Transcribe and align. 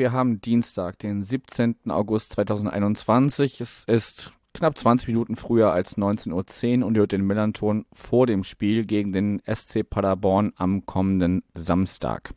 wir 0.00 0.12
haben 0.12 0.40
Dienstag, 0.40 0.98
den 0.98 1.22
17. 1.22 1.76
August 1.90 2.32
2021. 2.32 3.60
Es 3.60 3.84
ist 3.84 4.32
knapp 4.54 4.78
20 4.78 5.08
Minuten 5.08 5.36
früher 5.36 5.72
als 5.72 5.98
19.10 5.98 6.80
Uhr 6.80 6.86
und 6.86 6.94
ihr 6.94 7.00
hört 7.00 7.12
den 7.12 7.26
Millanton 7.26 7.84
vor 7.92 8.26
dem 8.26 8.42
Spiel 8.42 8.86
gegen 8.86 9.12
den 9.12 9.42
SC 9.44 9.88
Paderborn 9.88 10.54
am 10.56 10.86
kommenden 10.86 11.42
Samstag. 11.52 12.32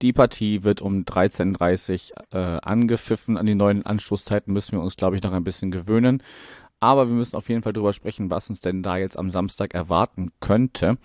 Die 0.00 0.12
Partie 0.12 0.62
wird 0.62 0.80
um 0.80 1.00
13.30 1.02 2.12
Uhr 2.12 2.40
äh, 2.40 2.60
angepfiffen. 2.62 3.36
An 3.36 3.46
die 3.46 3.56
neuen 3.56 3.84
Anstoßzeiten 3.84 4.52
müssen 4.52 4.78
wir 4.78 4.80
uns, 4.80 4.96
glaube 4.96 5.16
ich, 5.16 5.22
noch 5.24 5.32
ein 5.32 5.42
bisschen 5.42 5.72
gewöhnen. 5.72 6.22
Aber 6.78 7.08
wir 7.08 7.14
müssen 7.16 7.34
auf 7.34 7.48
jeden 7.48 7.62
Fall 7.62 7.72
drüber 7.72 7.92
sprechen, 7.92 8.30
was 8.30 8.48
uns 8.48 8.60
denn 8.60 8.84
da 8.84 8.96
jetzt 8.96 9.18
am 9.18 9.30
Samstag 9.30 9.74
erwarten 9.74 10.30
könnte. 10.38 10.98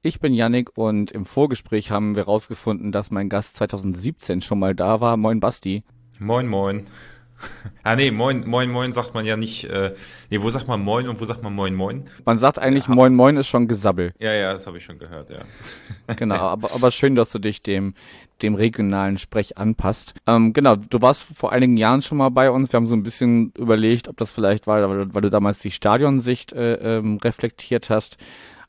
Ich 0.00 0.20
bin 0.20 0.32
Yannick 0.32 0.78
und 0.78 1.10
im 1.10 1.24
Vorgespräch 1.24 1.90
haben 1.90 2.14
wir 2.14 2.26
rausgefunden, 2.26 2.92
dass 2.92 3.10
mein 3.10 3.28
Gast 3.28 3.56
2017 3.56 4.42
schon 4.42 4.60
mal 4.60 4.72
da 4.72 5.00
war. 5.00 5.16
Moin 5.16 5.40
Basti. 5.40 5.82
Moin, 6.20 6.46
moin. 6.46 6.86
ah 7.82 7.96
nee, 7.96 8.12
moin, 8.12 8.46
moin, 8.46 8.70
moin 8.70 8.92
sagt 8.92 9.12
man 9.14 9.26
ja 9.26 9.36
nicht. 9.36 9.64
Äh, 9.64 9.96
nee, 10.30 10.40
wo 10.40 10.50
sagt 10.50 10.68
man 10.68 10.80
moin 10.80 11.08
und 11.08 11.20
wo 11.20 11.24
sagt 11.24 11.42
man 11.42 11.52
moin, 11.52 11.74
moin? 11.74 12.08
Man 12.24 12.38
sagt 12.38 12.60
eigentlich 12.60 12.86
ja, 12.86 12.94
moin, 12.94 13.12
moin 13.12 13.36
ist 13.38 13.48
schon 13.48 13.66
Gesabbel. 13.66 14.12
Ja, 14.20 14.32
ja, 14.32 14.52
das 14.52 14.68
habe 14.68 14.78
ich 14.78 14.84
schon 14.84 15.00
gehört, 15.00 15.30
ja. 15.30 15.40
genau, 16.14 16.36
aber, 16.36 16.72
aber 16.72 16.92
schön, 16.92 17.16
dass 17.16 17.32
du 17.32 17.40
dich 17.40 17.60
dem, 17.62 17.94
dem 18.40 18.54
regionalen 18.54 19.18
Sprech 19.18 19.58
anpasst. 19.58 20.14
Ähm, 20.28 20.52
genau, 20.52 20.76
du 20.76 21.02
warst 21.02 21.24
vor 21.24 21.50
einigen 21.50 21.76
Jahren 21.76 22.02
schon 22.02 22.18
mal 22.18 22.28
bei 22.28 22.52
uns. 22.52 22.72
Wir 22.72 22.76
haben 22.76 22.86
so 22.86 22.94
ein 22.94 23.02
bisschen 23.02 23.52
überlegt, 23.58 24.06
ob 24.06 24.16
das 24.16 24.30
vielleicht 24.30 24.68
war, 24.68 24.88
weil, 24.88 25.12
weil 25.12 25.22
du 25.22 25.30
damals 25.30 25.58
die 25.58 25.72
Stadionsicht 25.72 26.52
äh, 26.52 26.98
ähm, 26.98 27.16
reflektiert 27.16 27.90
hast. 27.90 28.16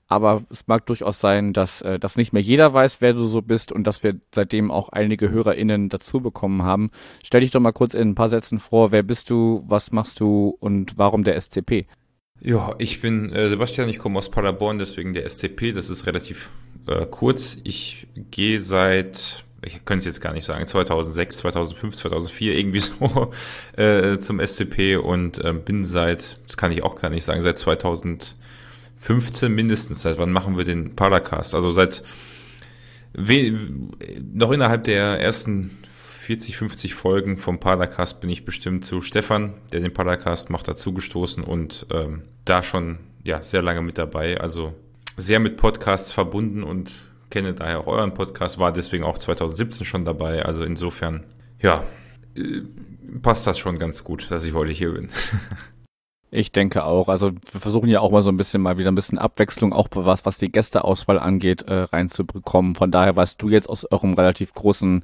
Aber 0.09 0.43
es 0.49 0.65
mag 0.67 0.87
durchaus 0.87 1.19
sein, 1.19 1.53
dass, 1.53 1.81
äh, 1.81 1.99
dass 1.99 2.17
nicht 2.17 2.33
mehr 2.33 2.41
jeder 2.41 2.73
weiß, 2.73 2.99
wer 2.99 3.13
du 3.13 3.25
so 3.27 3.43
bist 3.43 3.71
und 3.71 3.85
dass 3.85 4.01
wir 4.03 4.15
seitdem 4.33 4.71
auch 4.71 4.89
einige 4.89 5.29
HörerInnen 5.29 5.87
dazu 5.87 6.19
bekommen 6.19 6.63
haben. 6.63 6.89
Stell 7.23 7.41
dich 7.41 7.51
doch 7.51 7.59
mal 7.59 7.71
kurz 7.71 7.93
in 7.93 8.09
ein 8.09 8.15
paar 8.15 8.29
Sätzen 8.29 8.59
vor. 8.59 8.91
Wer 8.91 9.03
bist 9.03 9.29
du? 9.29 9.63
Was 9.67 9.91
machst 9.91 10.19
du? 10.19 10.57
Und 10.59 10.97
warum 10.97 11.23
der 11.23 11.39
SCP? 11.39 11.85
Ja, 12.41 12.73
ich 12.79 13.01
bin 13.01 13.31
äh, 13.31 13.49
Sebastian, 13.49 13.87
ich 13.87 13.99
komme 13.99 14.17
aus 14.17 14.31
Paderborn, 14.31 14.79
deswegen 14.79 15.13
der 15.13 15.29
SCP. 15.29 15.73
Das 15.73 15.91
ist 15.91 16.07
relativ 16.07 16.49
äh, 16.87 17.05
kurz. 17.05 17.57
Ich 17.63 18.07
gehe 18.31 18.61
seit 18.61 19.45
ich 19.61 19.83
könnte 19.85 19.99
es 19.99 20.05
jetzt 20.05 20.21
gar 20.21 20.33
nicht 20.33 20.45
sagen, 20.45 20.65
2006, 20.65 21.37
2005, 21.37 21.95
2004 21.95 22.57
irgendwie 22.57 22.79
so 22.79 23.31
äh, 23.75 24.17
zum 24.17 24.39
SCP 24.39 24.95
und 24.95 25.43
äh, 25.43 25.53
bin 25.53 25.83
seit, 25.83 26.39
das 26.47 26.57
kann 26.57 26.71
ich 26.71 26.81
auch 26.81 26.95
gar 26.95 27.09
nicht 27.09 27.25
sagen, 27.25 27.41
seit 27.41 27.57
2000 27.57 28.35
15 28.99 29.53
mindestens. 29.53 30.01
Seit 30.01 30.17
wann 30.17 30.31
machen 30.31 30.57
wir 30.57 30.65
den 30.65 30.95
Paracast? 30.95 31.55
Also 31.55 31.71
seit 31.71 32.03
noch 34.33 34.51
innerhalb 34.51 34.83
der 34.83 35.19
ersten 35.19 35.71
40, 36.29 36.57
50 36.57 36.93
Folgen 36.93 37.37
vom 37.37 37.59
Paracast 37.59 38.21
bin 38.21 38.29
ich 38.29 38.45
bestimmt 38.45 38.85
zu 38.85 39.01
Stefan, 39.01 39.55
der 39.71 39.79
den 39.79 39.93
Paracast 39.93 40.51
macht, 40.51 40.67
dazugestoßen 40.67 41.43
und 41.43 41.87
ähm, 41.91 42.21
da 42.45 42.61
schon 42.61 42.99
ja 43.23 43.41
sehr 43.41 43.63
lange 43.63 43.81
mit 43.81 43.97
dabei. 43.97 44.39
Also 44.39 44.75
sehr 45.17 45.39
mit 45.39 45.57
Podcasts 45.57 46.11
verbunden 46.11 46.61
und 46.61 46.91
kenne 47.31 47.53
daher 47.53 47.79
auch 47.79 47.87
euren 47.87 48.13
Podcast, 48.13 48.59
war 48.59 48.71
deswegen 48.71 49.03
auch 49.03 49.17
2017 49.17 49.85
schon 49.85 50.05
dabei. 50.05 50.45
Also 50.45 50.63
insofern, 50.63 51.25
ja, 51.59 51.83
äh, 52.35 52.61
passt 53.21 53.47
das 53.47 53.57
schon 53.57 53.79
ganz 53.79 54.03
gut, 54.03 54.29
dass 54.29 54.43
ich 54.43 54.53
heute 54.53 54.71
hier 54.71 54.91
bin. 54.91 55.09
Ich 56.31 56.51
denke 56.51 56.83
auch. 56.83 57.09
Also 57.09 57.31
wir 57.31 57.59
versuchen 57.59 57.89
ja 57.89 58.01
auch 58.01 58.11
mal 58.11 58.21
so 58.21 58.29
ein 58.29 58.37
bisschen 58.37 58.61
mal 58.61 58.77
wieder 58.77 58.91
ein 58.91 58.95
bisschen 58.95 59.17
Abwechslung, 59.17 59.73
auch 59.73 59.87
was, 59.91 60.25
was 60.25 60.37
die 60.37 60.51
Gästeauswahl 60.51 61.17
angeht, 61.17 61.63
äh, 61.63 61.83
reinzubekommen. 61.83 62.75
Von 62.75 62.91
daher 62.91 63.15
warst 63.15 63.41
du 63.41 63.49
jetzt 63.49 63.67
aus 63.67 63.91
eurem 63.91 64.13
relativ 64.13 64.53
großen 64.53 65.03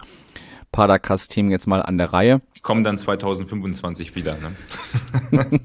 Padercast-Team 0.75 1.51
jetzt 1.51 1.67
mal 1.67 1.81
an 1.81 1.97
der 1.97 2.11
Reihe. 2.11 2.41
Ich 2.53 2.61
komme 2.61 2.83
dann 2.83 2.97
2025 2.97 4.13
wieder. 4.13 4.35
Ne? 4.35 4.55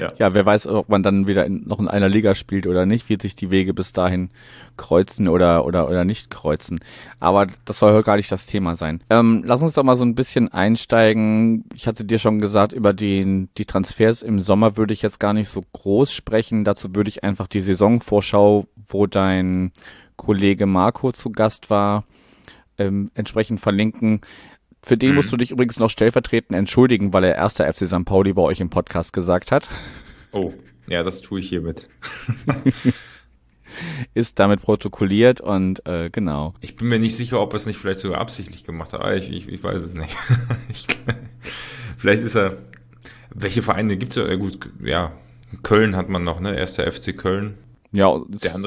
ja. 0.00 0.12
ja, 0.16 0.34
wer 0.34 0.46
weiß, 0.46 0.68
ob 0.68 0.88
man 0.88 1.02
dann 1.02 1.26
wieder 1.26 1.44
in, 1.44 1.66
noch 1.66 1.80
in 1.80 1.88
einer 1.88 2.08
Liga 2.08 2.36
spielt 2.36 2.68
oder 2.68 2.86
nicht, 2.86 3.08
wie 3.08 3.18
sich 3.20 3.34
die 3.34 3.50
Wege 3.50 3.74
bis 3.74 3.92
dahin 3.92 4.30
kreuzen 4.76 5.26
oder, 5.26 5.66
oder, 5.66 5.88
oder 5.88 6.04
nicht 6.04 6.30
kreuzen. 6.30 6.78
Aber 7.18 7.48
das 7.64 7.80
soll 7.80 7.92
heute 7.92 8.04
gar 8.04 8.16
nicht 8.16 8.30
das 8.30 8.46
Thema 8.46 8.76
sein. 8.76 9.02
Ähm, 9.10 9.42
lass 9.44 9.60
uns 9.60 9.74
doch 9.74 9.82
mal 9.82 9.96
so 9.96 10.04
ein 10.04 10.14
bisschen 10.14 10.52
einsteigen. 10.52 11.64
Ich 11.74 11.88
hatte 11.88 12.04
dir 12.04 12.20
schon 12.20 12.38
gesagt, 12.38 12.72
über 12.72 12.92
den, 12.92 13.48
die 13.58 13.64
Transfers 13.64 14.22
im 14.22 14.38
Sommer 14.38 14.76
würde 14.76 14.94
ich 14.94 15.02
jetzt 15.02 15.18
gar 15.18 15.32
nicht 15.32 15.48
so 15.48 15.62
groß 15.72 16.12
sprechen. 16.12 16.62
Dazu 16.62 16.94
würde 16.94 17.08
ich 17.08 17.24
einfach 17.24 17.48
die 17.48 17.60
Saisonvorschau, 17.60 18.68
wo 18.86 19.08
dein 19.08 19.72
Kollege 20.16 20.66
Marco 20.66 21.10
zu 21.10 21.32
Gast 21.32 21.70
war, 21.70 22.04
ähm, 22.78 23.10
entsprechend 23.14 23.60
verlinken. 23.60 24.20
Für 24.82 24.96
den 24.96 25.10
mhm. 25.10 25.16
musst 25.16 25.32
du 25.32 25.36
dich 25.36 25.50
übrigens 25.50 25.78
noch 25.78 25.90
stellvertretend 25.90 26.58
entschuldigen, 26.58 27.12
weil 27.12 27.24
er 27.24 27.36
erster 27.36 27.72
FC 27.72 27.86
St. 27.86 28.04
Pauli 28.04 28.32
bei 28.32 28.42
euch 28.42 28.60
im 28.60 28.70
Podcast 28.70 29.12
gesagt 29.12 29.52
hat. 29.52 29.68
Oh, 30.32 30.52
ja, 30.88 31.02
das 31.02 31.20
tue 31.20 31.40
ich 31.40 31.48
hiermit. 31.48 31.88
ist 34.14 34.38
damit 34.38 34.60
protokolliert 34.60 35.40
und 35.40 35.86
äh, 35.86 36.10
genau. 36.10 36.54
Ich 36.60 36.76
bin 36.76 36.88
mir 36.88 36.98
nicht 36.98 37.16
sicher, 37.16 37.40
ob 37.40 37.52
er 37.52 37.56
es 37.56 37.66
nicht 37.66 37.78
vielleicht 37.78 38.00
sogar 38.00 38.20
absichtlich 38.20 38.64
gemacht 38.64 38.92
hat, 38.92 39.00
aber 39.00 39.16
ich, 39.16 39.30
ich, 39.30 39.48
ich 39.48 39.62
weiß 39.62 39.80
es 39.82 39.94
nicht. 39.94 40.16
ich, 40.68 40.86
vielleicht 41.96 42.22
ist 42.22 42.34
er. 42.34 42.58
Welche 43.34 43.62
Vereine 43.62 43.96
gibt 43.96 44.12
es 44.12 44.16
ja? 44.16 44.34
Gut, 44.34 44.68
ja, 44.82 45.12
Köln 45.62 45.96
hat 45.96 46.10
man 46.10 46.22
noch, 46.22 46.40
ne? 46.40 46.54
Erster 46.54 46.90
FC 46.90 47.16
Köln. 47.16 47.56
Ja, 47.92 48.18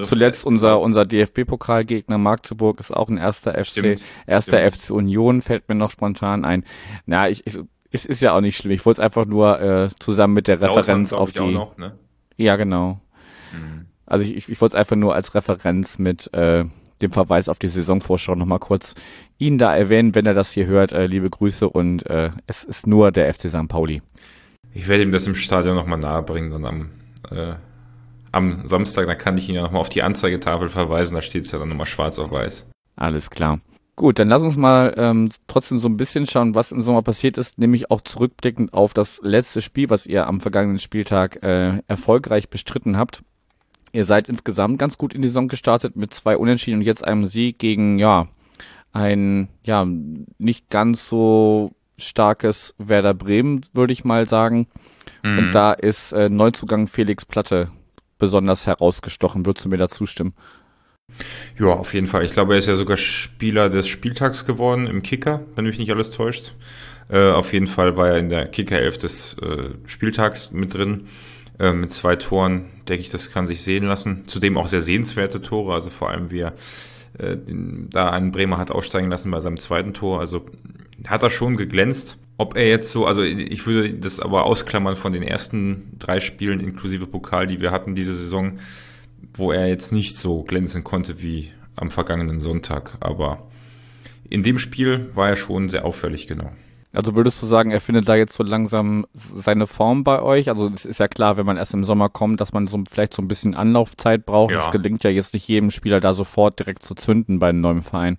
zuletzt 0.06 0.46
unser, 0.46 0.80
unser 0.80 1.06
DFB-Pokalgegner 1.06 2.19
Magdeburg 2.19 2.80
ist 2.80 2.96
auch 2.96 3.09
ein 3.09 3.18
erster 3.18 3.53
FC, 3.53 3.66
stimmt, 3.66 4.02
erster 4.28 4.59
stimmt. 4.59 4.75
FC 4.75 4.90
Union 4.91 5.41
fällt 5.41 5.68
mir 5.68 5.74
noch 5.74 5.90
spontan 5.90 6.46
ein. 6.46 6.63
Na, 7.08 7.28
ich, 7.28 7.46
ich 7.47 7.58
es 7.91 8.06
ist 8.06 8.22
ja 8.22 8.34
auch 8.34 8.41
nicht 8.41 8.58
schlimm. 8.58 8.74
Ich 8.74 8.85
wollte 8.85 9.02
es 9.02 9.06
einfach 9.06 9.25
nur 9.25 9.59
äh, 9.59 9.90
zusammen 10.00 10.34
mit 10.34 10.47
der 10.47 10.62
Referenz 10.62 11.14
auf 11.14 11.31
die. 11.31 11.53
Noch, 11.53 11.78
ne? 11.78 11.97
Ja, 12.38 12.56
genau. 12.56 13.00
Mhm. 13.53 13.85
Also 14.06 14.25
ich, 14.25 14.35
ich, 14.35 14.50
ich 14.50 14.62
wollte 14.62 14.75
es 14.75 14.80
einfach 14.80 14.96
nur 14.96 15.16
als 15.16 15.34
Referenz 15.34 15.97
mit 15.97 16.31
äh, 16.34 16.66
dem 17.02 17.12
Verweis 17.12 17.50
auf 17.50 17.58
die 17.58 17.68
Saisonvorschau 17.68 18.35
nochmal 18.35 18.59
kurz 18.59 18.96
ihn 19.38 19.58
da 19.58 19.75
erwähnen, 19.75 20.14
wenn 20.16 20.25
er 20.25 20.34
das 20.34 20.52
hier 20.52 20.68
hört. 20.68 20.91
Äh, 20.91 21.08
liebe 21.08 21.30
Grüße 21.30 21.69
und 21.69 22.06
äh, 22.06 22.31
es 22.47 22.64
ist 22.64 22.85
nur 22.85 23.12
der 23.12 23.34
FC 23.34 23.50
St. 23.50 23.68
Pauli. 23.68 24.02
Ich 24.74 24.88
werde 24.88 25.03
ihm 25.03 25.12
das 25.12 25.25
im 25.25 25.35
Stadion 25.35 25.75
nochmal 25.75 26.00
nahebringen 26.00 26.52
und 26.52 26.66
am 26.66 26.90
äh, 27.31 27.53
am 28.35 28.68
Samstag, 28.68 29.07
dann 29.07 29.18
kann 29.18 29.38
ich 29.38 29.47
ihn 29.50 29.56
ja 29.56 29.62
nochmal 29.62 29.81
auf 29.81 29.90
die 29.90 30.03
Anzeigetafel 30.03 30.69
verweisen, 30.69 31.16
da 31.16 31.22
steht 31.22 31.46
es 31.46 31.51
ja 31.51 31.59
dann 31.59 31.69
nochmal 31.69 31.85
schwarz 31.85 32.19
auf 32.19 32.31
weiß. 32.31 32.68
Alles 32.96 33.29
klar. 33.29 33.59
Gut, 33.96 34.19
dann 34.19 34.28
lass 34.28 34.41
uns 34.41 34.57
mal 34.57 34.94
ähm, 34.97 35.29
trotzdem 35.47 35.79
so 35.79 35.88
ein 35.88 35.96
bisschen 35.96 36.25
schauen, 36.28 36.53
was 36.53 36.73
im 36.73 36.81
Sommer 36.81 37.01
passiert 37.01 37.38
ist, 37.38 37.57
nämlich 37.57 37.90
auch 37.91 38.01
zurückblickend 38.01 38.73
auf 38.73 38.94
das 38.94 39.22
letzte 39.23 39.62
Spiel, 39.62 39.90
was 39.90 40.06
ihr 40.06 40.28
am 40.28 40.41
vergangenen 40.41 40.79
Spieltag 40.79 41.41
äh, 41.44 41.81
erfolgreich 41.88 42.50
bestritten 42.50 42.97
habt. 42.97 43.23
Ihr 43.94 44.03
seid 44.03 44.28
insgesamt 44.28 44.79
ganz 44.79 44.97
gut 44.97 45.13
in 45.13 45.22
die 45.22 45.29
Saison 45.29 45.47
gestartet 45.47 45.96
mit 45.96 46.13
zwei 46.13 46.35
Unentschieden 46.35 46.79
und 46.79 46.85
jetzt 46.85 47.06
einem 47.06 47.25
Sieg 47.25 47.57
gegen, 47.57 47.97
ja, 47.97 48.28
ein, 48.91 49.47
ja, 49.63 49.88
nicht 50.38 50.69
ganz 50.69 51.07
so 51.07 51.72
starkes 51.97 52.75
Werder 52.78 53.14
Bremen, 53.14 53.61
würde 53.73 53.93
ich 53.93 54.03
mal 54.03 54.28
sagen. 54.28 54.67
Mhm. 55.23 55.37
Und 55.37 55.52
da 55.53 55.72
ist 55.72 56.11
äh, 56.11 56.28
Neuzugang 56.28 56.87
Felix 56.87 57.23
Platte 57.23 57.70
besonders 58.17 58.67
herausgestochen. 58.67 59.46
Würdest 59.46 59.66
du 59.66 59.70
mir 59.70 59.78
da 59.78 59.90
zustimmen? 59.90 60.34
Ja, 61.59 61.67
auf 61.67 61.94
jeden 61.94 62.08
Fall. 62.08 62.26
Ich 62.26 62.32
glaube, 62.32 62.53
er 62.53 62.59
ist 62.59 62.67
ja 62.67 62.76
sogar 62.76 62.97
Spieler 62.97 63.70
des 63.70 63.88
Spieltags 63.88 64.46
geworden 64.46 64.88
im 64.88 65.03
Kicker, 65.03 65.44
wenn 65.56 65.66
mich 65.66 65.78
nicht 65.78 65.91
alles 65.91 66.12
täuscht. 66.12 66.53
Äh, 67.09 67.32
auf 67.32 67.53
jeden 67.53 67.67
Fall 67.67 67.96
war 67.96 68.09
er 68.09 68.17
in 68.17 68.29
der 68.29 68.47
Kicker-Elf 68.47 68.97
des 68.97 69.35
äh, 69.41 69.70
Spieltags 69.85 70.52
mit 70.52 70.73
drin. 70.73 71.08
Äh, 71.59 71.72
mit 71.72 71.91
zwei 71.91 72.16
Toren, 72.16 72.66
denke 72.88 73.02
ich, 73.02 73.09
das 73.09 73.32
kann 73.32 73.47
sich 73.47 73.64
sehen 73.64 73.85
lassen. 73.85 74.28
Zudem 74.28 74.58
auch 74.58 74.68
sehr 74.68 74.82
sehenswerte 74.82 75.41
Tore, 75.41 75.73
also 75.73 75.90
vor 75.90 76.09
allem 76.09 76.32
wie 76.32 76.41
er 76.41 76.53
äh, 77.18 77.38
den, 77.38 77.90
da 77.91 78.09
einen 78.09 78.32
Bremer 78.32 78.58
hat 78.58 78.72
aussteigen 78.72 79.09
lassen 79.09 79.32
bei 79.32 79.40
seinem 79.40 79.58
zweiten 79.58 79.94
Tor. 79.94 80.20
Also 80.20 80.46
hat 81.08 81.23
er 81.23 81.29
schon 81.29 81.56
geglänzt. 81.56 82.18
Ob 82.37 82.58
er 82.58 82.67
jetzt 82.67 82.91
so, 82.91 83.05
also 83.05 83.22
ich 83.23 83.66
würde 83.66 83.93
das 83.93 84.20
aber 84.20 84.46
ausklammern 84.46 84.96
von 84.96 85.14
den 85.14 85.23
ersten 85.23 85.97
drei 85.97 86.20
Spielen 86.20 86.59
inklusive 86.59 87.08
Pokal, 87.08 87.47
die 87.47 87.61
wir 87.61 87.72
hatten 87.72 87.96
diese 87.96 88.14
Saison, 88.14 88.59
wo 89.34 89.52
er 89.52 89.67
jetzt 89.67 89.93
nicht 89.93 90.17
so 90.17 90.43
glänzen 90.43 90.84
konnte 90.84 91.22
wie 91.22 91.52
am 91.76 91.91
vergangenen 91.91 92.41
Sonntag. 92.41 92.97
Aber 92.99 93.47
in 94.29 94.43
dem 94.43 94.59
Spiel 94.59 95.09
war 95.16 95.29
er 95.29 95.35
schon 95.37 95.70
sehr 95.70 95.85
auffällig, 95.85 96.28
genau. 96.28 96.52
Also 96.96 97.16
würdest 97.16 97.41
du 97.41 97.46
sagen, 97.46 97.72
er 97.72 97.82
findet 97.82 98.08
da 98.08 98.16
jetzt 98.16 98.35
so 98.35 98.43
langsam 98.43 99.05
seine 99.14 99.67
Form 99.67 100.05
bei 100.05 100.22
euch? 100.22 100.47
Also 100.49 100.70
es 100.73 100.85
ist 100.85 100.99
ja 100.99 101.09
klar, 101.09 101.35
wenn 101.35 101.46
man 101.46 101.58
erst 101.58 101.73
im 101.73 101.84
Sommer 101.84 102.08
kommt, 102.08 102.40
dass 102.40 102.53
man 102.53 102.67
so 102.67 102.82
vielleicht 102.90 103.14
so 103.14 103.22
ein 103.22 103.28
bisschen 103.28 103.53
Anlaufzeit 103.53 104.26
braucht. 104.26 104.53
Es 104.53 104.66
ja. 104.66 104.72
gelingt 104.72 105.03
ja 105.03 105.09
jetzt 105.09 105.34
nicht 105.34 105.47
jedem 105.47 105.72
Spieler 105.72 105.99
da 105.99 106.14
sofort 106.14 106.59
direkt 106.59 106.84
zu 106.84 106.96
zünden 106.96 107.40
bei 107.40 107.49
einem 107.49 107.59
neuen 107.59 107.82
Verein. 107.82 108.17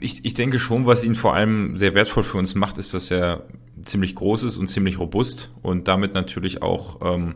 Ich, 0.00 0.24
ich 0.24 0.34
denke 0.34 0.58
schon, 0.58 0.86
was 0.86 1.04
ihn 1.04 1.14
vor 1.14 1.34
allem 1.34 1.76
sehr 1.76 1.94
wertvoll 1.94 2.24
für 2.24 2.38
uns 2.38 2.54
macht, 2.54 2.78
ist, 2.78 2.94
dass 2.94 3.10
er 3.10 3.44
ziemlich 3.84 4.14
groß 4.14 4.44
ist 4.44 4.56
und 4.56 4.68
ziemlich 4.68 4.98
robust 4.98 5.50
und 5.62 5.88
damit 5.88 6.14
natürlich 6.14 6.62
auch, 6.62 7.00
ähm, 7.02 7.34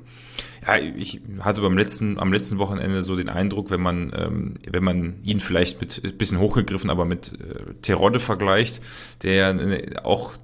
ja, 0.66 0.76
ich 0.78 1.20
hatte 1.40 1.60
beim 1.60 1.76
letzten, 1.76 2.18
am 2.18 2.32
letzten 2.32 2.58
Wochenende 2.58 3.02
so 3.02 3.16
den 3.16 3.28
Eindruck, 3.28 3.70
wenn 3.70 3.80
man, 3.80 4.12
ähm, 4.16 4.54
wenn 4.68 4.84
man 4.84 5.22
ihn 5.22 5.40
vielleicht 5.40 5.80
mit, 5.80 6.02
ein 6.04 6.16
bisschen 6.16 6.38
hochgegriffen, 6.38 6.90
aber 6.90 7.04
mit 7.04 7.32
äh, 7.32 7.74
Terodde 7.82 8.20
vergleicht, 8.20 8.80
der 9.22 9.50
äh, 9.50 9.96
auch, 10.02 10.34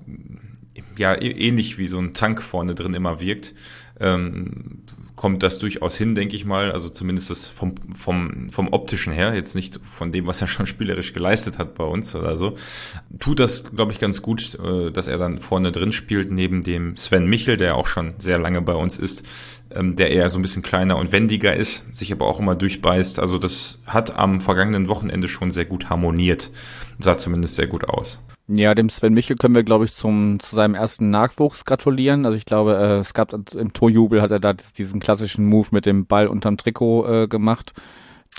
ja, 0.97 1.21
ähnlich 1.21 1.79
wie 1.79 1.87
so 1.87 1.99
ein 1.99 2.15
Tank 2.15 2.43
vorne 2.43 2.75
drin 2.75 2.95
immer 2.95 3.21
wirkt, 3.21 3.55
ähm, 4.01 4.83
kommt 5.17 5.43
das 5.43 5.59
durchaus 5.59 5.97
hin, 5.97 6.15
denke 6.15 6.37
ich 6.37 6.45
mal. 6.45 6.73
Also 6.73 6.89
zumindest 6.89 7.31
das 7.31 7.47
vom, 7.47 7.75
vom, 7.97 8.51
vom 8.51 8.69
optischen 8.69 9.13
her, 9.13 9.35
jetzt 9.35 9.55
nicht 9.55 9.81
von 9.83 10.13
dem, 10.13 10.27
was 10.27 10.41
er 10.41 10.47
schon 10.49 10.67
spielerisch 10.67 11.13
geleistet 11.13 11.59
hat 11.59 11.75
bei 11.75 11.85
uns 11.85 12.15
oder 12.15 12.37
so. 12.37 12.57
Tut 13.19 13.41
das, 13.41 13.71
glaube 13.75 13.93
ich, 13.93 13.99
ganz 13.99 14.23
gut, 14.23 14.57
äh, 14.63 14.91
dass 14.91 15.09
er 15.09 15.19
dann 15.19 15.41
vorne 15.41 15.73
drin 15.73 15.93
spielt, 15.93 16.31
neben 16.31 16.63
dem 16.63 16.97
Sven 16.97 17.27
Michel, 17.27 17.57
der 17.57 17.77
auch 17.77 17.87
schon 17.87 18.15
sehr 18.19 18.39
lange 18.39 18.63
bei 18.63 18.75
uns 18.75 18.99
ist, 18.99 19.25
ähm, 19.75 19.97
der 19.97 20.11
eher 20.11 20.31
so 20.31 20.39
ein 20.39 20.43
bisschen 20.43 20.63
kleiner 20.63 20.97
und 20.97 21.13
wendiger 21.13 21.55
ist, 21.55 21.95
sich 21.95 22.13
aber 22.13 22.27
auch 22.27 22.41
immer 22.41 22.55
durchbeißt. 22.55 23.19
Also 23.19 23.39
das 23.39 23.79
hat 23.87 24.17
am 24.17 24.41
vergangenen 24.41 24.89
Wochenende 24.89 25.29
schon 25.29 25.51
sehr 25.51 25.65
gut 25.65 25.91
harmoniert. 25.91 26.51
Sah 26.99 27.17
zumindest 27.17 27.55
sehr 27.57 27.67
gut 27.67 27.89
aus. 27.89 28.21
Ja, 28.51 28.75
dem 28.75 28.89
Sven 28.89 29.13
Michel 29.13 29.37
können 29.37 29.55
wir, 29.55 29.63
glaube 29.63 29.85
ich, 29.85 29.93
zum 29.93 30.41
zu 30.41 30.57
seinem 30.57 30.75
ersten 30.75 31.11
Nachwuchs 31.11 31.67
gratulieren. 31.67 32.25
Also 32.25 32.37
ich 32.37 32.47
glaube, 32.47 32.77
äh, 32.77 32.99
es 32.99 33.13
gab 33.13 33.35
im 33.55 33.75
Torjubel 33.75 34.23
hat 34.23 34.31
er 34.31 34.41
da 34.41 34.55
diesen 34.55 35.01
klassischen 35.01 35.45
Move 35.45 35.69
mit 35.73 35.85
dem 35.85 36.07
Ball 36.07 36.29
unterm 36.29 36.57
Trikot 36.57 37.07
äh, 37.07 37.29
gemacht. 37.29 37.75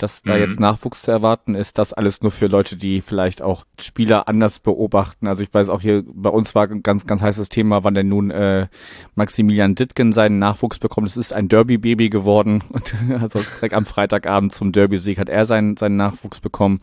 Dass 0.00 0.22
da 0.22 0.34
mhm. 0.34 0.40
jetzt 0.40 0.58
Nachwuchs 0.58 1.02
zu 1.02 1.10
erwarten 1.10 1.54
ist, 1.54 1.76
das 1.76 1.92
alles 1.92 2.22
nur 2.22 2.30
für 2.30 2.46
Leute, 2.46 2.76
die 2.76 3.02
vielleicht 3.02 3.42
auch 3.42 3.66
Spieler 3.78 4.28
anders 4.28 4.58
beobachten. 4.58 5.28
Also 5.28 5.42
ich 5.42 5.52
weiß 5.52 5.68
auch 5.68 5.82
hier, 5.82 6.02
bei 6.06 6.30
uns 6.30 6.54
war 6.54 6.70
ein 6.70 6.82
ganz, 6.82 7.06
ganz 7.06 7.20
heißes 7.20 7.50
Thema, 7.50 7.84
wann 7.84 7.92
denn 7.92 8.08
nun 8.08 8.30
äh, 8.30 8.68
Maximilian 9.14 9.74
Dittgen 9.74 10.12
seinen 10.12 10.38
Nachwuchs 10.38 10.78
bekommt. 10.78 11.06
Es 11.06 11.18
ist 11.18 11.34
ein 11.34 11.48
Derby-Baby 11.48 12.08
geworden. 12.08 12.62
Und 12.70 12.94
also 13.20 13.40
direkt 13.40 13.74
am 13.74 13.84
Freitagabend 13.84 14.54
zum 14.54 14.72
Derby-Sieg 14.72 15.18
hat 15.18 15.28
er 15.28 15.44
seinen, 15.44 15.76
seinen 15.76 15.96
Nachwuchs 15.96 16.40
bekommen. 16.40 16.80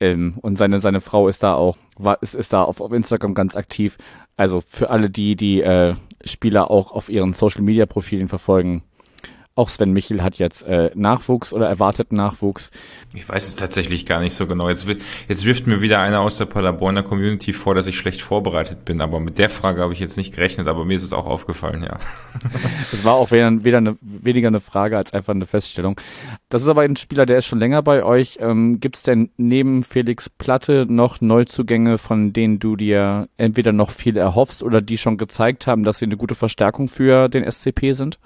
Ähm, 0.00 0.38
und 0.42 0.58
seine, 0.58 0.80
seine 0.80 1.00
Frau 1.00 1.28
ist 1.28 1.44
da 1.44 1.54
auch, 1.54 1.76
war, 1.96 2.20
ist, 2.20 2.34
ist 2.34 2.52
da 2.52 2.64
auf, 2.64 2.80
auf 2.80 2.92
Instagram 2.92 3.34
ganz 3.34 3.54
aktiv. 3.54 3.96
Also 4.36 4.60
für 4.60 4.90
alle 4.90 5.08
die, 5.08 5.36
die 5.36 5.60
äh, 5.62 5.94
Spieler 6.24 6.70
auch 6.70 6.90
auf 6.90 7.08
ihren 7.08 7.32
Social 7.32 7.62
Media 7.62 7.86
Profilen 7.86 8.28
verfolgen, 8.28 8.82
auch 9.56 9.68
Sven 9.68 9.92
Michel 9.92 10.22
hat 10.22 10.36
jetzt 10.36 10.62
äh, 10.64 10.90
Nachwuchs 10.94 11.52
oder 11.52 11.68
erwartet 11.68 12.12
Nachwuchs. 12.12 12.70
Ich 13.14 13.28
weiß 13.28 13.46
es 13.46 13.56
tatsächlich 13.56 14.04
gar 14.04 14.20
nicht 14.20 14.34
so 14.34 14.46
genau. 14.46 14.68
Jetzt, 14.68 14.86
jetzt 15.28 15.44
wirft 15.44 15.68
mir 15.68 15.80
wieder 15.80 16.00
einer 16.00 16.20
aus 16.22 16.38
der 16.38 16.46
Paderborner 16.46 17.04
Community 17.04 17.52
vor, 17.52 17.74
dass 17.74 17.86
ich 17.86 17.96
schlecht 17.96 18.20
vorbereitet 18.20 18.84
bin. 18.84 19.00
Aber 19.00 19.20
mit 19.20 19.38
der 19.38 19.50
Frage 19.50 19.82
habe 19.82 19.92
ich 19.92 20.00
jetzt 20.00 20.16
nicht 20.16 20.34
gerechnet, 20.34 20.66
aber 20.66 20.84
mir 20.84 20.96
ist 20.96 21.04
es 21.04 21.12
auch 21.12 21.26
aufgefallen, 21.26 21.82
ja. 21.82 21.98
Es 22.92 23.04
war 23.04 23.14
auch 23.14 23.30
weder, 23.30 23.64
weder 23.64 23.78
eine, 23.78 23.96
weniger 24.00 24.48
eine 24.48 24.60
Frage 24.60 24.96
als 24.96 25.12
einfach 25.12 25.34
eine 25.34 25.46
Feststellung. 25.46 26.00
Das 26.48 26.62
ist 26.62 26.68
aber 26.68 26.82
ein 26.82 26.96
Spieler, 26.96 27.26
der 27.26 27.38
ist 27.38 27.46
schon 27.46 27.58
länger 27.58 27.82
bei 27.82 28.02
euch. 28.02 28.38
Ähm, 28.40 28.80
Gibt 28.80 28.96
es 28.96 29.02
denn 29.02 29.30
neben 29.36 29.82
Felix 29.84 30.28
Platte 30.28 30.86
noch 30.88 31.20
Neuzugänge, 31.20 31.98
von 31.98 32.32
denen 32.32 32.58
du 32.58 32.76
dir 32.76 33.28
entweder 33.36 33.72
noch 33.72 33.90
viel 33.90 34.16
erhoffst 34.16 34.62
oder 34.62 34.80
die 34.80 34.98
schon 34.98 35.16
gezeigt 35.16 35.66
haben, 35.66 35.84
dass 35.84 35.98
sie 35.98 36.06
eine 36.06 36.16
gute 36.16 36.34
Verstärkung 36.34 36.88
für 36.88 37.28
den 37.28 37.48
SCP 37.48 37.92
sind? 37.92 38.18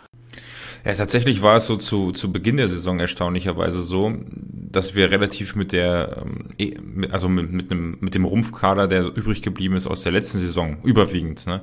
Ja, 0.85 0.95
tatsächlich 0.95 1.43
war 1.43 1.57
es 1.57 1.67
so 1.67 1.77
zu, 1.77 2.13
zu 2.13 2.31
Beginn 2.31 2.57
der 2.57 2.69
Saison 2.69 3.01
erstaunlicherweise 3.01 3.81
so, 3.81 4.15
dass 4.31 4.95
wir 4.95 5.11
relativ 5.11 5.57
mit 5.57 5.73
der, 5.73 6.23
ähm, 6.25 6.49
eh, 6.59 6.77
also 7.11 7.29
mit, 7.29 7.53
mit, 7.53 7.71
einem, 7.71 7.99
mit 8.01 8.15
dem 8.15 8.25
Rumpfkader, 8.25 8.87
der 8.87 9.05
übrig 9.05 9.43
geblieben 9.43 9.77
ist 9.77 9.87
aus 9.87 10.03
der 10.03 10.13
letzten 10.13 10.39
Saison, 10.39 10.79
überwiegend, 10.85 11.47
ne, 11.47 11.63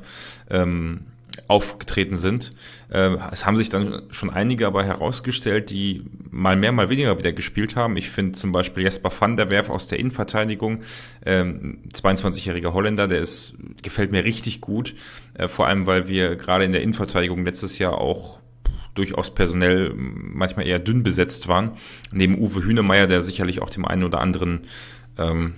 ähm, 0.49 1.05
aufgetreten 1.47 2.17
sind. 2.17 2.53
Äh, 2.89 3.15
es 3.31 3.45
haben 3.45 3.57
sich 3.57 3.69
dann 3.69 4.03
schon 4.09 4.29
einige 4.29 4.67
aber 4.67 4.83
herausgestellt, 4.83 5.69
die 5.69 6.03
mal 6.29 6.55
mehr, 6.55 6.71
mal 6.71 6.89
weniger 6.89 7.17
wieder 7.17 7.33
gespielt 7.33 7.75
haben. 7.75 7.97
Ich 7.97 8.09
finde 8.09 8.33
zum 8.33 8.51
Beispiel 8.51 8.83
Jesper 8.83 9.11
van 9.17 9.35
der 9.35 9.49
Werf 9.49 9.69
aus 9.69 9.87
der 9.87 9.99
Innenverteidigung, 9.99 10.81
ähm, 11.25 11.79
22-jähriger 11.93 12.73
Holländer, 12.73 13.07
der 13.07 13.19
ist, 13.19 13.53
gefällt 13.81 14.11
mir 14.11 14.23
richtig 14.23 14.61
gut. 14.61 14.95
Äh, 15.33 15.47
vor 15.47 15.67
allem, 15.67 15.85
weil 15.85 16.07
wir 16.07 16.35
gerade 16.35 16.65
in 16.65 16.71
der 16.71 16.81
Innenverteidigung 16.81 17.43
letztes 17.45 17.79
Jahr 17.79 17.97
auch 17.97 18.39
durchaus 18.95 19.33
personell 19.33 19.93
manchmal 19.95 20.65
eher 20.65 20.79
dünn 20.79 21.03
besetzt 21.03 21.47
waren. 21.47 21.71
Neben 22.11 22.39
Uwe 22.39 22.63
Hünemeyer, 22.63 23.07
der 23.07 23.21
sicherlich 23.21 23.61
auch 23.61 23.69
dem 23.69 23.85
einen 23.85 24.03
oder 24.03 24.21
anderen 24.21 24.61
ähm, 25.17 25.53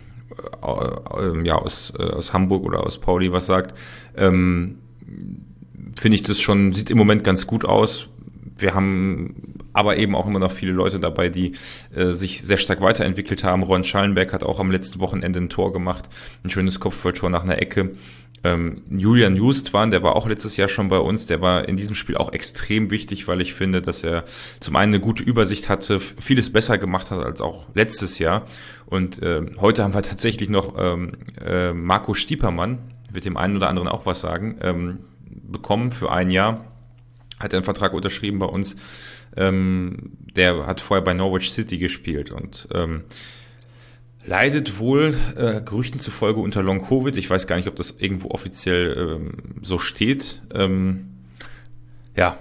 äh, 0.67 1.45
ja, 1.45 1.55
aus, 1.55 1.93
äh, 1.97 2.03
aus 2.03 2.33
Hamburg 2.33 2.63
oder 2.63 2.85
aus 2.85 2.99
Pauli 2.99 3.31
was 3.31 3.45
sagt, 3.45 3.77
ähm, 4.15 4.79
finde 5.97 6.15
ich 6.15 6.23
das 6.23 6.39
schon, 6.39 6.73
sieht 6.73 6.89
im 6.89 6.97
Moment 6.97 7.23
ganz 7.23 7.47
gut 7.47 7.65
aus. 7.65 8.09
Wir 8.57 8.73
haben 8.73 9.57
aber 9.73 9.97
eben 9.97 10.15
auch 10.15 10.25
immer 10.25 10.39
noch 10.39 10.51
viele 10.51 10.71
Leute 10.71 10.99
dabei, 10.99 11.29
die 11.29 11.53
äh, 11.95 12.11
sich 12.11 12.41
sehr 12.41 12.57
stark 12.57 12.81
weiterentwickelt 12.81 13.43
haben. 13.43 13.61
Ron 13.61 13.83
Schallenberg 13.83 14.33
hat 14.33 14.43
auch 14.43 14.59
am 14.59 14.71
letzten 14.71 14.99
Wochenende 14.99 15.39
ein 15.39 15.49
Tor 15.49 15.71
gemacht, 15.71 16.09
ein 16.43 16.49
schönes 16.49 16.79
Kopfballtor 16.79 17.29
nach 17.29 17.43
einer 17.43 17.61
Ecke. 17.61 17.91
Ähm, 18.43 18.83
Julian 18.89 19.35
Justwan, 19.35 19.91
der 19.91 20.03
war 20.03 20.15
auch 20.15 20.27
letztes 20.27 20.57
Jahr 20.57 20.69
schon 20.69 20.89
bei 20.89 20.99
uns, 20.99 21.25
der 21.25 21.41
war 21.41 21.67
in 21.67 21.75
diesem 21.75 21.95
Spiel 21.95 22.17
auch 22.17 22.31
extrem 22.31 22.91
wichtig, 22.91 23.27
weil 23.27 23.41
ich 23.41 23.53
finde, 23.53 23.81
dass 23.81 24.03
er 24.03 24.25
zum 24.59 24.75
einen 24.75 24.93
eine 24.93 25.01
gute 25.01 25.23
Übersicht 25.23 25.69
hatte, 25.69 25.99
vieles 25.99 26.51
besser 26.51 26.77
gemacht 26.77 27.11
hat 27.11 27.23
als 27.23 27.41
auch 27.41 27.65
letztes 27.73 28.19
Jahr. 28.19 28.45
Und 28.85 29.21
äh, 29.21 29.41
heute 29.59 29.83
haben 29.83 29.93
wir 29.93 30.03
tatsächlich 30.03 30.49
noch 30.49 30.75
ähm, 30.77 31.13
äh, 31.43 31.73
Marco 31.73 32.13
Stiepermann, 32.13 32.79
wird 33.11 33.25
dem 33.25 33.37
einen 33.37 33.57
oder 33.57 33.69
anderen 33.69 33.87
auch 33.87 34.05
was 34.05 34.21
sagen, 34.21 34.59
ähm, 34.61 34.99
bekommen 35.25 35.91
für 35.91 36.11
ein 36.11 36.29
Jahr. 36.29 36.65
Hat 37.39 37.53
einen 37.53 37.63
Vertrag 37.63 37.93
unterschrieben 37.93 38.39
bei 38.39 38.45
uns. 38.45 38.75
Ähm, 39.35 40.13
der 40.35 40.65
hat 40.67 40.81
vorher 40.81 41.03
bei 41.03 41.13
Norwich 41.13 41.51
City 41.51 41.77
gespielt 41.77 42.31
und 42.31 42.67
ähm, 42.73 43.03
leidet 44.27 44.77
wohl 44.77 45.15
äh, 45.37 45.61
Gerüchten 45.61 45.99
zufolge 45.99 46.41
unter 46.41 46.61
Long 46.61 46.85
Covid. 46.85 47.15
Ich 47.15 47.29
weiß 47.29 47.47
gar 47.47 47.55
nicht, 47.55 47.67
ob 47.67 47.75
das 47.75 47.95
irgendwo 47.97 48.29
offiziell 48.29 49.15
ähm, 49.15 49.31
so 49.61 49.79
steht. 49.79 50.41
Ähm, 50.53 51.13
ja, 52.15 52.37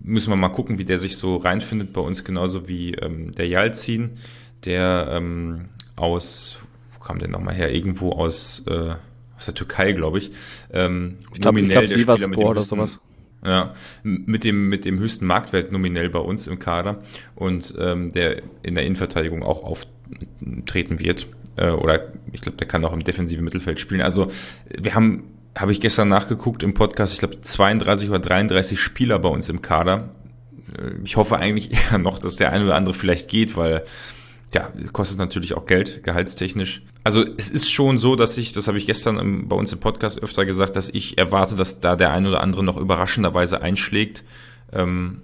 müssen 0.00 0.30
wir 0.30 0.36
mal 0.36 0.50
gucken, 0.50 0.78
wie 0.78 0.84
der 0.84 1.00
sich 1.00 1.16
so 1.16 1.36
reinfindet 1.36 1.92
bei 1.92 2.00
uns, 2.00 2.22
genauso 2.22 2.68
wie 2.68 2.94
ähm, 2.94 3.32
der 3.32 3.48
Jalzin, 3.48 4.12
der 4.64 5.08
ähm, 5.10 5.70
aus, 5.96 6.58
wo 6.94 7.00
kam 7.00 7.18
der 7.18 7.28
nochmal 7.28 7.54
her? 7.54 7.74
Irgendwo 7.74 8.12
aus, 8.12 8.62
äh, 8.68 8.94
aus 9.36 9.46
der 9.46 9.54
Türkei, 9.54 9.92
glaube 9.92 10.18
ich. 10.18 10.30
Ähm, 10.72 11.18
ich 11.32 11.40
glaube, 11.40 11.60
ich 11.60 11.68
glaub, 11.68 11.86
Sivasspor 11.86 12.50
oder 12.50 12.62
sowas. 12.62 13.00
Ja, 13.44 13.74
mit 14.02 14.42
dem, 14.44 14.70
mit 14.70 14.86
dem 14.86 14.98
höchsten 14.98 15.26
Marktwert 15.26 15.70
nominell 15.70 16.08
bei 16.08 16.18
uns 16.18 16.46
im 16.46 16.58
Kader 16.58 17.02
und 17.34 17.74
ähm, 17.78 18.10
der 18.10 18.42
in 18.62 18.74
der 18.74 18.86
Innenverteidigung 18.86 19.42
auch 19.42 19.62
auftreten 20.74 20.98
wird. 20.98 21.26
Äh, 21.56 21.70
oder 21.70 22.12
ich 22.32 22.40
glaube, 22.40 22.58
der 22.58 22.66
kann 22.66 22.84
auch 22.84 22.92
im 22.92 23.04
defensiven 23.04 23.44
Mittelfeld 23.44 23.80
spielen. 23.80 24.02
Also 24.02 24.28
wir 24.76 24.94
haben, 24.94 25.24
habe 25.56 25.72
ich 25.72 25.80
gestern 25.80 26.08
nachgeguckt 26.08 26.62
im 26.62 26.74
Podcast, 26.74 27.12
ich 27.12 27.20
glaube 27.20 27.40
32 27.40 28.08
oder 28.08 28.18
33 28.18 28.80
Spieler 28.80 29.18
bei 29.18 29.28
uns 29.28 29.48
im 29.48 29.62
Kader. 29.62 30.10
Äh, 30.76 31.02
ich 31.04 31.16
hoffe 31.16 31.38
eigentlich 31.38 31.70
eher 31.90 31.98
noch, 31.98 32.18
dass 32.18 32.36
der 32.36 32.52
eine 32.52 32.64
oder 32.64 32.74
andere 32.74 32.94
vielleicht 32.94 33.28
geht, 33.28 33.56
weil 33.56 33.84
ja, 34.52 34.70
kostet 34.92 35.18
natürlich 35.18 35.54
auch 35.54 35.66
Geld, 35.66 36.04
gehaltstechnisch. 36.04 36.82
Also 37.02 37.24
es 37.36 37.50
ist 37.50 37.70
schon 37.70 37.98
so, 37.98 38.14
dass 38.14 38.38
ich, 38.38 38.52
das 38.52 38.68
habe 38.68 38.78
ich 38.78 38.86
gestern 38.86 39.18
im, 39.18 39.48
bei 39.48 39.56
uns 39.56 39.72
im 39.72 39.80
Podcast 39.80 40.22
öfter 40.22 40.46
gesagt, 40.46 40.76
dass 40.76 40.88
ich 40.88 41.18
erwarte, 41.18 41.56
dass 41.56 41.80
da 41.80 41.96
der 41.96 42.12
ein 42.12 42.26
oder 42.26 42.40
andere 42.40 42.62
noch 42.62 42.76
überraschenderweise 42.76 43.60
einschlägt, 43.62 44.22
ähm, 44.72 45.22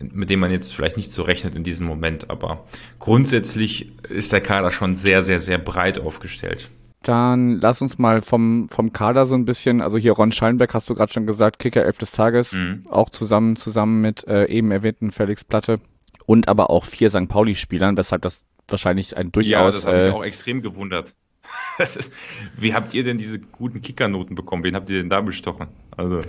mit 0.00 0.30
dem 0.30 0.40
man 0.40 0.50
jetzt 0.50 0.74
vielleicht 0.74 0.96
nicht 0.96 1.12
so 1.12 1.22
rechnet 1.22 1.56
in 1.56 1.64
diesem 1.64 1.86
Moment. 1.86 2.30
Aber 2.30 2.66
grundsätzlich 2.98 3.92
ist 4.08 4.32
der 4.32 4.40
Kader 4.40 4.70
schon 4.70 4.94
sehr, 4.94 5.22
sehr, 5.22 5.38
sehr 5.38 5.58
breit 5.58 5.98
aufgestellt. 5.98 6.70
Dann 7.02 7.60
lass 7.60 7.82
uns 7.82 7.98
mal 7.98 8.20
vom, 8.20 8.68
vom 8.68 8.92
Kader 8.92 9.26
so 9.26 9.36
ein 9.36 9.44
bisschen, 9.44 9.80
also 9.80 9.96
hier 9.96 10.12
Ron 10.12 10.32
Schallenberg 10.32 10.74
hast 10.74 10.90
du 10.90 10.94
gerade 10.94 11.12
schon 11.12 11.26
gesagt, 11.26 11.58
Kicker 11.58 11.84
11 11.84 11.98
des 11.98 12.10
Tages, 12.10 12.52
mhm. 12.52 12.82
auch 12.90 13.10
zusammen, 13.10 13.56
zusammen 13.56 14.00
mit 14.00 14.26
äh, 14.26 14.46
eben 14.46 14.72
erwähnten 14.72 15.12
Felix 15.12 15.44
Platte 15.44 15.80
und 16.26 16.48
aber 16.48 16.70
auch 16.70 16.84
vier 16.84 17.10
St. 17.10 17.28
Pauli-Spielern, 17.28 17.96
weshalb 17.96 18.22
das 18.22 18.42
wahrscheinlich 18.66 19.16
ein 19.16 19.30
durchaus. 19.30 19.50
Ja, 19.50 19.70
das 19.70 19.86
hat 19.86 19.94
mich 19.94 20.06
äh, 20.06 20.10
auch 20.10 20.24
extrem 20.24 20.62
gewundert. 20.62 21.14
Ist, 21.78 22.12
wie 22.56 22.74
habt 22.74 22.94
ihr 22.94 23.04
denn 23.04 23.18
diese 23.18 23.38
guten 23.38 23.82
Kickernoten 23.82 24.34
bekommen? 24.34 24.64
Wen 24.64 24.74
habt 24.74 24.90
ihr 24.90 24.98
denn 24.98 25.10
da 25.10 25.20
bestochen? 25.20 25.68
Also, 25.96 26.22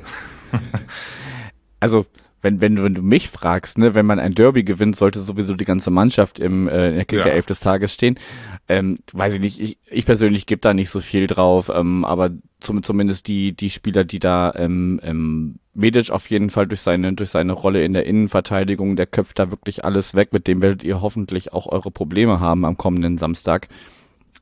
also 1.80 2.06
wenn, 2.42 2.62
wenn, 2.62 2.82
wenn 2.84 2.94
du 2.94 3.02
mich 3.02 3.30
fragst, 3.30 3.78
ne, 3.78 3.96
wenn 3.96 4.06
man 4.06 4.20
ein 4.20 4.34
Derby 4.34 4.64
gewinnt, 4.64 4.96
sollte 4.96 5.20
sowieso 5.20 5.56
die 5.56 5.66
ganze 5.66 5.90
Mannschaft 5.90 6.40
im 6.40 6.68
äh, 6.68 6.90
in 6.90 6.96
der 6.96 7.06
Kicker 7.06 7.28
ja. 7.28 7.34
11 7.34 7.46
des 7.48 7.60
Tages 7.60 7.94
stehen. 7.94 8.20
Ähm, 8.68 9.00
weiß 9.12 9.34
ich 9.34 9.40
nicht, 9.40 9.60
ich, 9.60 9.78
ich 9.90 10.06
persönlich 10.06 10.46
gebe 10.46 10.62
da 10.62 10.74
nicht 10.74 10.90
so 10.90 11.00
viel 11.00 11.28
drauf, 11.28 11.72
ähm, 11.74 12.06
aber 12.06 12.32
zum, 12.60 12.84
zumindest 12.84 13.28
die, 13.28 13.54
die 13.54 13.70
Spieler, 13.70 14.04
die 14.04 14.20
da 14.20 14.54
ähm, 14.56 15.00
ähm, 15.04 15.56
Medic 15.74 16.12
auf 16.12 16.30
jeden 16.30 16.50
Fall 16.50 16.68
durch 16.68 16.82
seine, 16.82 17.14
durch 17.14 17.30
seine 17.30 17.54
Rolle 17.54 17.84
in 17.84 17.94
der 17.94 18.06
Innenverteidigung, 18.06 18.96
der 18.96 19.08
köpft 19.08 19.40
da 19.40 19.52
wirklich 19.52 19.84
alles 19.84 20.16
weg, 20.16 20.34
mit 20.34 20.48
dem 20.48 20.62
werdet 20.62 20.84
ihr 20.84 21.02
hoffentlich 21.02 21.54
auch 21.54 21.68
eure 21.68 21.92
Probleme 21.92 22.40
haben 22.40 22.66
am 22.66 22.78
kommenden 22.78 23.18
Samstag. 23.18 23.68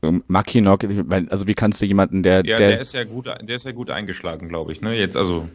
ähm, 0.02 0.24
Mackinock, 0.28 0.86
also 1.30 1.48
wie 1.48 1.56
kannst 1.56 1.82
du 1.82 1.86
jemanden, 1.86 2.24
der. 2.24 2.46
Ja, 2.46 2.58
der, 2.58 2.70
der 2.70 2.82
ist 2.82 2.94
ja 2.94 3.06
gut, 3.06 3.28
der 3.28 3.56
ist 3.56 3.66
ja 3.66 3.72
gut 3.72 3.90
eingeschlagen, 3.90 4.50
glaube 4.50 4.72
ich. 4.72 4.82
Ne? 4.82 4.94
Jetzt, 4.96 5.16
also 5.16 5.48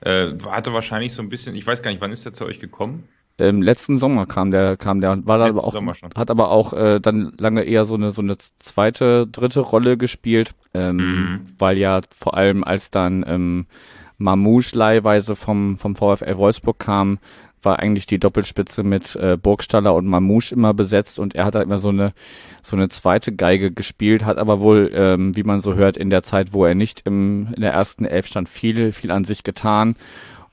äh, 0.00 0.28
hatte 0.46 0.72
wahrscheinlich 0.72 1.12
so 1.12 1.22
ein 1.22 1.28
bisschen, 1.28 1.54
ich 1.54 1.66
weiß 1.66 1.82
gar 1.82 1.90
nicht, 1.90 2.00
wann 2.00 2.12
ist 2.12 2.24
der 2.24 2.32
zu 2.32 2.44
euch 2.44 2.60
gekommen? 2.60 3.08
Im 3.38 3.62
letzten 3.62 3.98
Sommer 3.98 4.26
kam 4.26 4.50
der, 4.50 4.76
kam 4.76 5.00
der, 5.00 5.24
war 5.24 5.38
da 5.38 5.46
aber 5.46 5.62
auch, 5.62 5.74
hat 6.16 6.30
aber 6.30 6.50
auch 6.50 6.72
äh, 6.72 6.98
dann 6.98 7.32
lange 7.38 7.62
eher 7.62 7.84
so 7.84 7.94
eine 7.94 8.10
so 8.10 8.20
eine 8.20 8.36
zweite, 8.58 9.28
dritte 9.28 9.60
Rolle 9.60 9.96
gespielt, 9.96 10.56
ähm, 10.74 10.96
mhm. 10.96 11.40
weil 11.56 11.78
ja 11.78 12.00
vor 12.10 12.36
allem 12.36 12.64
als 12.64 12.90
dann 12.90 13.24
ähm, 13.28 13.66
Mamouche 14.18 14.76
leihweise 14.76 15.36
vom 15.36 15.76
vom 15.76 15.94
VfL 15.94 16.36
Wolfsburg 16.36 16.80
kam, 16.80 17.20
war 17.62 17.78
eigentlich 17.78 18.06
die 18.06 18.18
Doppelspitze 18.18 18.82
mit 18.82 19.16
äh, 19.16 19.36
Burgstaller 19.36 19.94
und 19.94 20.06
Mamouche 20.06 20.54
immer 20.54 20.74
besetzt 20.74 21.18
und 21.18 21.34
er 21.34 21.44
hat 21.44 21.54
da 21.54 21.62
immer 21.62 21.78
so 21.78 21.88
eine 21.88 22.12
so 22.62 22.76
eine 22.76 22.88
zweite 22.88 23.34
Geige 23.34 23.72
gespielt, 23.72 24.24
hat 24.24 24.38
aber 24.38 24.60
wohl, 24.60 24.90
ähm, 24.94 25.36
wie 25.36 25.42
man 25.42 25.60
so 25.60 25.74
hört, 25.74 25.96
in 25.96 26.10
der 26.10 26.22
Zeit, 26.22 26.52
wo 26.52 26.64
er 26.64 26.74
nicht 26.74 27.02
im, 27.04 27.48
in 27.54 27.62
der 27.62 27.72
ersten 27.72 28.04
Elf 28.04 28.26
stand, 28.26 28.48
viel, 28.48 28.92
viel 28.92 29.10
an 29.10 29.24
sich 29.24 29.42
getan 29.42 29.96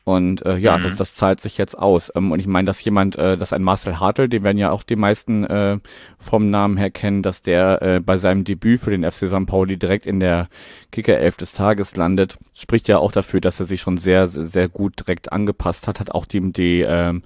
und 0.05 0.45
äh, 0.45 0.57
ja, 0.57 0.77
mhm. 0.77 0.83
das, 0.83 0.97
das 0.97 1.15
zahlt 1.15 1.41
sich 1.41 1.57
jetzt 1.57 1.75
aus. 1.75 2.11
Ähm, 2.15 2.31
und 2.31 2.39
ich 2.39 2.45
meine, 2.45 2.67
dass 2.67 2.83
jemand, 2.83 3.17
äh, 3.17 3.37
dass 3.37 3.53
ein 3.53 3.63
Marcel 3.63 3.99
Hartl, 3.99 4.29
den 4.29 4.43
werden 4.43 4.59
ja 4.59 4.69
auch 4.69 4.83
die 4.83 4.95
meisten 4.95 5.43
äh, 5.45 5.79
vom 6.19 6.51
Namen 6.51 6.77
her 6.77 6.91
kennen, 6.91 7.23
dass 7.23 7.41
der 7.41 7.81
äh, 7.81 7.99
bei 7.99 8.17
seinem 8.17 8.43
Debüt 8.43 8.81
für 8.81 8.91
den 8.91 9.03
FC 9.03 9.27
St. 9.27 9.47
Pauli 9.47 9.77
direkt 9.77 10.05
in 10.05 10.19
der 10.19 10.47
Kicker-Elf 10.91 11.37
des 11.37 11.53
Tages 11.53 11.95
landet, 11.95 12.37
spricht 12.55 12.87
ja 12.87 12.99
auch 12.99 13.11
dafür, 13.11 13.41
dass 13.41 13.59
er 13.59 13.65
sich 13.65 13.81
schon 13.81 13.97
sehr, 13.97 14.27
sehr 14.27 14.69
gut 14.69 14.99
direkt 14.99 15.31
angepasst 15.31 15.87
hat, 15.87 15.99
hat 15.99 16.11
auch 16.11 16.27
die, 16.27 16.53
die, 16.53 16.81
äh, 16.81 17.19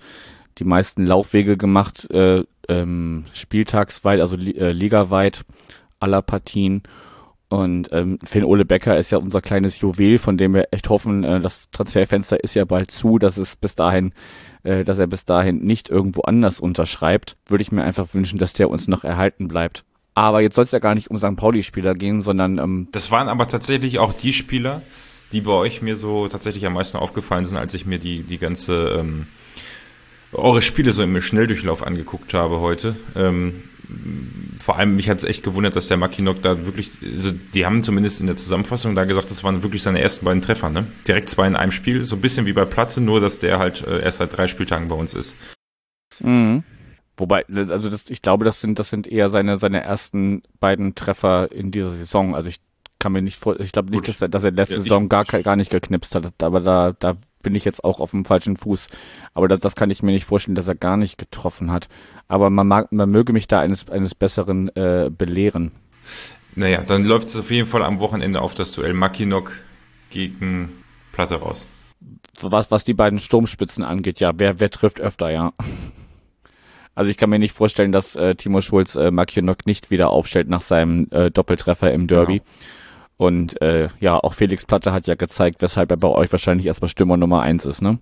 die 0.58 0.64
meisten 0.64 1.06
Laufwege 1.06 1.58
gemacht, 1.58 2.10
äh, 2.12 2.46
ähm, 2.70 3.26
spieltagsweit, 3.34 4.22
also 4.22 4.38
li 4.38 4.52
äh, 4.52 4.72
ligaweit 4.72 5.44
aller 6.00 6.22
Partien 6.22 6.84
und 7.50 7.90
ähm, 7.92 8.20
Finn 8.24 8.44
Ole 8.44 8.64
Becker 8.64 8.98
ist 8.98 9.12
ja 9.12 9.18
unser 9.18 9.42
kleines 9.42 9.82
Juwel, 9.82 10.20
von 10.20 10.38
dem 10.38 10.54
wir 10.54 10.68
echt 10.72 10.90
hoffen, 10.90 11.24
äh, 11.24 11.42
das 11.42 11.70
Transferfenster 11.72 12.44
ist 12.44 12.54
ja 12.54 12.64
bald 12.64 12.92
zu, 12.92 13.18
dass 13.18 13.38
es 13.38 13.56
bis 13.56 13.74
dahin, 13.74 14.14
äh, 14.64 14.84
dass 14.84 15.00
er 15.00 15.08
bis 15.08 15.26
dahin 15.26 15.64
nicht 15.64 15.90
irgendwo 15.90 16.22
anders 16.22 16.60
unterschreibt. 16.60 17.38
Würde 17.48 17.64
ich 17.64 17.72
mir 17.72 17.84
einfach 17.84 18.14
wünschen, 18.14 18.38
dass 18.38 18.54
der 18.54 18.70
uns 18.70 18.88
noch 18.88 19.04
erhalten 19.04 19.48
bleibt. 19.48 19.84
Aber 20.14 20.44
jetzt 20.44 20.56
soll 20.56 20.66
es 20.66 20.72
ja 20.72 20.80
gar 20.80 20.94
nicht 20.94 21.10
um 21.10 21.18
St. 21.18 21.36
Pauli-Spieler 21.36 21.96
gehen, 21.96 22.22
sondern 22.22 22.60
ähm, 22.60 22.88
Das 22.92 23.10
waren 23.10 23.28
aber 23.28 23.48
tatsächlich 23.48 23.98
auch 23.98 24.14
die 24.14 24.34
Spieler, 24.34 24.84
die 25.32 25.42
bei 25.42 25.54
euch 25.54 25.82
mir 25.82 25.96
so 25.96 26.28
tatsächlich 26.28 26.68
am 26.68 26.74
meisten 26.74 26.98
aufgefallen 26.98 27.46
sind, 27.46 27.58
als 27.58 27.74
ich 27.74 27.88
mir 27.88 27.98
die, 27.98 28.22
die 28.22 28.38
ganze 28.38 29.00
ähm, 29.00 29.28
eure 30.32 30.62
Spiele 30.62 30.92
so 30.92 31.04
im 31.04 31.20
Schnelldurchlauf 31.22 31.86
angeguckt 31.86 32.34
habe 32.34 32.60
heute. 32.60 32.96
Ähm, 33.16 33.64
vor 34.62 34.78
allem 34.78 34.96
mich 34.96 35.10
hat 35.10 35.18
es 35.18 35.24
echt 35.24 35.44
gewundert, 35.44 35.76
dass 35.76 35.88
der 35.88 35.98
Mackinock 35.98 36.42
da 36.42 36.66
wirklich, 36.66 36.92
also 37.02 37.32
die 37.32 37.66
haben 37.66 37.82
zumindest 37.82 38.20
in 38.20 38.28
der 38.28 38.36
Zusammenfassung 38.36 38.94
da 38.96 39.06
gesagt, 39.06 39.32
das 39.32 39.44
waren 39.44 39.64
wirklich 39.64 39.82
seine 39.82 40.02
ersten 40.02 40.26
beiden 40.26 40.42
Treffer, 40.42 40.70
ne? 40.70 40.86
Direkt 41.08 41.30
zwei 41.30 41.48
in 41.48 41.56
einem 41.56 41.72
Spiel, 41.72 42.04
so 42.04 42.16
ein 42.16 42.22
bisschen 42.22 42.46
wie 42.46 42.54
bei 42.54 42.66
Platte, 42.66 43.02
nur 43.02 43.20
dass 43.20 43.40
der 43.40 43.58
halt 43.58 43.86
äh, 43.88 44.02
erst 44.02 44.20
seit 44.20 44.38
drei 44.38 44.48
Spieltagen 44.48 44.88
bei 44.88 44.96
uns 44.96 45.16
ist. 45.16 45.36
Mhm. 46.20 46.64
Wobei, 47.18 47.46
also 47.48 47.90
das, 47.90 48.10
ich 48.10 48.22
glaube, 48.22 48.46
das 48.46 48.62
sind, 48.62 48.80
das 48.80 48.90
sind 48.90 49.08
eher 49.08 49.30
seine, 49.30 49.58
seine 49.58 49.82
ersten 49.82 50.44
beiden 50.60 50.96
Treffer 50.96 51.52
in 51.52 51.72
dieser 51.72 51.92
Saison. 51.92 52.36
Also 52.36 52.50
ich 52.50 52.60
kann 53.00 53.12
mir 53.12 53.22
nicht 53.22 53.38
vor, 53.38 53.60
ich 53.60 53.72
glaube 53.72 53.90
nicht, 53.90 54.08
dass 54.08 54.22
er, 54.22 54.30
dass 54.30 54.44
er 54.44 54.52
letzte 54.52 54.76
ja, 54.76 54.82
Saison 54.82 55.10
gar, 55.10 55.26
gar 55.26 55.56
nicht 55.56 55.72
geknipst 55.72 56.16
hat, 56.16 56.32
aber 56.44 56.62
da, 56.62 56.94
da 56.98 57.18
bin 57.42 57.56
ich 57.56 57.66
jetzt 57.66 57.84
auch 57.84 58.00
auf 58.00 58.12
dem 58.12 58.26
falschen 58.26 58.58
Fuß. 58.58 58.88
Aber 59.34 59.48
das, 59.48 59.60
das 59.60 59.76
kann 59.76 59.90
ich 59.90 60.04
mir 60.04 60.12
nicht 60.12 60.26
vorstellen, 60.26 60.56
dass 60.56 60.68
er 60.68 60.76
gar 60.76 60.98
nicht 60.98 61.18
getroffen 61.18 61.72
hat. 61.72 61.88
Aber 62.28 62.50
man, 62.50 62.68
mag, 62.68 62.92
man 62.92 63.10
möge 63.10 63.34
mich 63.34 63.48
da 63.48 63.60
eines, 63.60 63.90
eines 63.90 64.16
Besseren 64.16 64.70
äh, 64.76 65.10
belehren. 65.10 65.72
Naja, 66.56 66.82
dann 66.82 67.06
läuft 67.06 67.28
es 67.28 67.36
auf 67.36 67.52
jeden 67.52 67.68
Fall 67.68 67.84
am 67.84 68.00
Wochenende 68.00 68.42
auf 68.42 68.56
das 68.56 68.72
Duell 68.72 68.94
Makinok 68.94 69.54
gegen 70.10 70.70
Platte 71.12 71.36
raus. 71.36 71.68
Was, 72.42 72.72
was 72.72 72.84
die 72.84 72.94
beiden 72.94 73.20
Sturmspitzen 73.20 73.84
angeht, 73.84 74.20
ja, 74.20 74.32
wer, 74.38 74.60
wer 74.60 74.70
trifft 74.70 75.02
öfter, 75.02 75.30
ja. 75.30 75.54
Also 76.96 77.12
ich 77.12 77.18
kann 77.18 77.30
mir 77.30 77.40
nicht 77.40 77.54
vorstellen, 77.54 77.92
dass 77.92 78.16
äh, 78.16 78.36
Timo 78.36 78.62
Schulz 78.62 78.96
äh, 78.96 79.12
Makinok 79.12 79.66
nicht 79.66 79.92
wieder 79.92 80.10
aufstellt 80.10 80.50
nach 80.50 80.62
seinem 80.62 81.08
äh, 81.12 81.32
Doppeltreffer 81.32 81.94
im 81.94 82.08
Derby. 82.08 82.40
Genau. 82.40 82.52
Und 83.20 83.62
äh, 83.62 83.90
ja, 84.00 84.18
auch 84.18 84.34
Felix 84.34 84.66
Platte 84.66 84.94
hat 84.94 85.06
ja 85.06 85.16
gezeigt, 85.16 85.62
weshalb 85.62 85.92
er 85.92 85.98
bei 85.98 86.08
euch 86.08 86.32
wahrscheinlich 86.32 86.68
erstmal 86.68 86.88
Stürmer 86.88 87.18
Nummer 87.18 87.42
eins 87.42 87.66
ist, 87.66 87.82
ne? 87.82 88.00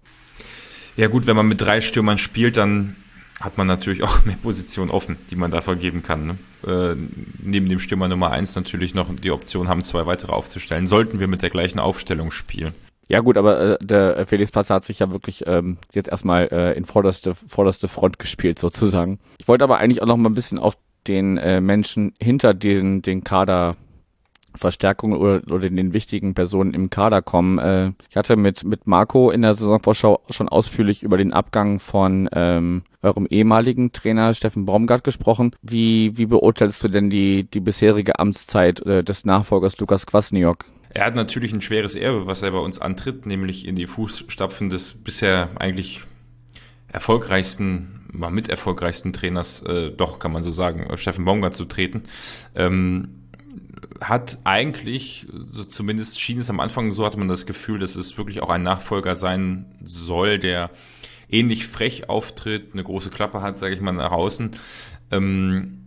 Ja 0.96 1.08
gut, 1.08 1.26
wenn 1.26 1.36
man 1.36 1.48
mit 1.48 1.60
drei 1.60 1.82
Stürmern 1.82 2.20
spielt, 2.20 2.56
dann 2.56 2.96
hat 3.42 3.58
man 3.58 3.66
natürlich 3.66 4.04
auch 4.04 4.26
mehr 4.26 4.36
Positionen 4.36 4.92
offen, 4.92 5.18
die 5.32 5.36
man 5.36 5.50
da 5.50 5.62
vergeben 5.62 6.04
kann. 6.04 6.28
Ne? 6.28 6.38
Äh, 6.68 6.96
neben 7.42 7.68
dem 7.68 7.80
Stürmer 7.80 8.08
Nummer 8.08 8.30
eins 8.30 8.56
natürlich 8.56 8.94
noch 8.94 9.10
die 9.16 9.32
Option 9.32 9.68
haben, 9.68 9.84
zwei 9.84 10.06
weitere 10.06 10.32
aufzustellen. 10.34 10.86
Sollten 10.86 11.20
wir 11.20 11.28
mit 11.28 11.42
der 11.42 11.50
gleichen 11.50 11.80
Aufstellung 11.80 12.30
spielen. 12.30 12.76
Ja 13.08 13.22
gut, 13.22 13.38
aber 13.38 13.60
äh, 13.60 13.78
der 13.82 14.24
Felix 14.28 14.52
Platte 14.52 14.76
hat 14.76 14.86
sich 14.86 15.00
ja 15.00 15.10
wirklich 15.12 15.46
ähm, 15.48 15.78
jetzt 15.96 16.10
erstmal 16.10 16.48
äh, 16.52 16.78
in 16.78 16.86
vorderste, 16.86 17.34
vorderste 17.34 17.88
Front 17.88 18.20
gespielt 18.20 18.60
sozusagen. 18.60 19.18
Ich 19.40 19.48
wollte 19.48 19.64
aber 19.64 19.80
eigentlich 19.80 20.04
auch 20.04 20.08
noch 20.08 20.18
mal 20.18 20.30
ein 20.30 20.36
bisschen 20.36 20.60
auf 20.60 20.78
den 21.08 21.38
äh, 21.38 21.60
Menschen 21.60 22.14
hinter 22.20 22.54
den, 22.54 23.02
den 23.02 23.24
Kader 23.24 23.78
Verstärkung 24.56 25.14
oder, 25.14 25.42
oder 25.52 25.70
den 25.70 25.94
wichtigen 25.94 26.34
Personen 26.34 26.74
im 26.74 26.90
Kader 26.90 27.22
kommen. 27.22 27.60
Äh, 27.60 27.92
ich 28.10 28.16
hatte 28.16 28.36
mit, 28.36 28.64
mit 28.64 28.88
Marco 28.88 29.30
in 29.30 29.42
der 29.42 29.56
Saisonvorschau 29.56 30.22
schon 30.30 30.50
ausführlich 30.50 31.04
über 31.04 31.18
den 31.18 31.34
Abgang 31.34 31.80
von 31.80 32.30
ähm, 32.34 32.84
eurem 33.02 33.28
ehemaligen 33.28 33.92
Trainer 33.92 34.34
Steffen 34.34 34.66
Baumgart 34.66 35.04
gesprochen. 35.04 35.56
Wie, 35.62 36.18
wie 36.18 36.26
beurteilst 36.26 36.84
du 36.84 36.88
denn 36.88 37.10
die, 37.10 37.44
die 37.44 37.60
bisherige 37.60 38.20
Amtszeit 38.20 38.86
äh, 38.86 39.04
des 39.04 39.26
Nachfolgers 39.26 39.78
Lukas 39.80 40.06
Kwasniok? 40.06 40.66
Er 40.90 41.06
hat 41.06 41.16
natürlich 41.16 41.54
ein 41.54 41.62
schweres 41.62 41.96
Erbe, 41.96 42.26
was 42.26 42.42
er 42.42 42.52
bei 42.52 42.60
uns 42.60 42.80
antritt, 42.80 43.26
nämlich 43.26 43.68
in 43.68 43.76
die 43.76 43.88
Fußstapfen 43.88 44.70
des 44.70 44.94
bisher 44.94 45.50
eigentlich 45.56 46.02
erfolgreichsten, 46.92 48.06
mal 48.12 48.32
mit 48.32 48.50
erfolgreichsten 48.50 49.14
Trainers, 49.14 49.62
äh, 49.62 49.92
doch 49.92 50.20
kann 50.20 50.32
man 50.32 50.44
so 50.44 50.52
sagen, 50.52 50.88
Steffen 50.98 51.26
Baumgart 51.26 51.54
zu 51.54 51.66
treten. 51.66 52.04
Ähm, 52.56 53.17
hat 54.02 54.40
eigentlich, 54.44 55.28
so 55.32 55.64
zumindest 55.64 56.20
schien 56.20 56.40
es 56.40 56.50
am 56.50 56.60
Anfang 56.60 56.92
so, 56.92 57.06
hatte 57.06 57.20
man 57.20 57.28
das 57.28 57.46
Gefühl, 57.46 57.80
dass 57.80 57.96
es 57.96 58.18
wirklich 58.18 58.42
auch 58.42 58.50
ein 58.50 58.64
Nachfolger 58.64 59.16
sein 59.16 59.66
soll, 59.84 60.40
der 60.40 60.72
ähnlich 61.30 61.68
frech 61.68 62.10
auftritt, 62.10 62.74
eine 62.74 62.84
große 62.84 63.10
Klappe 63.10 63.42
hat, 63.42 63.58
sage 63.58 63.76
ich 63.76 63.82
mal, 63.82 63.92
nach 63.92 64.12
außen. 64.12 64.52
Ähm, 65.12 65.86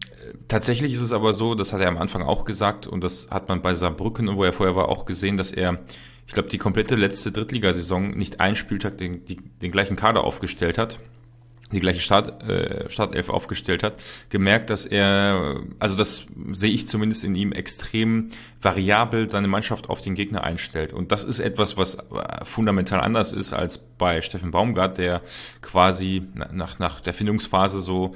tatsächlich 0.48 0.92
ist 0.92 1.00
es 1.00 1.12
aber 1.12 1.34
so, 1.34 1.54
das 1.54 1.72
hat 1.72 1.80
er 1.80 1.88
am 1.88 1.98
Anfang 1.98 2.22
auch 2.22 2.44
gesagt 2.44 2.86
und 2.86 3.02
das 3.02 3.30
hat 3.30 3.48
man 3.48 3.62
bei 3.62 3.74
Saarbrücken, 3.74 4.36
wo 4.36 4.44
er 4.44 4.52
vorher 4.52 4.76
war, 4.76 4.88
auch 4.88 5.06
gesehen, 5.06 5.36
dass 5.36 5.50
er, 5.52 5.80
ich 6.26 6.34
glaube, 6.34 6.48
die 6.48 6.58
komplette 6.58 6.96
letzte 6.96 7.32
Drittligasaison 7.32 8.10
nicht 8.10 8.40
ein 8.40 8.56
Spieltag 8.56 8.98
den, 8.98 9.24
die, 9.24 9.36
den 9.36 9.70
gleichen 9.70 9.96
Kader 9.96 10.24
aufgestellt 10.24 10.78
hat 10.78 10.98
die 11.76 11.80
gleiche 11.80 12.00
Start, 12.00 12.42
äh, 12.42 12.88
Startelf 12.90 13.28
aufgestellt 13.28 13.82
hat, 13.82 13.94
gemerkt, 14.28 14.70
dass 14.70 14.86
er, 14.86 15.60
also 15.78 15.96
das 15.96 16.26
sehe 16.52 16.70
ich 16.70 16.86
zumindest 16.86 17.24
in 17.24 17.34
ihm, 17.34 17.52
extrem 17.52 18.30
variabel 18.60 19.30
seine 19.30 19.48
Mannschaft 19.48 19.88
auf 19.88 20.00
den 20.00 20.14
Gegner 20.14 20.44
einstellt. 20.44 20.92
Und 20.92 21.12
das 21.12 21.24
ist 21.24 21.40
etwas, 21.40 21.76
was 21.76 21.94
äh, 21.94 22.00
fundamental 22.44 23.00
anders 23.00 23.32
ist 23.32 23.52
als 23.52 23.78
bei 23.78 24.22
Steffen 24.22 24.50
Baumgart, 24.50 24.98
der 24.98 25.22
quasi 25.62 26.22
nach, 26.52 26.78
nach 26.78 27.00
der 27.00 27.14
Findungsphase 27.14 27.80
so 27.80 28.14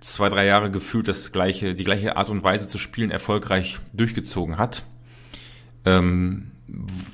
zwei, 0.00 0.28
drei 0.28 0.46
Jahre 0.46 0.70
gefühlt 0.70 1.08
das 1.08 1.32
gleiche, 1.32 1.74
die 1.74 1.84
gleiche 1.84 2.16
Art 2.16 2.30
und 2.30 2.42
Weise 2.42 2.68
zu 2.68 2.78
spielen 2.78 3.10
erfolgreich 3.10 3.78
durchgezogen 3.92 4.58
hat. 4.58 4.84
Ähm, 5.84 6.52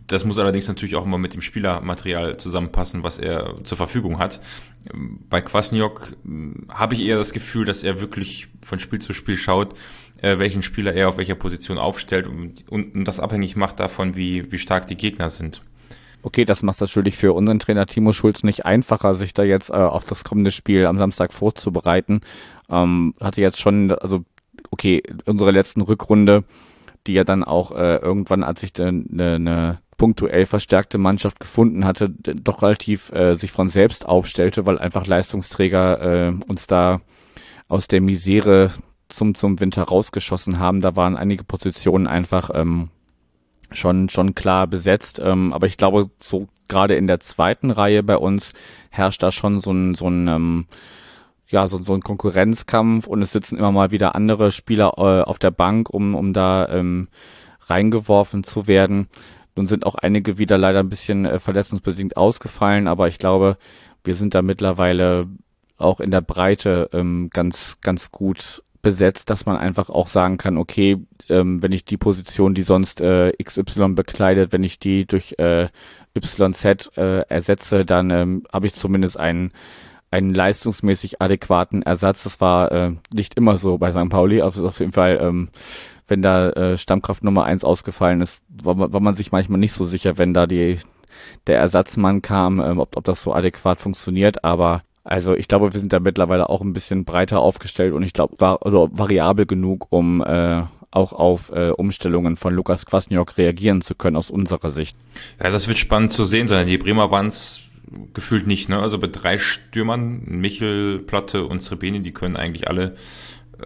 das 0.07 0.25
muss 0.25 0.39
allerdings 0.39 0.69
natürlich 0.69 0.97
auch 0.97 1.05
immer 1.05 1.19
mit 1.19 1.35
dem 1.35 1.41
Spielermaterial 1.41 2.37
zusammenpassen, 2.37 3.03
was 3.03 3.19
er 3.19 3.57
zur 3.65 3.77
Verfügung 3.77 4.19
hat. 4.19 4.41
Bei 5.29 5.41
Kwasniok 5.41 6.17
hm, 6.25 6.69
habe 6.69 6.95
ich 6.95 7.03
eher 7.05 7.19
das 7.19 7.33
Gefühl, 7.33 7.65
dass 7.65 7.83
er 7.83 8.01
wirklich 8.01 8.49
von 8.63 8.79
Spiel 8.79 9.01
zu 9.01 9.13
Spiel 9.13 9.37
schaut, 9.37 9.75
äh, 10.23 10.39
welchen 10.39 10.63
Spieler 10.63 10.95
er 10.95 11.09
auf 11.09 11.19
welcher 11.19 11.35
Position 11.35 11.79
aufstellt 11.79 12.27
und, 12.27 12.69
und 12.69 13.05
das 13.05 13.21
abhängig 13.21 13.57
macht 13.57 13.81
davon, 13.81 14.17
wie, 14.17 14.51
wie 14.53 14.59
stark 14.59 14.87
die 14.87 14.97
Gegner 14.97 15.31
sind. 15.31 15.61
Okay, 16.23 16.45
das 16.45 16.63
macht 16.63 16.81
natürlich 16.81 17.17
für 17.17 17.33
unseren 17.33 17.61
Trainer 17.61 17.87
Timo 17.87 18.13
Schulz 18.13 18.43
nicht 18.43 18.65
einfacher, 18.65 19.15
sich 19.15 19.35
da 19.35 19.45
jetzt 19.45 19.71
äh, 19.71 19.75
auf 19.75 20.05
das 20.05 20.25
kommende 20.25 20.51
Spiel 20.51 20.87
am 20.87 20.99
Samstag 20.99 21.33
vorzubereiten. 21.33 22.23
Ähm, 22.69 23.15
hatte 23.21 23.41
jetzt 23.41 23.61
schon, 23.61 23.93
also 23.93 24.25
okay, 24.71 25.03
unsere 25.27 25.53
letzten 25.53 25.81
Rückrunde 25.81 26.45
die 27.09 27.15
ja 27.15 27.25
dann 27.25 27.43
auch 27.43 27.73
äh, 27.73 27.97
irgendwann, 27.97 28.45
als 28.45 28.63
ich 28.63 28.73
eine 28.79 28.93
ne, 28.93 29.39
ne 29.39 29.79
punktuell 29.97 30.47
verstärkte 30.47 30.97
Mannschaft 30.97 31.41
gefunden 31.41 31.85
hatte, 31.85 32.09
doch 32.09 32.63
relativ 32.63 33.11
äh, 33.13 33.35
sich 33.35 33.51
von 33.51 33.69
selbst 33.69 34.07
aufstellte, 34.07 34.65
weil 34.65 34.79
einfach 34.79 35.07
Leistungsträger 35.07 36.29
äh, 36.29 36.33
uns 36.47 36.69
da 36.69 37.01
aus 37.67 37.89
der 37.89 38.01
Misere 38.01 38.71
zum, 39.09 39.35
zum 39.35 39.59
Winter 39.59 39.83
rausgeschossen 39.83 40.61
haben. 40.61 40.81
Da 40.81 40.95
waren 40.95 41.17
einige 41.17 41.43
Positionen 41.43 42.07
einfach 42.07 42.51
ähm, 42.55 42.91
schon, 43.73 44.09
schon 44.09 44.37
klar 44.37 44.69
besetzt. 44.69 45.21
Ähm, 45.23 45.53
aber 45.53 45.67
ich 45.67 45.77
glaube, 45.77 46.11
so 46.19 46.47
gerade 46.69 46.95
in 46.95 47.09
der 47.09 47.19
zweiten 47.19 47.73
Reihe 47.73 48.05
bei 48.05 48.17
uns 48.17 48.53
herrscht 48.91 49.23
da 49.23 49.33
schon 49.33 49.61
so 49.61 49.73
ein, 49.73 49.95
so 49.95 50.09
ein 50.09 50.29
ähm, 50.29 50.67
ja, 51.49 51.67
so, 51.67 51.83
so 51.83 51.95
ein 51.95 52.03
Konkurrenzkampf 52.03 53.07
und 53.07 53.23
es 53.23 53.33
sitzen 53.33 53.57
immer 53.57 53.73
mal 53.73 53.91
wieder 53.91 54.15
andere 54.15 54.53
Spieler 54.53 54.95
äh, 54.99 55.23
auf 55.23 55.39
der 55.39 55.51
Bank, 55.51 55.91
um, 55.91 56.15
um 56.15 56.33
da 56.33 56.69
ähm, 56.69 57.09
reingeworfen 57.67 58.45
zu 58.45 58.67
werden. 58.67 59.09
Nun 59.57 59.67
sind 59.67 59.87
auch 59.87 59.95
einige 59.95 60.39
wieder 60.39 60.59
leider 60.59 60.81
ein 60.81 60.91
bisschen 60.91 61.25
äh, 61.25 61.39
verletzungsbedingt 61.39 62.17
ausgefallen, 62.17 62.87
aber 62.87 63.09
ich 63.09 63.19
glaube, 63.19 63.57
wir 64.05 64.15
sind 64.15 64.35
da 64.35 64.43
mittlerweile 64.43 65.27
auch 65.79 66.01
in 66.01 66.11
der 66.11 66.21
Breite 66.21 66.91
ähm, 66.93 67.31
ganz, 67.33 67.79
ganz 67.81 68.11
gut 68.11 68.63
besetzt, 68.83 69.31
dass 69.31 69.47
man 69.47 69.57
einfach 69.57 69.91
auch 69.91 70.07
sagen 70.07 70.39
kann, 70.39 70.57
okay, 70.57 70.99
ähm, 71.29 71.63
wenn 71.63 71.73
ich 71.73 71.85
die 71.85 71.97
Position, 71.97 72.55
die 72.55 72.63
sonst 72.63 73.01
äh, 73.01 73.33
XY 73.43 73.95
bekleidet, 73.95 74.53
wenn 74.53 74.63
ich 74.63 74.79
die 74.79 75.07
durch 75.07 75.35
äh, 75.39 75.69
YZ 76.15 76.97
äh, 76.97 77.21
ersetze, 77.29 77.85
dann 77.85 78.11
ähm, 78.11 78.45
habe 78.53 78.67
ich 78.67 78.75
zumindest 78.75 79.19
einen 79.19 79.53
einen 80.11 80.35
leistungsmäßig 80.35 81.21
adäquaten 81.21 81.83
Ersatz. 81.83 82.25
Das 82.25 82.41
war 82.41 82.73
äh, 82.73 82.93
nicht 83.13 83.35
immer 83.35 83.59
so 83.59 83.79
bei 83.79 83.91
St. 83.91 84.09
Pauli. 84.09 84.41
Also 84.41 84.67
auf 84.67 84.81
jeden 84.81 84.93
Fall, 84.93 85.19
ähm, 85.21 85.49
wenn 86.07 86.23
da 86.23 86.51
äh, 86.51 86.79
Stammkraft 86.79 87.23
Nummer 87.23 87.45
eins 87.45 87.65
ausgefallen 87.65 88.23
ist, 88.23 88.41
war, 88.49 88.79
war 88.93 89.01
man 89.01 89.15
sich 89.15 89.33
manchmal 89.33 89.61
nicht 89.61 89.73
so 89.73 89.85
sicher, 89.85 90.19
wenn 90.19 90.35
da 90.35 90.47
die 90.47 90.79
der 91.47 91.59
Ersatzmann 91.59 92.23
kam, 92.23 92.61
ähm, 92.61 92.79
ob, 92.79 92.97
ob 92.97 93.05
das 93.05 93.23
so 93.23 93.35
adäquat 93.35 93.81
funktioniert. 93.81 94.45
Aber 94.45 94.83
also 95.05 95.35
ich 95.35 95.49
glaube, 95.49 95.73
wir 95.73 95.81
sind 95.81 95.93
da 95.93 96.01
mittlerweile 96.01 96.49
auch 96.49 96.61
ein 96.61 96.73
bisschen 96.73 97.05
breiter 97.05 97.41
aufgestellt 97.41 97.93
und 97.93 98.03
ich 98.03 98.13
glaube, 98.13 98.37
war 98.39 98.65
also 98.65 98.91
variabel 98.93 99.47
genug, 99.47 99.87
um 99.91 100.23
äh, 100.23 100.63
auch 100.91 101.13
auf 101.13 101.51
äh, 101.53 101.71
Umstellungen 101.71 102.37
von 102.37 102.55
Lukas 102.55 102.87
Kwasniok 102.87 103.37
reagieren 103.37 103.83
zu 103.83 103.95
können 103.95 104.17
aus 104.17 104.31
unserer 104.31 104.71
Sicht. 104.71 104.97
Ja, 105.43 105.51
das 105.51 105.69
wird 105.69 105.79
spannend 105.79 106.13
zu 106.13 106.25
sehen 106.25 106.49
sein. 106.49 106.67
Die 106.67 106.79
Bremer 106.79 107.11
waren 107.11 107.31
gefühlt 108.13 108.47
nicht, 108.47 108.69
ne? 108.69 108.79
Also 108.79 108.99
bei 108.99 109.07
drei 109.07 109.39
Stürmern, 109.39 110.23
Michel, 110.27 110.99
Platte 110.99 111.45
und 111.45 111.63
Srebeni, 111.63 112.03
die 112.03 112.13
können 112.13 112.37
eigentlich 112.37 112.69
alle 112.69 112.97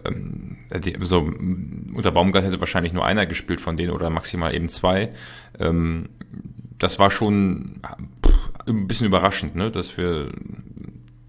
ähm, 0.05 0.57
die, 0.73 0.95
so 1.01 1.19
unter 1.19 2.11
Baumgart 2.11 2.43
hätte 2.43 2.59
wahrscheinlich 2.59 2.93
nur 2.93 3.05
einer 3.05 3.25
gespielt 3.25 3.61
von 3.61 3.77
denen 3.77 3.91
oder 3.91 4.09
maximal 4.09 4.53
eben 4.53 4.69
zwei. 4.69 5.11
Ähm, 5.59 6.09
das 6.79 6.99
war 6.99 7.11
schon 7.11 7.81
pff, 8.25 8.67
ein 8.67 8.87
bisschen 8.87 9.07
überraschend, 9.07 9.55
ne? 9.55 9.71
dass 9.71 9.97
wir 9.97 10.29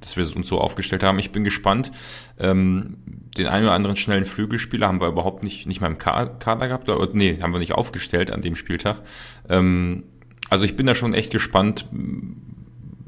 dass 0.01 0.17
wir 0.19 0.37
uns 0.37 0.49
so 0.49 0.61
aufgestellt 0.61 1.03
haben. 1.03 1.19
Ich 1.19 1.33
bin 1.33 1.45
gespannt. 1.45 1.91
Ähm, 2.39 2.99
den 3.39 3.47
einen 3.47 3.65
oder 3.65 3.75
anderen 3.75 3.97
schnellen 3.97 4.27
Flügelspieler 4.27 4.87
haben 4.87 5.01
wir 5.01 5.09
überhaupt 5.09 5.43
nicht, 5.43 5.67
nicht 5.67 5.81
mal 5.81 5.87
im 5.87 5.97
Kader 5.99 6.69
gehabt. 6.69 6.89
Oder, 6.89 7.09
nee, 7.15 7.39
haben 7.41 7.53
wir 7.53 7.59
nicht 7.59 7.73
aufgestellt 7.73 8.31
an 8.31 8.43
dem 8.43 8.55
Spieltag. 8.55 9.01
Ähm, 9.49 10.05
also 10.51 10.67
ich 10.67 10.77
bin 10.77 10.87
da 10.87 10.95
schon 10.95 11.15
echt 11.15 11.33
gespannt, 11.33 11.89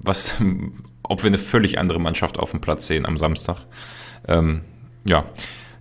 was, 0.06 0.34
ob 1.02 1.22
wir 1.22 1.28
eine 1.28 1.38
völlig 1.38 1.78
andere 1.78 2.00
Mannschaft 2.00 2.38
auf 2.38 2.50
dem 2.50 2.60
Platz 2.60 2.86
sehen 2.86 3.06
am 3.06 3.18
Samstag. 3.18 3.66
Ähm, 4.28 4.62
ja, 5.08 5.26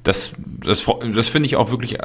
das, 0.06 0.34
das, 0.38 0.86
das 1.16 1.28
finde 1.28 1.48
ich 1.48 1.56
auch 1.56 1.72
wirklich, 1.72 1.98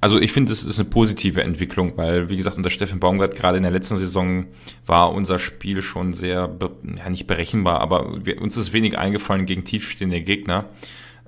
also 0.00 0.20
ich 0.20 0.32
finde, 0.32 0.52
es 0.52 0.64
ist 0.64 0.80
eine 0.80 0.88
positive 0.88 1.40
Entwicklung, 1.40 1.92
weil, 1.96 2.28
wie 2.28 2.36
gesagt, 2.36 2.56
unter 2.56 2.68
Steffen 2.68 2.98
Baumgart 2.98 3.36
gerade 3.36 3.58
in 3.58 3.62
der 3.62 3.70
letzten 3.70 3.96
Saison 3.96 4.46
war 4.86 5.12
unser 5.12 5.38
Spiel 5.38 5.80
schon 5.80 6.14
sehr, 6.14 6.50
ja, 6.96 7.08
nicht 7.08 7.28
berechenbar, 7.28 7.80
aber 7.80 8.26
wir, 8.26 8.42
uns 8.42 8.56
ist 8.56 8.72
wenig 8.72 8.98
eingefallen 8.98 9.46
gegen 9.46 9.64
tiefstehende 9.64 10.20
Gegner. 10.20 10.64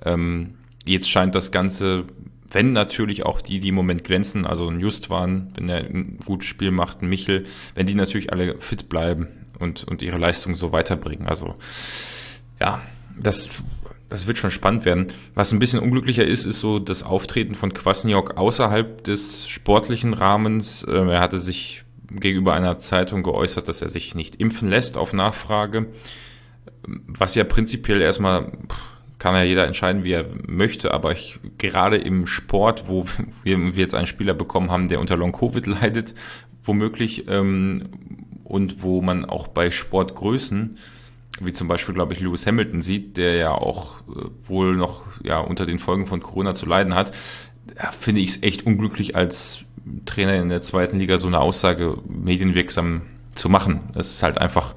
Ähm, 0.03 0.55
jetzt 0.85 1.09
scheint 1.09 1.33
das 1.33 1.51
Ganze, 1.51 2.03
wenn 2.51 2.73
natürlich 2.73 3.25
auch 3.25 3.39
die, 3.39 3.61
die 3.61 3.69
im 3.69 3.75
Moment 3.75 4.03
glänzen, 4.03 4.45
also 4.45 4.67
ein 4.67 4.81
Just 4.81 5.09
waren, 5.09 5.53
wenn 5.55 5.69
er 5.69 5.77
ein 5.77 6.19
gutes 6.25 6.49
Spiel 6.49 6.71
macht, 6.71 7.01
ein 7.01 7.07
Michel, 7.07 7.45
wenn 7.73 7.87
die 7.87 7.95
natürlich 7.95 8.33
alle 8.33 8.59
fit 8.59 8.89
bleiben 8.89 9.29
und, 9.59 9.83
und 9.83 10.01
ihre 10.01 10.17
Leistung 10.17 10.55
so 10.55 10.71
weiterbringen. 10.71 11.27
Also, 11.27 11.55
ja, 12.59 12.81
das 13.17 13.49
das 14.09 14.25
wird 14.25 14.37
schon 14.37 14.51
spannend 14.51 14.85
werden. 14.85 15.07
Was 15.33 15.51
ein 15.51 15.59
bisschen 15.59 15.81
unglücklicher 15.81 16.23
ist, 16.23 16.45
ist 16.45 16.59
so 16.59 16.79
das 16.79 17.03
Auftreten 17.03 17.55
von 17.55 17.73
Kwasniok 17.73 18.37
außerhalb 18.37 19.03
des 19.03 19.49
sportlichen 19.49 20.13
Rahmens. 20.13 20.85
Ähm, 20.89 21.09
er 21.09 21.19
hatte 21.19 21.39
sich 21.39 21.83
gegenüber 22.09 22.53
einer 22.53 22.79
Zeitung 22.79 23.23
geäußert, 23.23 23.67
dass 23.67 23.81
er 23.81 23.89
sich 23.89 24.15
nicht 24.15 24.37
impfen 24.37 24.69
lässt 24.69 24.97
auf 24.97 25.11
Nachfrage. 25.11 25.87
Was 26.85 27.35
ja 27.35 27.43
prinzipiell 27.43 28.01
erstmal 28.01 28.51
kann 29.19 29.35
ja 29.35 29.43
jeder 29.43 29.65
entscheiden, 29.65 30.03
wie 30.03 30.11
er 30.13 30.25
möchte, 30.47 30.93
aber 30.93 31.11
ich, 31.11 31.39
gerade 31.57 31.97
im 31.97 32.27
Sport, 32.27 32.85
wo 32.87 33.05
wir, 33.43 33.57
jetzt 33.57 33.95
einen 33.95 34.07
Spieler 34.07 34.33
bekommen 34.33 34.71
haben, 34.71 34.89
der 34.89 34.99
unter 34.99 35.17
Long-Covid 35.17 35.65
leidet, 35.67 36.13
womöglich, 36.63 37.27
ähm, 37.27 37.89
und 38.47 38.81
wo 38.81 39.01
man 39.01 39.25
auch 39.25 39.47
bei 39.47 39.69
Sportgrößen 39.69 40.77
wie 41.39 41.53
zum 41.53 41.67
Beispiel, 41.67 41.93
glaube 41.93 42.13
ich, 42.13 42.19
Lewis 42.19 42.47
Hamilton 42.47 42.81
sieht, 42.81 43.17
der 43.17 43.35
ja 43.35 43.51
auch 43.51 43.99
äh, 44.07 44.29
wohl 44.45 44.75
noch 44.75 45.05
ja 45.23 45.39
unter 45.39 45.65
den 45.65 45.79
Folgen 45.79 46.07
von 46.07 46.21
Corona 46.21 46.55
zu 46.55 46.65
leiden 46.65 46.95
hat, 46.95 47.15
finde 47.91 48.21
ich 48.21 48.29
es 48.29 48.43
echt 48.43 48.65
unglücklich, 48.65 49.15
als 49.15 49.59
Trainer 50.05 50.35
in 50.35 50.49
der 50.49 50.61
zweiten 50.61 50.99
Liga 50.99 51.17
so 51.17 51.27
eine 51.27 51.39
Aussage 51.39 51.97
medienwirksam 52.07 53.03
zu 53.35 53.49
machen. 53.49 53.81
Es 53.93 54.13
ist 54.13 54.23
halt 54.23 54.37
einfach 54.37 54.75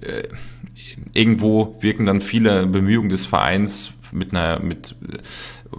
äh, 0.00 0.28
irgendwo 1.12 1.76
wirken 1.80 2.06
dann 2.06 2.20
viele 2.20 2.66
Bemühungen 2.66 3.08
des 3.08 3.26
Vereins 3.26 3.92
mit 4.12 4.30
einer 4.32 4.60
mit 4.60 4.94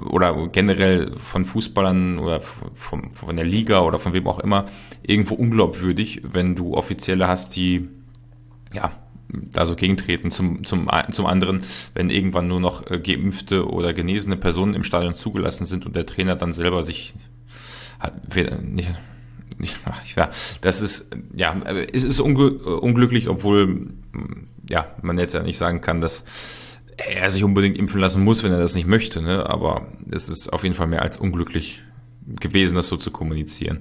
oder 0.09 0.47
generell 0.47 1.15
von 1.17 1.45
Fußballern 1.45 2.19
oder 2.19 2.41
von, 2.41 3.11
von 3.11 3.35
der 3.35 3.45
Liga 3.45 3.81
oder 3.81 3.99
von 3.99 4.13
wem 4.13 4.27
auch 4.27 4.39
immer 4.39 4.65
irgendwo 5.03 5.35
unglaubwürdig, 5.35 6.21
wenn 6.23 6.55
du 6.55 6.73
Offizielle 6.75 7.27
hast, 7.27 7.55
die 7.55 7.89
ja 8.73 8.91
da 9.29 9.65
so 9.65 9.75
gegentreten. 9.75 10.31
Zum, 10.31 10.63
zum, 10.63 10.89
zum 11.11 11.25
anderen, 11.25 11.61
wenn 11.93 12.09
irgendwann 12.09 12.47
nur 12.47 12.59
noch 12.59 12.89
äh, 12.89 12.99
geimpfte 12.99 13.67
oder 13.67 13.93
genesene 13.93 14.37
Personen 14.37 14.73
im 14.73 14.83
Stadion 14.83 15.13
zugelassen 15.13 15.65
sind 15.65 15.85
und 15.85 15.95
der 15.95 16.05
Trainer 16.05 16.35
dann 16.35 16.53
selber 16.53 16.83
sich 16.83 17.13
hat, 17.99 18.13
nicht, 18.69 18.89
ja, 20.15 20.29
das 20.61 20.81
ist, 20.81 21.09
ja, 21.35 21.55
es 21.91 22.03
ist 22.03 22.19
unglücklich, 22.19 23.27
obwohl, 23.27 23.87
ja, 24.69 24.87
man 25.01 25.17
jetzt 25.17 25.33
ja 25.33 25.41
nicht 25.41 25.57
sagen 25.57 25.81
kann, 25.81 25.99
dass 25.99 26.25
er 26.97 27.29
sich 27.29 27.43
unbedingt 27.43 27.77
impfen 27.77 27.99
lassen 27.99 28.23
muss, 28.23 28.43
wenn 28.43 28.51
er 28.51 28.59
das 28.59 28.75
nicht 28.75 28.87
möchte, 28.87 29.21
ne? 29.21 29.49
aber 29.49 29.87
es 30.11 30.29
ist 30.29 30.51
auf 30.51 30.63
jeden 30.63 30.75
Fall 30.75 30.87
mehr 30.87 31.01
als 31.01 31.17
unglücklich 31.17 31.81
gewesen, 32.25 32.75
das 32.75 32.87
so 32.87 32.97
zu 32.97 33.11
kommunizieren. 33.11 33.79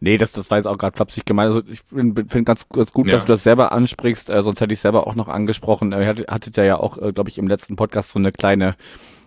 Nee, 0.00 0.18
das, 0.18 0.32
das 0.32 0.50
war 0.50 0.58
jetzt 0.58 0.66
auch 0.66 0.76
gerade 0.76 0.96
flapsig 0.96 1.24
gemeint. 1.24 1.54
Also 1.54 1.62
ich 1.70 1.80
finde 1.80 2.26
find 2.28 2.46
ganz, 2.46 2.68
ganz 2.68 2.92
gut, 2.92 3.06
ja. 3.06 3.14
dass 3.14 3.24
du 3.24 3.32
das 3.32 3.42
selber 3.42 3.72
ansprichst, 3.72 4.28
äh, 4.28 4.42
sonst 4.42 4.60
hätte 4.60 4.74
ich 4.74 4.80
selber 4.80 5.06
auch 5.06 5.14
noch 5.14 5.28
angesprochen. 5.28 5.92
Ihr 5.92 6.06
hattet, 6.06 6.28
hattet 6.28 6.56
ja 6.58 6.78
auch, 6.78 6.98
äh, 6.98 7.12
glaube 7.12 7.30
ich, 7.30 7.38
im 7.38 7.48
letzten 7.48 7.76
Podcast 7.76 8.10
so 8.10 8.18
eine 8.18 8.30
kleine 8.30 8.76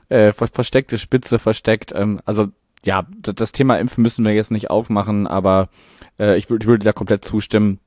äh, 0.10 0.34
versteckte 0.34 0.98
Spitze 0.98 1.40
versteckt. 1.40 1.94
Ähm, 1.96 2.22
also 2.26 2.48
ja, 2.86 3.08
das 3.22 3.52
Thema 3.54 3.80
Impfen 3.80 4.04
müssen 4.04 4.24
wir 4.24 4.34
jetzt 4.34 4.52
nicht 4.52 4.70
aufmachen, 4.70 5.26
aber 5.26 5.70
äh, 6.20 6.38
ich, 6.38 6.50
würd, 6.50 6.64
ich 6.64 6.68
würde 6.68 6.86
da 6.86 6.94
komplett 6.94 7.26
zustimmen. 7.26 7.80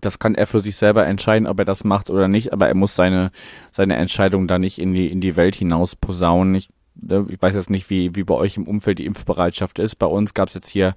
Das 0.00 0.18
kann 0.18 0.34
er 0.34 0.46
für 0.46 0.60
sich 0.60 0.76
selber 0.76 1.06
entscheiden, 1.06 1.46
ob 1.46 1.58
er 1.58 1.64
das 1.64 1.84
macht 1.84 2.10
oder 2.10 2.28
nicht, 2.28 2.52
aber 2.52 2.68
er 2.68 2.74
muss 2.74 2.96
seine, 2.96 3.30
seine 3.72 3.96
Entscheidung 3.96 4.46
da 4.46 4.58
nicht 4.58 4.78
in 4.78 4.92
die, 4.92 5.10
in 5.10 5.20
die 5.20 5.36
Welt 5.36 5.54
hinaus 5.54 5.96
posaunen. 5.96 6.54
Ich, 6.54 6.68
äh, 7.08 7.22
ich 7.28 7.40
weiß 7.40 7.54
jetzt 7.54 7.70
nicht, 7.70 7.90
wie, 7.90 8.14
wie 8.14 8.24
bei 8.24 8.34
euch 8.34 8.56
im 8.56 8.66
Umfeld 8.66 8.98
die 8.98 9.06
Impfbereitschaft 9.06 9.78
ist. 9.78 9.96
Bei 9.96 10.06
uns 10.06 10.34
gab 10.34 10.48
es 10.48 10.54
jetzt 10.54 10.68
hier 10.68 10.94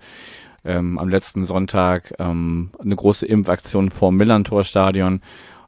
ähm, 0.66 0.98
am 0.98 1.10
letzten 1.10 1.44
Sonntag 1.44 2.14
ähm, 2.20 2.72
eine 2.80 2.96
große 2.96 3.26
Impfaktion 3.26 3.90
vor 3.90 4.12
dem 4.12 4.18
Millantor-Stadion, 4.18 5.22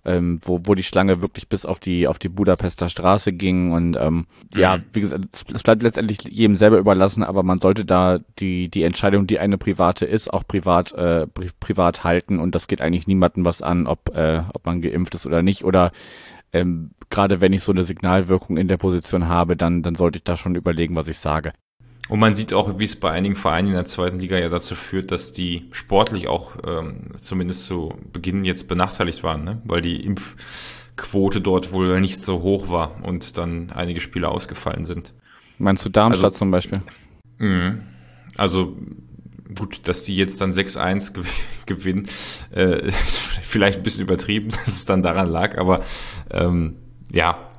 ähm, 0.06 0.40
wo, 0.44 0.62
wo 0.64 0.76
die 0.76 0.84
Schlange 0.84 1.22
wirklich 1.22 1.50
bis 1.50 1.66
auf 1.66 1.80
die 1.80 2.08
auf 2.08 2.20
die 2.20 2.30
Budapester 2.30 2.90
Straße 2.90 3.34
ging 3.34 3.72
und 3.72 3.98
ähm, 4.00 4.28
mhm. 4.54 4.60
ja, 4.60 4.80
wie 4.94 5.02
gesagt, 5.02 5.26
es 5.54 5.64
bleibt 5.64 5.84
letztendlich 5.84 6.20
jedem 6.24 6.56
selber 6.56 6.78
überlassen, 6.78 7.24
aber 7.24 7.44
man 7.44 7.60
sollte 7.60 7.86
da 7.86 8.20
die 8.40 8.70
die 8.70 8.84
Entscheidung, 8.84 9.28
die 9.28 9.40
eine 9.40 9.58
private 9.58 10.06
ist, 10.06 10.32
auch 10.32 10.48
privat 10.48 10.92
äh, 10.94 11.28
pri 11.28 11.50
privat 11.60 12.04
halten 12.04 12.40
und 12.40 12.56
das 12.56 12.68
geht 12.68 12.82
eigentlich 12.82 13.08
niemandem 13.08 13.46
was 13.46 13.62
an, 13.62 13.88
ob 13.88 14.16
äh, 14.16 14.44
ob 14.54 14.66
man 14.66 14.82
geimpft 14.82 15.16
ist 15.16 15.26
oder 15.26 15.42
nicht 15.42 15.64
oder 15.64 15.92
ähm, 16.54 16.92
gerade 17.10 17.42
wenn 17.42 17.54
ich 17.54 17.64
so 17.64 17.72
eine 17.72 17.84
Signalwirkung 17.84 18.58
in 18.58 18.68
der 18.68 18.78
Position 18.78 19.28
habe, 19.28 19.58
dann 19.58 19.82
dann 19.82 19.96
sollte 19.96 20.18
ich 20.18 20.24
da 20.24 20.38
schon 20.38 20.56
überlegen, 20.56 20.96
was 20.96 21.08
ich 21.08 21.18
sage. 21.18 21.54
Und 22.08 22.20
man 22.20 22.36
sieht 22.36 22.54
auch, 22.54 22.78
wie 22.78 22.86
es 22.86 22.96
bei 22.96 23.12
einigen 23.12 23.36
Vereinen 23.36 23.70
in 23.70 23.74
der 23.74 23.86
zweiten 23.86 24.20
Liga 24.20 24.38
ja 24.38 24.50
dazu 24.50 24.76
führt, 24.76 25.12
dass 25.12 25.32
die 25.32 25.68
sportlich 25.72 26.28
auch 26.28 26.58
ähm, 26.68 27.12
zumindest 27.20 27.66
zu 27.66 27.94
Beginn 28.14 28.46
jetzt 28.46 28.68
benachteiligt 28.68 29.24
waren, 29.24 29.44
ne? 29.44 29.62
weil 29.66 29.82
die 29.82 30.06
Impfquote 30.06 31.42
dort 31.42 31.72
wohl 31.72 32.00
nicht 32.00 32.22
so 32.22 32.42
hoch 32.42 32.70
war 32.70 33.04
und 33.04 33.38
dann 33.38 33.72
einige 33.72 34.00
Spiele 34.02 34.30
ausgefallen 34.30 34.86
sind. 34.86 35.14
Meinst 35.58 35.84
du 35.84 35.90
Darmstadt 35.90 36.26
also, 36.26 36.38
zum 36.38 36.52
Beispiel? 36.52 36.82
Mh, 37.40 37.78
also 38.38 38.78
gut, 39.58 39.88
dass 39.88 40.04
die 40.04 40.16
jetzt 40.16 40.42
dann 40.42 40.52
6-1 40.52 41.14
gewinnen, 41.66 42.08
äh, 42.54 42.88
ist 42.88 43.18
vielleicht 43.42 43.78
ein 43.78 43.84
bisschen 43.84 44.04
übertrieben, 44.04 44.50
dass 44.66 44.68
es 44.68 44.86
dann 44.86 45.02
daran 45.02 45.30
lag, 45.30 45.58
aber 45.58 45.84
ähm, 46.30 46.76
ja, 47.12 47.50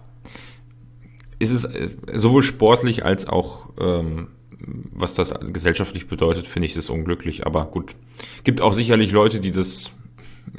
ist 1.38 1.50
es 1.50 1.64
äh, 1.64 1.90
sowohl 2.14 2.42
sportlich 2.42 3.04
als 3.04 3.26
auch 3.26 3.70
ähm, 3.80 4.28
was 4.58 5.14
das 5.14 5.32
gesellschaftlich 5.52 6.08
bedeutet, 6.08 6.46
finde 6.46 6.66
ich 6.66 6.74
das 6.74 6.90
unglücklich. 6.90 7.46
Aber 7.46 7.66
gut, 7.66 7.94
gibt 8.44 8.60
auch 8.60 8.72
sicherlich 8.72 9.12
Leute, 9.12 9.40
die 9.40 9.52
das 9.52 9.92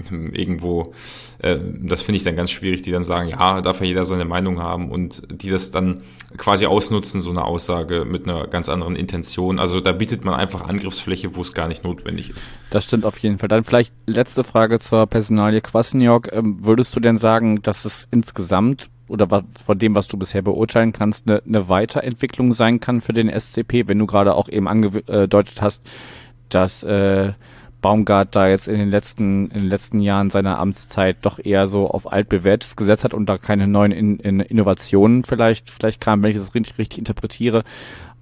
irgendwo, 0.09 0.93
äh, 1.39 1.57
das 1.81 2.01
finde 2.01 2.17
ich 2.17 2.23
dann 2.23 2.35
ganz 2.35 2.51
schwierig, 2.51 2.81
die 2.81 2.91
dann 2.91 3.03
sagen, 3.03 3.29
ja, 3.29 3.61
darf 3.61 3.79
ja 3.79 3.87
jeder 3.87 4.05
seine 4.05 4.25
Meinung 4.25 4.61
haben 4.61 4.91
und 4.91 5.23
die 5.29 5.49
das 5.49 5.71
dann 5.71 6.01
quasi 6.35 6.65
ausnutzen, 6.65 7.21
so 7.21 7.29
eine 7.29 7.45
Aussage 7.45 8.05
mit 8.05 8.27
einer 8.27 8.47
ganz 8.47 8.69
anderen 8.69 8.95
Intention. 8.95 9.59
Also 9.59 9.79
da 9.79 9.91
bietet 9.91 10.25
man 10.25 10.35
einfach 10.35 10.67
Angriffsfläche, 10.67 11.35
wo 11.35 11.41
es 11.41 11.53
gar 11.53 11.67
nicht 11.67 11.83
notwendig 11.83 12.29
ist. 12.31 12.49
Das 12.69 12.83
stimmt 12.83 13.05
auf 13.05 13.17
jeden 13.19 13.39
Fall. 13.39 13.49
Dann 13.49 13.63
vielleicht 13.63 13.93
letzte 14.05 14.43
Frage 14.43 14.79
zur 14.79 15.07
Personalie 15.07 15.61
Kwasniok. 15.61 16.31
Ähm, 16.31 16.57
würdest 16.61 16.95
du 16.95 16.99
denn 16.99 17.17
sagen, 17.17 17.61
dass 17.61 17.85
es 17.85 18.07
insgesamt 18.11 18.89
oder 19.07 19.31
was, 19.31 19.43
von 19.65 19.79
dem, 19.79 19.95
was 19.95 20.07
du 20.07 20.17
bisher 20.17 20.41
beurteilen 20.41 20.93
kannst, 20.93 21.29
eine, 21.29 21.41
eine 21.45 21.69
Weiterentwicklung 21.69 22.53
sein 22.53 22.79
kann 22.79 23.01
für 23.01 23.13
den 23.13 23.29
SCP, 23.29 23.87
wenn 23.87 23.99
du 23.99 24.05
gerade 24.05 24.35
auch 24.35 24.49
eben 24.49 24.67
angedeutet 24.67 25.61
hast, 25.61 25.83
dass 26.49 26.83
äh, 26.83 27.33
Baumgart 27.81 28.35
da 28.35 28.47
jetzt 28.47 28.67
in 28.67 28.79
den 28.79 28.89
letzten 28.89 29.51
in 29.51 29.59
den 29.59 29.69
letzten 29.69 29.99
Jahren 29.99 30.29
seiner 30.29 30.57
Amtszeit 30.59 31.17
doch 31.21 31.39
eher 31.43 31.67
so 31.67 31.89
auf 31.89 32.11
altbewährtes 32.11 32.75
gesetzt 32.75 33.03
hat 33.03 33.13
und 33.13 33.27
da 33.27 33.37
keine 33.37 33.67
neuen 33.67 33.91
in, 33.91 34.19
in 34.19 34.39
Innovationen 34.39 35.23
vielleicht 35.23 35.69
vielleicht 35.69 36.01
kam, 36.01 36.23
wenn 36.23 36.31
ich 36.31 36.37
das 36.37 36.55
richtig 36.55 36.77
richtig 36.79 36.99
interpretiere. 36.99 37.63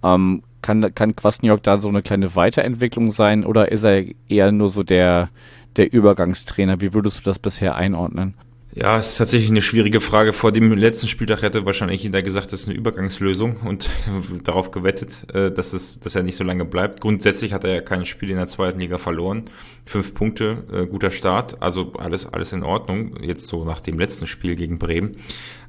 Ähm, 0.03 0.43
kann 0.61 0.93
kann 0.93 1.15
Kwasniok 1.15 1.63
da 1.63 1.79
so 1.79 1.87
eine 1.87 2.01
kleine 2.01 2.35
Weiterentwicklung 2.35 3.11
sein 3.11 3.45
oder 3.45 3.71
ist 3.71 3.83
er 3.83 4.03
eher 4.27 4.51
nur 4.51 4.69
so 4.69 4.83
der 4.83 5.29
der 5.77 5.91
Übergangstrainer? 5.91 6.81
Wie 6.81 6.93
würdest 6.93 7.19
du 7.19 7.23
das 7.23 7.39
bisher 7.39 7.75
einordnen? 7.75 8.35
Ja, 8.77 8.97
es 8.99 9.11
ist 9.11 9.17
tatsächlich 9.19 9.49
eine 9.49 9.61
schwierige 9.61 10.01
Frage. 10.01 10.33
Vor 10.33 10.51
dem 10.51 10.73
letzten 10.73 11.07
Spieltag 11.07 11.43
hätte 11.43 11.65
wahrscheinlich 11.65 12.03
jeder 12.03 12.21
gesagt, 12.21 12.51
das 12.51 12.63
ist 12.63 12.67
eine 12.67 12.75
Übergangslösung 12.75 13.55
und 13.63 13.89
darauf 14.43 14.71
gewettet, 14.71 15.33
äh, 15.33 15.49
dass, 15.49 15.71
es, 15.71 16.01
dass 16.01 16.13
er 16.13 16.23
nicht 16.23 16.35
so 16.35 16.43
lange 16.43 16.65
bleibt. 16.65 16.99
Grundsätzlich 16.99 17.53
hat 17.53 17.63
er 17.63 17.73
ja 17.73 17.79
kein 17.79 18.05
Spiel 18.05 18.31
in 18.31 18.35
der 18.35 18.47
zweiten 18.47 18.81
Liga 18.81 18.97
verloren. 18.97 19.45
Fünf 19.85 20.13
Punkte, 20.13 20.65
äh, 20.73 20.87
guter 20.87 21.09
Start, 21.09 21.61
also 21.61 21.93
alles, 21.93 22.25
alles 22.25 22.51
in 22.51 22.63
Ordnung. 22.63 23.15
Jetzt 23.23 23.47
so 23.47 23.63
nach 23.63 23.79
dem 23.79 23.97
letzten 23.97 24.27
Spiel 24.27 24.57
gegen 24.57 24.77
Bremen. 24.77 25.15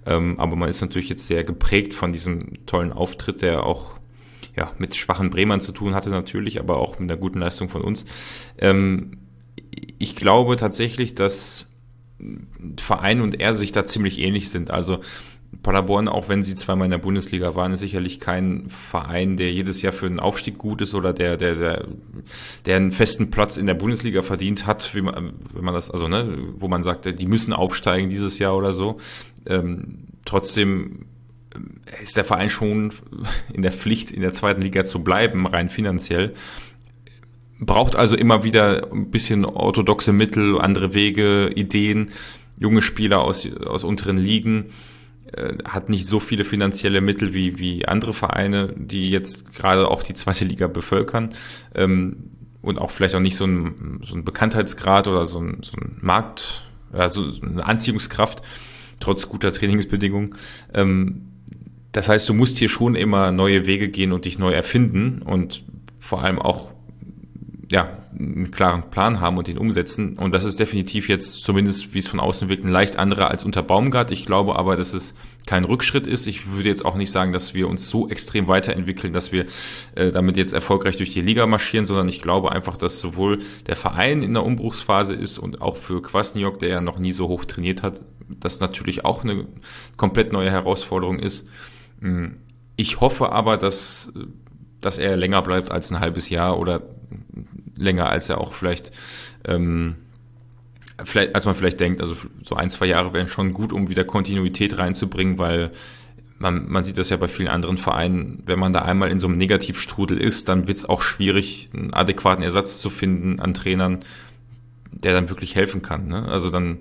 Ähm, 0.04 0.40
aber 0.40 0.56
man 0.56 0.68
ist 0.68 0.80
natürlich 0.80 1.08
jetzt 1.08 1.28
sehr 1.28 1.44
geprägt 1.44 1.94
von 1.94 2.12
diesem 2.12 2.66
tollen 2.66 2.92
Auftritt, 2.92 3.40
der 3.40 3.62
auch 3.62 4.00
ja, 4.56 4.72
mit 4.78 4.96
schwachen 4.96 5.30
Bremern 5.30 5.60
zu 5.60 5.70
tun 5.70 5.94
hatte 5.94 6.10
natürlich, 6.10 6.58
aber 6.58 6.78
auch 6.78 6.98
mit 6.98 7.08
einer 7.08 7.20
guten 7.20 7.38
Leistung 7.38 7.68
von 7.68 7.82
uns. 7.82 8.04
Ähm, 8.58 9.18
ich 10.00 10.16
glaube 10.16 10.56
tatsächlich, 10.56 11.14
dass 11.14 11.68
Verein 12.78 13.20
und 13.20 13.40
er 13.40 13.54
sich 13.54 13.72
da 13.72 13.84
ziemlich 13.84 14.18
ähnlich 14.18 14.50
sind. 14.50 14.70
Also 14.70 15.00
Paderborn, 15.62 16.08
auch 16.08 16.28
wenn 16.28 16.42
sie 16.42 16.54
zweimal 16.54 16.86
in 16.86 16.90
der 16.90 16.98
Bundesliga 16.98 17.54
waren, 17.54 17.72
ist 17.72 17.80
sicherlich 17.80 18.20
kein 18.20 18.68
Verein, 18.68 19.36
der 19.36 19.52
jedes 19.52 19.82
Jahr 19.82 19.92
für 19.92 20.06
einen 20.06 20.20
Aufstieg 20.20 20.58
gut 20.58 20.80
ist 20.80 20.94
oder 20.94 21.12
der, 21.12 21.36
der, 21.36 21.54
der, 21.54 21.86
der 22.64 22.76
einen 22.76 22.92
festen 22.92 23.30
Platz 23.30 23.56
in 23.56 23.66
der 23.66 23.74
Bundesliga 23.74 24.22
verdient 24.22 24.66
hat, 24.66 24.94
wie 24.94 25.02
man, 25.02 25.34
wenn 25.52 25.64
man 25.64 25.74
das, 25.74 25.90
also 25.90 26.08
ne, 26.08 26.38
wo 26.56 26.68
man 26.68 26.82
sagt, 26.82 27.18
die 27.18 27.26
müssen 27.26 27.52
aufsteigen 27.52 28.10
dieses 28.10 28.38
Jahr 28.38 28.56
oder 28.56 28.72
so. 28.72 28.98
Ähm, 29.46 30.08
trotzdem 30.24 31.06
ist 32.02 32.16
der 32.16 32.24
Verein 32.24 32.48
schon 32.48 32.92
in 33.52 33.62
der 33.62 33.72
Pflicht, 33.72 34.10
in 34.10 34.20
der 34.20 34.32
zweiten 34.32 34.62
Liga 34.62 34.84
zu 34.84 35.02
bleiben, 35.02 35.46
rein 35.46 35.68
finanziell 35.68 36.34
braucht 37.60 37.96
also 37.96 38.16
immer 38.16 38.44
wieder 38.44 38.92
ein 38.92 39.10
bisschen 39.10 39.44
orthodoxe 39.44 40.12
Mittel, 40.12 40.60
andere 40.60 40.94
Wege, 40.94 41.50
Ideen, 41.54 42.10
junge 42.58 42.82
Spieler 42.82 43.22
aus, 43.22 43.48
aus 43.66 43.84
unteren 43.84 44.18
Ligen, 44.18 44.66
äh, 45.32 45.54
hat 45.64 45.88
nicht 45.88 46.06
so 46.06 46.20
viele 46.20 46.44
finanzielle 46.44 47.00
Mittel 47.00 47.34
wie, 47.34 47.58
wie 47.58 47.86
andere 47.86 48.12
Vereine, 48.12 48.74
die 48.76 49.10
jetzt 49.10 49.52
gerade 49.54 49.90
auch 49.90 50.02
die 50.02 50.14
zweite 50.14 50.44
Liga 50.44 50.66
bevölkern 50.66 51.34
ähm, 51.74 52.30
und 52.62 52.78
auch 52.78 52.90
vielleicht 52.90 53.14
auch 53.14 53.20
nicht 53.20 53.36
so 53.36 53.46
ein, 53.46 54.00
so 54.04 54.14
ein 54.14 54.24
Bekanntheitsgrad 54.24 55.08
oder 55.08 55.26
so 55.26 55.40
ein, 55.40 55.62
so 55.62 55.72
ein 55.78 55.98
Markt, 56.00 56.64
also 56.92 57.28
so 57.30 57.42
eine 57.42 57.64
Anziehungskraft, 57.64 58.42
trotz 59.00 59.28
guter 59.28 59.52
Trainingsbedingungen. 59.52 60.34
Ähm, 60.74 61.22
das 61.92 62.08
heißt, 62.08 62.28
du 62.28 62.34
musst 62.34 62.58
hier 62.58 62.68
schon 62.68 62.94
immer 62.94 63.32
neue 63.32 63.66
Wege 63.66 63.88
gehen 63.88 64.12
und 64.12 64.26
dich 64.26 64.38
neu 64.38 64.52
erfinden 64.52 65.22
und 65.22 65.64
vor 65.98 66.22
allem 66.22 66.38
auch 66.38 66.75
ja, 67.70 67.98
einen 68.18 68.50
klaren 68.50 68.90
Plan 68.90 69.20
haben 69.20 69.38
und 69.38 69.48
den 69.48 69.58
umsetzen. 69.58 70.16
Und 70.18 70.32
das 70.32 70.44
ist 70.44 70.60
definitiv 70.60 71.08
jetzt, 71.08 71.42
zumindest 71.42 71.94
wie 71.94 71.98
es 71.98 72.06
von 72.06 72.20
außen 72.20 72.48
wirkt, 72.48 72.64
ein 72.64 72.70
leicht 72.70 72.96
anderer 72.96 73.28
als 73.28 73.44
unter 73.44 73.62
Baumgart. 73.62 74.10
Ich 74.12 74.24
glaube 74.24 74.56
aber, 74.56 74.76
dass 74.76 74.94
es 74.94 75.14
kein 75.46 75.64
Rückschritt 75.64 76.06
ist. 76.06 76.26
Ich 76.26 76.52
würde 76.52 76.68
jetzt 76.68 76.84
auch 76.84 76.94
nicht 76.94 77.10
sagen, 77.10 77.32
dass 77.32 77.54
wir 77.54 77.68
uns 77.68 77.88
so 77.88 78.08
extrem 78.08 78.46
weiterentwickeln, 78.46 79.12
dass 79.12 79.32
wir 79.32 79.46
äh, 79.96 80.12
damit 80.12 80.36
jetzt 80.36 80.52
erfolgreich 80.52 80.96
durch 80.96 81.10
die 81.10 81.20
Liga 81.20 81.46
marschieren, 81.46 81.86
sondern 81.86 82.08
ich 82.08 82.22
glaube 82.22 82.52
einfach, 82.52 82.76
dass 82.76 83.00
sowohl 83.00 83.40
der 83.66 83.76
Verein 83.76 84.22
in 84.22 84.34
der 84.34 84.44
Umbruchsphase 84.44 85.14
ist 85.14 85.38
und 85.38 85.60
auch 85.60 85.76
für 85.76 86.00
Kwasniok, 86.02 86.60
der 86.60 86.68
ja 86.68 86.80
noch 86.80 86.98
nie 86.98 87.12
so 87.12 87.28
hoch 87.28 87.44
trainiert 87.44 87.82
hat, 87.82 88.00
das 88.28 88.60
natürlich 88.60 89.04
auch 89.04 89.24
eine 89.24 89.46
komplett 89.96 90.32
neue 90.32 90.50
Herausforderung 90.50 91.18
ist. 91.18 91.48
Hm, 92.00 92.36
ich 92.76 93.00
hoffe 93.00 93.32
aber, 93.32 93.56
dass 93.56 94.12
dass 94.80 94.98
er 94.98 95.16
länger 95.16 95.42
bleibt 95.42 95.72
als 95.72 95.90
ein 95.90 95.98
halbes 95.98 96.30
Jahr 96.30 96.58
oder 96.60 96.82
länger 97.76 98.08
als 98.08 98.28
er 98.28 98.38
auch 98.38 98.54
vielleicht, 98.54 98.92
ähm, 99.44 99.96
vielleicht, 101.04 101.34
als 101.34 101.46
man 101.46 101.54
vielleicht 101.54 101.80
denkt. 101.80 102.00
Also 102.00 102.16
so 102.42 102.56
ein, 102.56 102.70
zwei 102.70 102.86
Jahre 102.86 103.12
wären 103.12 103.28
schon 103.28 103.52
gut, 103.52 103.72
um 103.72 103.88
wieder 103.88 104.04
Kontinuität 104.04 104.78
reinzubringen, 104.78 105.38
weil 105.38 105.72
man, 106.38 106.68
man 106.68 106.84
sieht 106.84 106.98
das 106.98 107.10
ja 107.10 107.16
bei 107.16 107.28
vielen 107.28 107.48
anderen 107.48 107.78
Vereinen, 107.78 108.42
wenn 108.46 108.58
man 108.58 108.72
da 108.72 108.82
einmal 108.82 109.10
in 109.10 109.18
so 109.18 109.26
einem 109.26 109.38
Negativstrudel 109.38 110.18
ist, 110.18 110.48
dann 110.48 110.66
wird 110.68 110.76
es 110.76 110.88
auch 110.88 111.00
schwierig, 111.00 111.70
einen 111.74 111.94
adäquaten 111.94 112.42
Ersatz 112.42 112.78
zu 112.78 112.90
finden 112.90 113.40
an 113.40 113.54
Trainern, 113.54 114.00
der 114.92 115.14
dann 115.14 115.30
wirklich 115.30 115.54
helfen 115.54 115.82
kann. 115.82 116.08
Ne? 116.08 116.26
Also 116.28 116.50
dann 116.50 116.78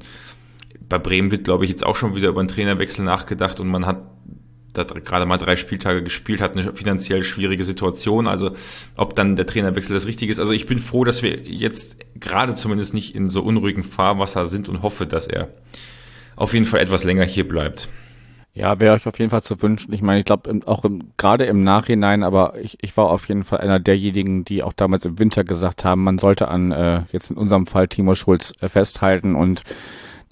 bei 0.88 1.00
Bremen 1.00 1.32
wird, 1.32 1.46
glaube 1.46 1.64
ich, 1.64 1.70
jetzt 1.70 1.86
auch 1.86 1.96
schon 1.96 2.16
wieder 2.16 2.30
über 2.30 2.42
einen 2.42 2.50
Trainerwechsel 2.50 3.04
nachgedacht 3.06 3.60
und 3.60 3.68
man 3.68 3.86
hat 3.86 4.02
da 4.78 4.84
gerade 4.84 5.26
mal 5.26 5.38
drei 5.38 5.56
Spieltage 5.56 6.04
gespielt 6.04 6.42
hat, 6.42 6.58
eine 6.58 6.74
finanziell 6.74 7.24
schwierige 7.24 7.64
Situation. 7.64 8.28
Also 8.28 8.52
ob 8.96 9.16
dann 9.16 9.36
der 9.36 9.46
Trainerwechsel 9.46 9.94
das 9.94 10.06
Richtige 10.06 10.32
ist. 10.32 10.40
Also 10.40 10.52
ich 10.52 10.66
bin 10.66 10.80
froh, 10.80 11.04
dass 11.04 11.24
wir 11.24 11.42
jetzt 11.42 11.98
gerade 12.20 12.56
zumindest 12.56 12.94
nicht 12.94 13.16
in 13.16 13.30
so 13.30 13.42
unruhigen 13.42 13.84
Fahrwasser 13.84 14.46
sind 14.46 14.70
und 14.70 14.82
hoffe, 14.82 15.06
dass 15.06 15.28
er 15.28 15.50
auf 16.36 16.54
jeden 16.54 16.66
Fall 16.66 16.82
etwas 16.82 17.04
länger 17.04 17.24
hier 17.24 17.48
bleibt. 17.48 17.88
Ja, 18.54 18.80
wäre 18.80 18.96
euch 18.96 19.06
auf 19.06 19.20
jeden 19.20 19.32
Fall 19.32 19.44
zu 19.44 19.62
wünschen. 19.62 19.92
Ich 19.92 20.02
meine, 20.02 20.20
ich 20.20 20.26
glaube 20.26 20.62
auch 20.66 20.86
im, 20.86 21.12
gerade 21.18 21.44
im 21.44 21.66
Nachhinein, 21.66 22.24
aber 22.24 22.58
ich, 22.58 22.78
ich 22.82 22.96
war 22.96 23.10
auf 23.10 23.28
jeden 23.28 23.44
Fall 23.44 23.60
einer 23.60 23.82
derjenigen, 23.82 24.46
die 24.46 24.64
auch 24.64 24.72
damals 24.72 25.04
im 25.04 25.20
Winter 25.20 25.44
gesagt 25.44 25.84
haben, 25.84 26.06
man 26.06 26.20
sollte 26.20 26.48
an 26.48 26.72
äh, 26.72 27.02
jetzt 27.12 27.32
in 27.32 27.36
unserem 27.36 27.68
Fall 27.68 27.90
Timo 27.90 28.16
Schulz 28.16 28.54
äh, 28.62 28.70
festhalten 28.70 29.36
und 29.36 29.64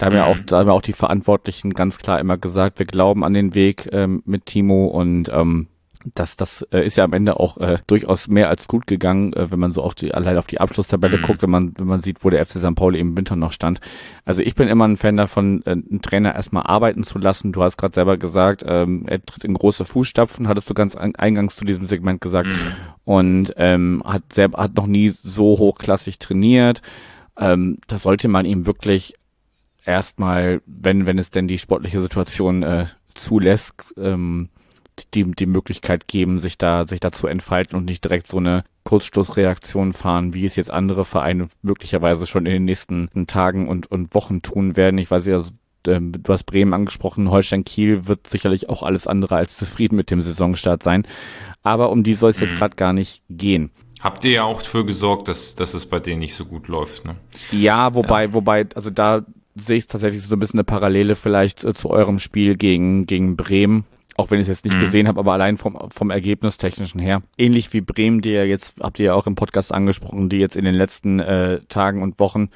da 0.04 0.10
haben 0.10 0.16
ja 0.16 0.26
auch, 0.26 0.36
mhm. 0.36 0.46
da 0.46 0.58
haben 0.58 0.66
ja 0.68 0.74
auch 0.74 0.82
die 0.82 0.92
Verantwortlichen 0.92 1.72
ganz 1.72 1.98
klar 1.98 2.20
immer 2.20 2.36
gesagt, 2.36 2.78
wir 2.78 2.86
glauben 2.86 3.24
an 3.24 3.32
den 3.32 3.54
Weg 3.54 3.88
ähm, 3.92 4.22
mit 4.26 4.44
Timo 4.44 4.86
und 4.86 5.30
ähm, 5.32 5.68
das, 6.12 6.36
das 6.36 6.60
äh, 6.70 6.84
ist 6.84 6.96
ja 6.96 7.04
am 7.04 7.14
Ende 7.14 7.40
auch 7.40 7.56
äh, 7.56 7.78
durchaus 7.86 8.28
mehr 8.28 8.50
als 8.50 8.68
gut 8.68 8.86
gegangen, 8.86 9.32
äh, 9.32 9.50
wenn 9.50 9.58
man 9.58 9.72
so 9.72 9.82
auf 9.82 9.94
die, 9.94 10.12
allein 10.12 10.36
auf 10.36 10.46
die 10.46 10.60
Abschlusstabelle 10.60 11.16
mhm. 11.16 11.22
guckt, 11.22 11.40
wenn 11.40 11.48
man, 11.48 11.72
wenn 11.78 11.86
man 11.86 12.02
sieht, 12.02 12.22
wo 12.22 12.28
der 12.28 12.44
FC 12.44 12.58
St. 12.58 12.74
Pauli 12.74 13.00
im 13.00 13.16
Winter 13.16 13.36
noch 13.36 13.52
stand. 13.52 13.80
Also 14.26 14.42
ich 14.42 14.54
bin 14.54 14.68
immer 14.68 14.86
ein 14.86 14.98
Fan 14.98 15.16
davon, 15.16 15.62
äh, 15.64 15.70
einen 15.70 16.02
Trainer 16.02 16.34
erstmal 16.34 16.64
arbeiten 16.64 17.02
zu 17.04 17.18
lassen. 17.18 17.52
Du 17.52 17.62
hast 17.62 17.78
gerade 17.78 17.94
selber 17.94 18.18
gesagt, 18.18 18.62
ähm, 18.66 19.06
er 19.06 19.24
tritt 19.24 19.44
in 19.44 19.54
große 19.54 19.86
Fußstapfen, 19.86 20.48
hattest 20.48 20.68
du 20.68 20.74
ganz 20.74 20.94
eingangs 20.96 21.56
zu 21.56 21.64
diesem 21.64 21.86
Segment 21.86 22.20
gesagt. 22.20 22.48
Mhm. 22.48 22.72
Und 23.04 23.54
ähm, 23.56 24.02
hat 24.04 24.34
selber 24.34 24.62
hat 24.62 24.76
noch 24.76 24.86
nie 24.86 25.08
so 25.08 25.58
hochklassig 25.58 26.18
trainiert. 26.18 26.82
Ähm, 27.38 27.78
da 27.86 27.96
sollte 27.96 28.28
man 28.28 28.44
ihm 28.44 28.66
wirklich 28.66 29.14
erstmal, 29.84 30.60
wenn, 30.66 31.06
wenn 31.06 31.18
es 31.18 31.30
denn 31.30 31.48
die 31.48 31.58
sportliche 31.58 32.00
Situation 32.00 32.62
äh, 32.62 32.86
zulässt, 33.14 33.74
ähm, 33.96 34.48
die, 35.14 35.24
die 35.24 35.46
Möglichkeit 35.46 36.06
geben, 36.06 36.38
sich 36.38 36.58
da, 36.58 36.86
sich 36.86 37.00
da 37.00 37.12
zu 37.12 37.26
entfalten 37.26 37.76
und 37.76 37.84
nicht 37.84 38.04
direkt 38.04 38.28
so 38.28 38.38
eine 38.38 38.64
Kurzstoßreaktion 38.84 39.92
fahren, 39.92 40.34
wie 40.34 40.44
es 40.44 40.56
jetzt 40.56 40.72
andere 40.72 41.04
Vereine 41.04 41.48
möglicherweise 41.62 42.26
schon 42.26 42.46
in 42.46 42.52
den 42.52 42.64
nächsten 42.64 43.08
Tagen 43.26 43.68
und, 43.68 43.90
und 43.90 44.14
Wochen 44.14 44.42
tun 44.42 44.76
werden. 44.76 44.98
Ich 44.98 45.10
weiß 45.10 45.26
ja, 45.26 45.42
ähm, 45.86 46.12
du 46.12 46.32
hast 46.32 46.44
Bremen 46.44 46.74
angesprochen, 46.74 47.30
Holstein 47.30 47.64
Kiel 47.64 48.06
wird 48.06 48.28
sicherlich 48.28 48.68
auch 48.68 48.82
alles 48.82 49.06
andere 49.06 49.36
als 49.36 49.56
zufrieden 49.56 49.96
mit 49.96 50.10
dem 50.10 50.20
Saisonstart 50.20 50.82
sein. 50.82 51.06
Aber 51.62 51.90
um 51.90 52.02
die 52.02 52.14
soll 52.14 52.30
es 52.30 52.40
mhm. 52.40 52.46
jetzt 52.46 52.56
gerade 52.56 52.76
gar 52.76 52.92
nicht 52.92 53.22
gehen. 53.28 53.70
Habt 54.00 54.24
ihr 54.24 54.32
ja 54.32 54.44
auch 54.44 54.60
dafür 54.60 54.84
gesorgt, 54.84 55.28
dass, 55.28 55.54
dass 55.54 55.72
es 55.72 55.86
bei 55.86 55.98
denen 55.98 56.18
nicht 56.18 56.34
so 56.34 56.44
gut 56.44 56.68
läuft, 56.68 57.06
ne? 57.06 57.16
Ja, 57.52 57.94
wobei, 57.94 58.24
ja. 58.24 58.32
wobei, 58.34 58.66
also 58.74 58.90
da 58.90 59.24
sehe 59.54 59.76
ich 59.76 59.86
tatsächlich 59.86 60.22
so 60.22 60.34
ein 60.34 60.38
bisschen 60.38 60.58
eine 60.58 60.64
Parallele 60.64 61.14
vielleicht 61.14 61.64
äh, 61.64 61.74
zu 61.74 61.90
eurem 61.90 62.18
Spiel 62.18 62.56
gegen, 62.56 63.06
gegen 63.06 63.36
Bremen. 63.36 63.84
Auch 64.16 64.30
wenn 64.30 64.38
ich 64.38 64.44
es 64.44 64.56
jetzt 64.58 64.64
nicht 64.64 64.76
mhm. 64.76 64.80
gesehen 64.80 65.08
habe, 65.08 65.18
aber 65.18 65.32
allein 65.32 65.56
vom, 65.56 65.76
vom 65.90 66.10
Ergebnistechnischen 66.10 67.00
her. 67.00 67.22
Ähnlich 67.36 67.72
wie 67.72 67.80
Bremen, 67.80 68.20
die 68.20 68.30
ja 68.30 68.44
jetzt, 68.44 68.80
habt 68.80 69.00
ihr 69.00 69.06
ja 69.06 69.14
auch 69.14 69.26
im 69.26 69.34
Podcast 69.34 69.72
angesprochen, 69.72 70.28
die 70.28 70.38
jetzt 70.38 70.56
in 70.56 70.64
den 70.64 70.74
letzten 70.74 71.18
äh, 71.18 71.60
Tagen 71.68 72.00
und 72.00 72.20
Wochen 72.20 72.50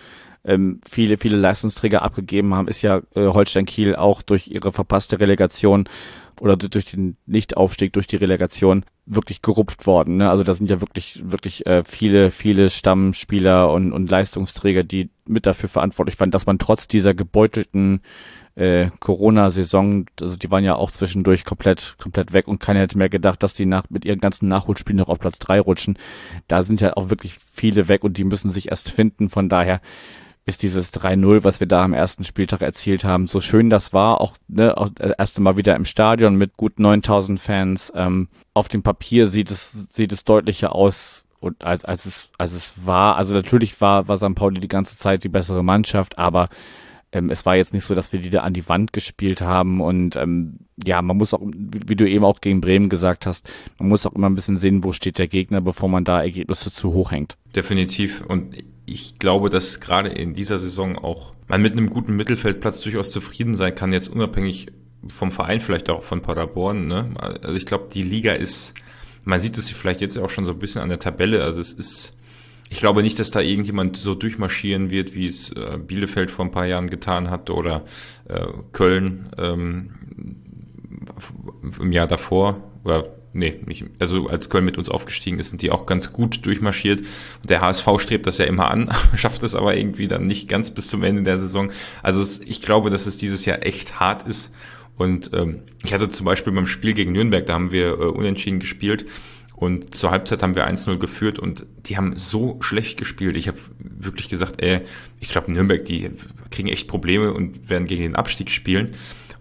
ähm, 0.45 0.81
viele, 0.89 1.19
viele 1.19 1.37
Leistungsträger 1.37 2.03
abgegeben 2.03 2.55
haben, 2.55 2.69
ist 2.69 2.83
ja 2.83 2.99
äh, 3.17 3.27
Holstein 3.27 3.67
Kiel 3.67 3.97
auch 3.97 4.23
durch 4.23 4.49
ihre 4.49 4.73
verpasste 4.73 5.19
Relegation 5.19 5.89
oder 6.41 6.57
durch 6.57 6.85
den 6.85 7.17
Nichtaufstieg, 7.27 7.93
durch 7.93 8.07
die 8.07 8.17
Relegation 8.17 8.85
wirklich 9.09 9.43
gerupft 9.43 9.87
worden. 9.87 10.19
Ne? 10.19 10.31
Also 10.31 10.45
da 10.45 10.55
sind 10.55 10.71
ja 10.71 10.81
wirklich, 10.81 11.23
wirklich 11.25 11.67
äh, 11.67 11.83
viele, 11.85 12.31
viele 12.31 12.71
Stammspieler 12.71 13.73
und, 13.73 13.93
und 13.93 14.11
Leistungsträger, 14.11 14.85
die 14.85 15.11
mit 15.27 15.47
dafür 15.47 15.69
verantwortlich 15.69 16.19
waren, 16.21 16.31
dass 16.31 16.47
man 16.47 16.59
trotz 16.59 16.89
dieser 16.89 17.15
gebeutelten 17.15 18.01
äh, 18.55 18.91
Corona-Saison, 19.01 20.07
also 20.21 20.37
die 20.37 20.51
waren 20.51 20.65
ja 20.65 20.75
auch 20.75 20.91
zwischendurch 20.91 21.45
komplett, 21.45 21.97
komplett 21.99 22.33
weg 22.33 22.49
und 22.49 22.59
keiner 22.59 22.81
hätte 22.81 22.99
mehr 22.99 23.09
gedacht, 23.09 23.43
dass 23.43 23.55
die 23.55 23.67
nach, 23.67 23.85
mit 23.89 24.05
ihren 24.05 24.19
ganzen 24.19 24.49
Nachholspielen 24.49 24.99
noch 24.99 25.09
auf 25.09 25.21
Platz 25.21 25.39
drei 25.39 25.61
rutschen. 25.61 25.97
Da 26.49 26.63
sind 26.63 26.81
ja 26.81 26.97
auch 26.97 27.09
wirklich 27.09 27.35
viele 27.35 27.89
weg 27.89 28.05
und 28.05 28.19
die 28.19 28.25
müssen 28.25 28.51
sich 28.51 28.69
erst 28.71 28.91
finden. 28.91 29.31
Von 29.31 29.49
daher 29.49 29.81
ist 30.49 30.63
dieses 30.63 30.93
3-0, 30.95 31.45
was 31.45 31.61
wir 31.61 31.67
da 31.67 31.85
am 31.85 31.93
ersten 31.93 32.25
Spieltag 32.25 32.63
erzielt 32.63 33.05
haben, 33.05 33.27
so 33.27 33.41
schön 33.41 33.69
das 33.69 33.93
war, 33.93 34.21
auch, 34.21 34.37
ne, 34.49 34.77
auch 34.79 34.89
das 34.89 35.13
erste 35.19 35.43
Mal 35.43 35.57
wieder 35.57 35.77
im 35.77 35.85
Stadion 35.85 36.37
mit 36.37 36.57
gut 36.57 36.81
9000 36.81 37.39
Fans. 37.39 37.93
Ähm, 37.95 38.29
auf 38.55 38.69
dem 38.69 38.83
Papier 38.83 39.27
sieht 39.27 39.51
es, 39.51 39.73
sieht 39.91 40.13
es 40.13 40.25
deutlicher 40.25 40.75
aus, 40.75 41.27
und 41.41 41.65
als, 41.65 41.85
als 41.85 42.07
es, 42.07 42.31
als 42.39 42.53
es 42.53 42.73
war, 42.85 43.17
also 43.17 43.35
natürlich 43.35 43.81
war, 43.81 44.09
war 44.09 44.17
St. 44.17 44.35
Pauli 44.35 44.61
die 44.61 44.69
ganze 44.69 44.97
Zeit 44.97 45.23
die 45.23 45.29
bessere 45.29 45.63
Mannschaft, 45.63 46.19
aber 46.19 46.49
ähm, 47.13 47.31
es 47.31 47.47
war 47.47 47.55
jetzt 47.55 47.73
nicht 47.73 47.85
so, 47.85 47.95
dass 47.95 48.13
wir 48.13 48.21
die 48.21 48.31
da 48.31 48.41
an 48.41 48.55
die 48.55 48.69
Wand 48.69 48.93
gespielt 48.93 49.41
haben 49.41 49.81
und 49.81 50.17
ähm, 50.17 50.59
ja, 50.85 51.01
man 51.01 51.17
muss 51.17 51.35
auch, 51.35 51.43
wie 51.43 51.95
du 51.95 52.09
eben 52.09 52.25
auch 52.25 52.41
gegen 52.41 52.61
Bremen 52.61 52.89
gesagt 52.89 53.27
hast, 53.27 53.49
man 53.79 53.89
muss 53.89 54.07
auch 54.07 54.15
immer 54.15 54.29
ein 54.29 54.35
bisschen 54.35 54.59
sehen, 54.59 54.83
wo 54.83 54.93
steht 54.93 55.19
der 55.19 55.29
Gegner, 55.29 55.61
bevor 55.61 55.89
man 55.89 56.05
da 56.05 56.21
Ergebnisse 56.23 56.73
zu 56.73 56.93
hoch 56.93 57.13
hängt. 57.13 57.37
Definitiv 57.55 58.25
und 58.27 58.57
ich 58.93 59.19
glaube, 59.19 59.51
dass 59.51 59.81
gerade 59.81 60.09
in 60.09 60.35
dieser 60.35 60.59
Saison 60.59 60.99
auch 60.99 61.35
man 61.47 61.63
mit 61.63 61.73
einem 61.73 61.91
guten 61.91 62.15
Mittelfeldplatz 62.17 62.83
durchaus 62.83 63.11
zufrieden 63.11 63.55
sein 63.55 63.75
kann, 63.75 63.93
jetzt 63.93 64.09
unabhängig 64.09 64.69
vom 65.07 65.33
Verein, 65.33 65.61
vielleicht 65.61 65.89
auch 65.91 66.03
von 66.03 66.21
Paderborn. 66.21 66.87
Ne? 66.87 67.09
Also 67.19 67.55
ich 67.55 67.67
glaube, 67.67 67.89
die 67.93 68.03
Liga 68.03 68.33
ist, 68.33 68.75
man 69.25 69.41
sieht 69.41 69.57
es 69.57 69.71
vielleicht 69.71 70.01
jetzt 70.01 70.19
auch 70.19 70.31
schon 70.31 70.45
so 70.45 70.53
ein 70.53 70.59
bisschen 70.59 70.83
an 70.83 70.89
der 70.89 70.99
Tabelle, 70.99 71.45
also 71.45 71.61
es 71.61 71.73
ist 71.73 72.13
ich 72.71 72.81
glaube 72.81 73.03
nicht, 73.03 73.19
dass 73.19 73.31
da 73.31 73.41
irgendjemand 73.41 73.97
so 73.97 74.15
durchmarschieren 74.15 74.91
wird, 74.91 75.15
wie 75.15 75.27
es 75.27 75.51
äh, 75.53 75.79
Bielefeld 75.79 76.31
vor 76.31 76.45
ein 76.45 76.51
paar 76.51 76.67
Jahren 76.67 76.91
getan 76.91 77.31
hat 77.31 77.51
oder 77.51 77.85
äh, 78.29 78.47
Köln 78.73 79.31
ähm, 79.39 79.91
im 81.81 81.93
Jahr 81.93 82.07
davor 82.07 82.63
oder 82.85 83.18
nee, 83.39 83.61
nicht, 83.67 83.85
also 83.99 84.27
als 84.29 84.51
Köln 84.51 84.65
mit 84.65 84.79
uns 84.79 84.89
aufgestiegen 84.89 85.39
ist, 85.39 85.51
sind 85.51 85.63
die 85.63 85.71
auch 85.71 85.87
ganz 85.87 86.13
gut 86.13 86.45
durchmarschiert. 86.45 87.01
Und 87.01 87.51
der 87.51 87.61
HSV 87.61 87.87
strebt 87.99 88.27
das 88.27 88.39
ja 88.39 88.45
immer 88.45 88.71
an, 88.71 88.93
schafft 89.15 89.43
es 89.43 89.55
aber 89.55 89.77
irgendwie 89.77 90.09
dann 90.09 90.27
nicht 90.27 90.49
ganz 90.49 90.71
bis 90.71 90.89
zum 90.89 91.03
Ende 91.03 91.23
der 91.23 91.39
Saison. 91.39 91.73
Also 92.03 92.21
es, 92.21 92.41
ich 92.41 92.61
glaube, 92.61 92.91
dass 92.91 93.07
es 93.07 93.17
dieses 93.17 93.45
Jahr 93.45 93.65
echt 93.65 94.01
hart 94.01 94.27
ist. 94.27 94.53
Und 94.97 95.31
ähm, 95.33 95.61
ich 95.85 95.95
hatte 95.95 96.09
zum 96.09 96.27
Beispiel 96.27 96.53
beim 96.53 96.67
Spiel 96.67 96.93
gegen 96.93 97.13
Nürnberg, 97.13 97.47
da 97.47 97.55
haben 97.55 97.71
wir 97.71 97.93
äh, 97.93 98.05
unentschieden 98.07 98.59
gespielt 98.59 99.07
und 99.59 99.93
zur 99.93 100.13
Halbzeit 100.13 100.43
haben 100.43 100.55
wir 100.55 100.69
1-0 100.69 100.99
geführt 100.99 101.41
und 101.41 101.67
die 101.87 101.97
haben 101.97 102.15
so 102.15 102.59
schlecht 102.61 102.97
gespielt. 102.97 103.37
Ich 103.37 103.49
habe 103.49 103.59
wirklich 103.79 104.29
gesagt, 104.29 104.63
ey, 104.63 104.83
ich 105.19 105.31
glaube 105.31 105.51
Nürnberg, 105.51 105.85
die 105.85 106.11
kriegen 106.53 106.69
echt 106.69 106.87
Probleme 106.87 107.33
und 107.33 107.69
werden 107.69 107.89
gegen 107.89 108.03
den 108.03 108.15
Abstieg 108.15 108.53
spielen. 108.53 108.93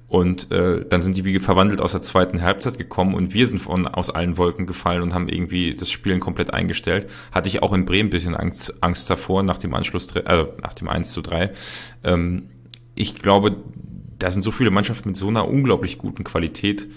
Und 0.08 0.52
äh, 0.52 0.86
dann 0.88 1.02
sind 1.02 1.17
die 1.17 1.26
wie 1.26 1.38
verwandelt 1.39 1.82
aus 1.82 1.91
der 1.91 2.02
zweiten 2.02 2.41
Halbzeit 2.41 2.78
gekommen 2.78 3.13
und 3.13 3.34
wir 3.34 3.46
sind 3.46 3.60
von 3.60 3.88
aus 3.88 4.10
allen 4.10 4.38
Wolken 4.38 4.65
gefallen 4.65 5.02
und 5.02 5.13
haben 5.13 5.28
irgendwie 5.28 5.76
das 5.76 5.89
Spielen 5.89 6.22
komplett 6.22 6.54
eingestellt. 6.54 7.10
Hatte 7.34 7.50
ich 7.50 7.62
auch 7.62 7.74
in 7.74 7.84
Bremen 7.84 8.08
ein 8.08 8.12
bisschen 8.12 8.36
Angst, 8.36 8.74
Angst 8.82 9.10
davor 9.10 9.43
nach 9.43 9.58
dem 9.58 9.74
Anschluss, 9.74 10.15
also 10.15 10.54
nach 10.62 10.74
dem 10.74 10.88
1 10.88 11.12
zu 11.12 11.22
3. 11.22 11.52
Ähm, 12.06 12.50
ich 12.96 13.15
glaube, 13.15 13.58
da 14.17 14.32
sind 14.32 14.43
so 14.43 14.52
viele 14.52 14.72
Mannschaften 14.72 15.10
mit 15.10 15.17
so 15.17 15.28
einer 15.28 15.48
unglaublich 15.48 15.98
guten 15.98 16.24
Qualität, 16.24 16.88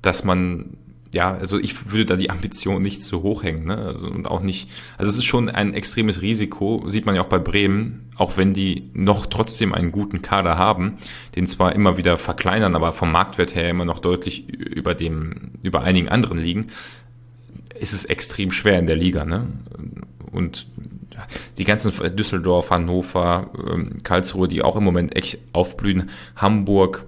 dass 0.00 0.24
man 0.24 0.76
ja, 1.12 1.32
also 1.32 1.58
ich 1.58 1.90
würde 1.90 2.04
da 2.04 2.16
die 2.16 2.30
Ambition 2.30 2.82
nicht 2.82 3.02
zu 3.02 3.22
hoch 3.22 3.42
hängen, 3.42 3.64
ne? 3.66 3.76
Also, 3.76 4.06
und 4.06 4.26
auch 4.26 4.42
nicht, 4.42 4.70
also 4.96 5.10
es 5.10 5.18
ist 5.18 5.24
schon 5.24 5.48
ein 5.48 5.74
extremes 5.74 6.22
Risiko, 6.22 6.84
sieht 6.88 7.04
man 7.04 7.16
ja 7.16 7.22
auch 7.22 7.28
bei 7.28 7.38
Bremen, 7.38 8.10
auch 8.16 8.36
wenn 8.36 8.54
die 8.54 8.90
noch 8.92 9.26
trotzdem 9.26 9.74
einen 9.74 9.90
guten 9.90 10.22
Kader 10.22 10.56
haben, 10.56 10.98
den 11.34 11.46
zwar 11.46 11.74
immer 11.74 11.96
wieder 11.96 12.16
verkleinern, 12.16 12.76
aber 12.76 12.92
vom 12.92 13.10
Marktwert 13.10 13.54
her 13.54 13.68
immer 13.70 13.84
noch 13.84 13.98
deutlich 13.98 14.48
über 14.48 14.94
dem, 14.94 15.52
über 15.62 15.82
einigen 15.82 16.08
anderen 16.08 16.38
liegen, 16.38 16.68
ist 17.78 17.92
es 17.92 18.04
extrem 18.04 18.52
schwer 18.52 18.78
in 18.78 18.86
der 18.86 18.96
Liga, 18.96 19.24
ne? 19.24 19.46
Und 20.30 20.68
die 21.58 21.64
ganzen 21.64 21.92
Düsseldorf, 22.16 22.70
Hannover, 22.70 23.50
ähm, 23.70 24.02
Karlsruhe, 24.02 24.48
die 24.48 24.62
auch 24.62 24.76
im 24.76 24.84
Moment 24.84 25.16
echt 25.16 25.38
aufblühen, 25.52 26.10
Hamburg, 26.36 27.04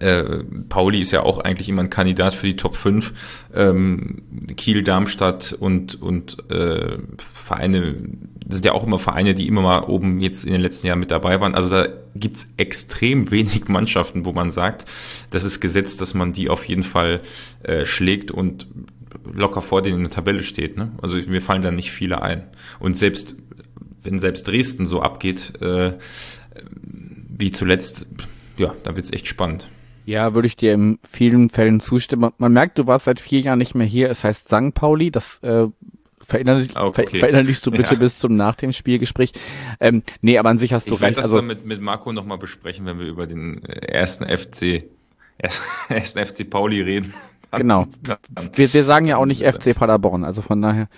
äh, 0.00 0.44
Pauli 0.68 1.00
ist 1.00 1.10
ja 1.12 1.22
auch 1.22 1.38
eigentlich 1.40 1.68
immer 1.68 1.82
ein 1.82 1.90
Kandidat 1.90 2.34
für 2.34 2.46
die 2.46 2.56
Top 2.56 2.76
5. 2.76 3.12
Ähm, 3.54 4.22
Kiel, 4.56 4.82
Darmstadt 4.82 5.54
und, 5.58 6.00
und 6.00 6.50
äh, 6.50 6.98
Vereine, 7.18 7.96
das 8.44 8.56
sind 8.56 8.64
ja 8.64 8.72
auch 8.72 8.84
immer 8.84 8.98
Vereine, 8.98 9.34
die 9.34 9.46
immer 9.48 9.62
mal 9.62 9.80
oben 9.84 10.20
jetzt 10.20 10.44
in 10.44 10.52
den 10.52 10.60
letzten 10.60 10.86
Jahren 10.86 11.00
mit 11.00 11.10
dabei 11.10 11.40
waren. 11.40 11.54
Also 11.54 11.68
da 11.68 11.88
gibt's 12.14 12.48
extrem 12.56 13.30
wenig 13.30 13.68
Mannschaften, 13.68 14.24
wo 14.24 14.32
man 14.32 14.50
sagt, 14.50 14.84
das 15.30 15.44
ist 15.44 15.60
gesetzt, 15.60 16.00
dass 16.00 16.14
man 16.14 16.32
die 16.32 16.48
auf 16.48 16.64
jeden 16.64 16.84
Fall 16.84 17.20
äh, 17.62 17.84
schlägt 17.84 18.30
und 18.30 18.66
locker 19.32 19.62
vor 19.62 19.82
denen 19.82 19.96
in 19.96 20.02
der 20.04 20.12
Tabelle 20.12 20.42
steht. 20.42 20.76
Ne? 20.76 20.92
Also 21.02 21.16
mir 21.16 21.40
fallen 21.40 21.62
da 21.62 21.70
nicht 21.70 21.90
viele 21.90 22.22
ein. 22.22 22.44
Und 22.78 22.96
selbst, 22.96 23.36
wenn 24.02 24.20
selbst 24.20 24.46
Dresden 24.46 24.86
so 24.86 25.00
abgeht, 25.02 25.60
äh, 25.60 25.94
wie 27.28 27.50
zuletzt, 27.50 28.06
ja, 28.58 28.74
da 28.84 28.94
wird's 28.94 29.12
echt 29.12 29.26
spannend. 29.26 29.68
Ja, 30.08 30.34
würde 30.34 30.48
ich 30.48 30.56
dir 30.56 30.72
in 30.72 30.98
vielen 31.06 31.50
Fällen 31.50 31.80
zustimmen. 31.80 32.32
Man 32.38 32.50
merkt, 32.54 32.78
du 32.78 32.86
warst 32.86 33.04
seit 33.04 33.20
vier 33.20 33.40
Jahren 33.40 33.58
nicht 33.58 33.74
mehr 33.74 33.86
hier. 33.86 34.08
Es 34.08 34.24
heißt 34.24 34.48
St. 34.48 34.72
Pauli. 34.72 35.10
Das 35.10 35.36
äh, 35.42 35.66
verinnerlich, 36.18 36.70
ah, 36.76 36.86
okay. 36.86 37.06
ver 37.10 37.20
verinnerlichst 37.20 37.66
du 37.66 37.70
bitte 37.70 37.92
ja. 37.92 38.00
bis 38.00 38.18
zum 38.18 38.34
nach 38.34 38.54
dem 38.54 38.72
Spielgespräch. 38.72 39.32
Ähm, 39.80 40.02
nee, 40.22 40.38
aber 40.38 40.48
an 40.48 40.56
sich 40.56 40.72
hast 40.72 40.88
du 40.88 40.94
ich 40.94 41.02
recht. 41.02 41.18
Ich 41.18 41.18
also, 41.18 41.36
das 41.36 41.44
mit, 41.44 41.66
mit 41.66 41.82
Marco 41.82 42.10
nochmal 42.10 42.38
besprechen, 42.38 42.86
wenn 42.86 42.98
wir 42.98 43.04
über 43.04 43.26
den 43.26 43.62
äh, 43.64 43.86
ersten 43.86 44.24
FC, 44.24 44.84
ersten 45.90 46.24
FC 46.24 46.48
Pauli 46.48 46.80
reden. 46.80 47.12
Genau. 47.50 47.86
Wir, 48.54 48.72
wir 48.72 48.84
sagen 48.84 49.04
ja 49.04 49.18
auch 49.18 49.26
nicht 49.26 49.42
FC 49.42 49.74
Paderborn, 49.74 50.24
also 50.24 50.40
von 50.40 50.62
daher. 50.62 50.88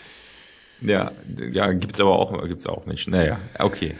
Ja, 0.82 1.12
ja, 1.52 1.72
gibt's 1.72 2.00
aber 2.00 2.18
auch, 2.18 2.46
gibt's 2.46 2.66
auch 2.66 2.86
nicht. 2.86 3.08
Naja, 3.08 3.38
okay. 3.58 3.94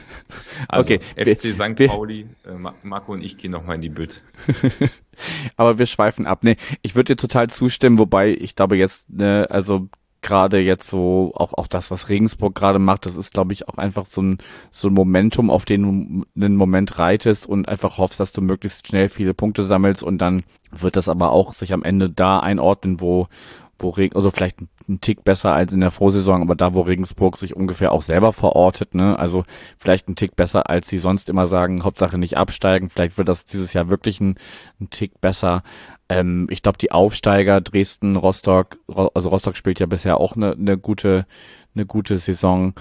Also 0.69 0.95
okay. 0.95 1.01
FC 1.17 1.53
St. 1.53 1.87
Pauli, 1.87 2.27
äh, 2.47 2.71
Marco 2.83 3.13
und 3.13 3.23
ich 3.23 3.37
gehen 3.37 3.53
nochmal 3.53 3.77
in 3.77 3.83
die 3.83 3.89
Bütt. 3.89 4.23
aber 5.57 5.79
wir 5.79 5.87
schweifen 5.87 6.27
ab. 6.27 6.43
Nee, 6.43 6.57
ich 6.83 6.95
würde 6.95 7.15
dir 7.15 7.17
total 7.17 7.51
zustimmen, 7.51 7.99
wobei 7.99 8.31
ich 8.31 8.57
glaube 8.57 8.77
jetzt, 8.77 9.11
ne, 9.11 9.47
also 9.51 9.89
gerade 10.23 10.59
jetzt 10.59 10.89
so 10.89 11.33
auch 11.35 11.55
auch 11.55 11.67
das, 11.67 11.91
was 11.91 12.09
Regensburg 12.09 12.55
gerade 12.55 12.79
macht, 12.79 13.07
das 13.07 13.17
ist, 13.17 13.33
glaube 13.33 13.53
ich, 13.53 13.69
auch 13.69 13.79
einfach 13.79 14.07
so 14.07 14.23
ein 14.23 14.39
so 14.71 14.89
ein 14.89 14.95
Momentum, 14.95 15.51
auf 15.51 15.65
den 15.65 15.83
du 15.83 16.25
einen 16.37 16.57
Moment 16.57 16.99
reitest 16.99 17.47
und 17.47 17.69
einfach 17.69 17.99
hoffst, 17.99 18.21
dass 18.21 18.33
du 18.33 18.43
möglichst 18.43 18.87
schnell 18.87 19.09
viele 19.09 19.35
Punkte 19.35 19.63
sammelst 19.63 20.03
und 20.03 20.19
dann 20.19 20.43
wird 20.71 20.97
das 20.97 21.09
aber 21.09 21.33
auch 21.33 21.53
sich 21.53 21.73
am 21.73 21.83
Ende 21.83 22.11
da 22.11 22.39
einordnen, 22.39 23.01
wo 23.01 23.29
wo 23.79 23.91
Regen, 23.91 24.15
also 24.15 24.31
vielleicht 24.31 24.61
ein 24.61 24.69
Tick 24.99 25.25
besser 25.25 25.53
als 25.53 25.73
in 25.73 25.81
der 25.81 25.91
Vorsaison, 25.91 26.43
aber 26.43 26.57
da, 26.57 26.75
wo 26.75 26.81
Regensburg 26.81 27.37
sich 27.37 27.55
ungefähr 27.55 27.93
auch 27.93 28.03
selber 28.03 28.33
verortet, 28.33 28.95
ne, 28.95 29.19
also 29.19 29.45
vielleicht 29.79 30.09
ein 30.09 30.17
Tick 30.17 30.35
besser, 30.35 30.69
als 30.69 30.89
sie 30.89 30.99
sonst 30.99 31.29
immer 31.29 31.47
sagen, 31.47 31.85
Hauptsache 31.85 32.19
nicht 32.19 32.37
absteigen, 32.37 32.91
vielleicht 32.91 33.19
wird 33.19 33.29
das 33.29 33.45
dieses 33.45 33.73
Jahr 33.73 33.91
wirklich 33.91 34.21
ein, 34.21 34.37
Tick 34.91 35.21
besser. 35.21 35.63
Ähm, 36.09 36.49
ich 36.51 36.63
glaube, 36.63 36.79
die 36.79 36.91
Aufsteiger, 36.91 37.61
Dresden, 37.61 38.17
Rostock, 38.17 38.79
also 38.89 39.29
Rostock 39.29 39.57
spielt 39.57 39.79
ja 39.79 39.87
bisher 39.87 40.19
auch 40.19 40.35
eine, 40.35 40.53
eine 40.53 40.79
gute, 40.79 41.27
eine 41.75 41.87
gute 41.87 42.19
Saison 42.19 42.75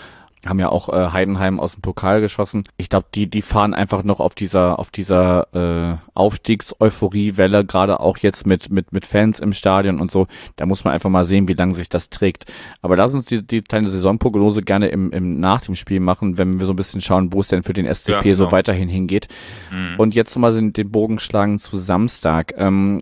haben 0.45 0.59
ja 0.59 0.69
auch 0.69 0.89
äh, 0.89 1.11
Heidenheim 1.11 1.59
aus 1.59 1.73
dem 1.73 1.81
Pokal 1.81 2.21
geschossen. 2.21 2.63
Ich 2.77 2.89
glaube, 2.89 3.07
die 3.13 3.27
die 3.27 3.41
fahren 3.41 3.73
einfach 3.73 4.03
noch 4.03 4.19
auf 4.19 4.35
dieser 4.35 4.79
auf 4.79 4.89
dieser 4.89 5.47
äh, 5.53 5.97
Aufstiegseuphorie-Welle, 6.13 7.65
gerade 7.65 7.99
auch 7.99 8.17
jetzt 8.17 8.47
mit 8.47 8.71
mit 8.71 8.93
mit 8.93 9.05
Fans 9.05 9.39
im 9.39 9.53
Stadion 9.53 9.99
und 9.99 10.11
so. 10.11 10.27
Da 10.55 10.65
muss 10.65 10.83
man 10.85 10.93
einfach 10.93 11.09
mal 11.09 11.25
sehen, 11.25 11.47
wie 11.47 11.53
lange 11.53 11.75
sich 11.75 11.89
das 11.89 12.09
trägt. 12.09 12.45
Aber 12.81 12.95
lass 12.95 13.13
uns 13.13 13.25
die, 13.25 13.45
die 13.45 13.61
kleine 13.61 13.89
Saisonprognose 13.89 14.61
gerne 14.61 14.87
im, 14.87 15.11
im 15.11 15.39
nach 15.39 15.61
dem 15.61 15.75
Spiel 15.75 15.99
machen, 15.99 16.37
wenn 16.37 16.59
wir 16.59 16.65
so 16.65 16.73
ein 16.73 16.77
bisschen 16.77 17.01
schauen, 17.01 17.33
wo 17.33 17.41
es 17.41 17.49
denn 17.49 17.63
für 17.63 17.73
den 17.73 17.93
SCP 17.93 18.11
ja, 18.11 18.21
genau. 18.21 18.35
so 18.35 18.51
weiterhin 18.51 18.87
hingeht. 18.87 19.27
Mhm. 19.71 19.95
Und 19.99 20.15
jetzt 20.15 20.35
nochmal 20.35 20.53
den 20.71 20.91
Bogen 20.91 21.19
schlagen 21.19 21.59
zu 21.59 21.77
Samstag. 21.77 22.53
Ähm, 22.57 23.01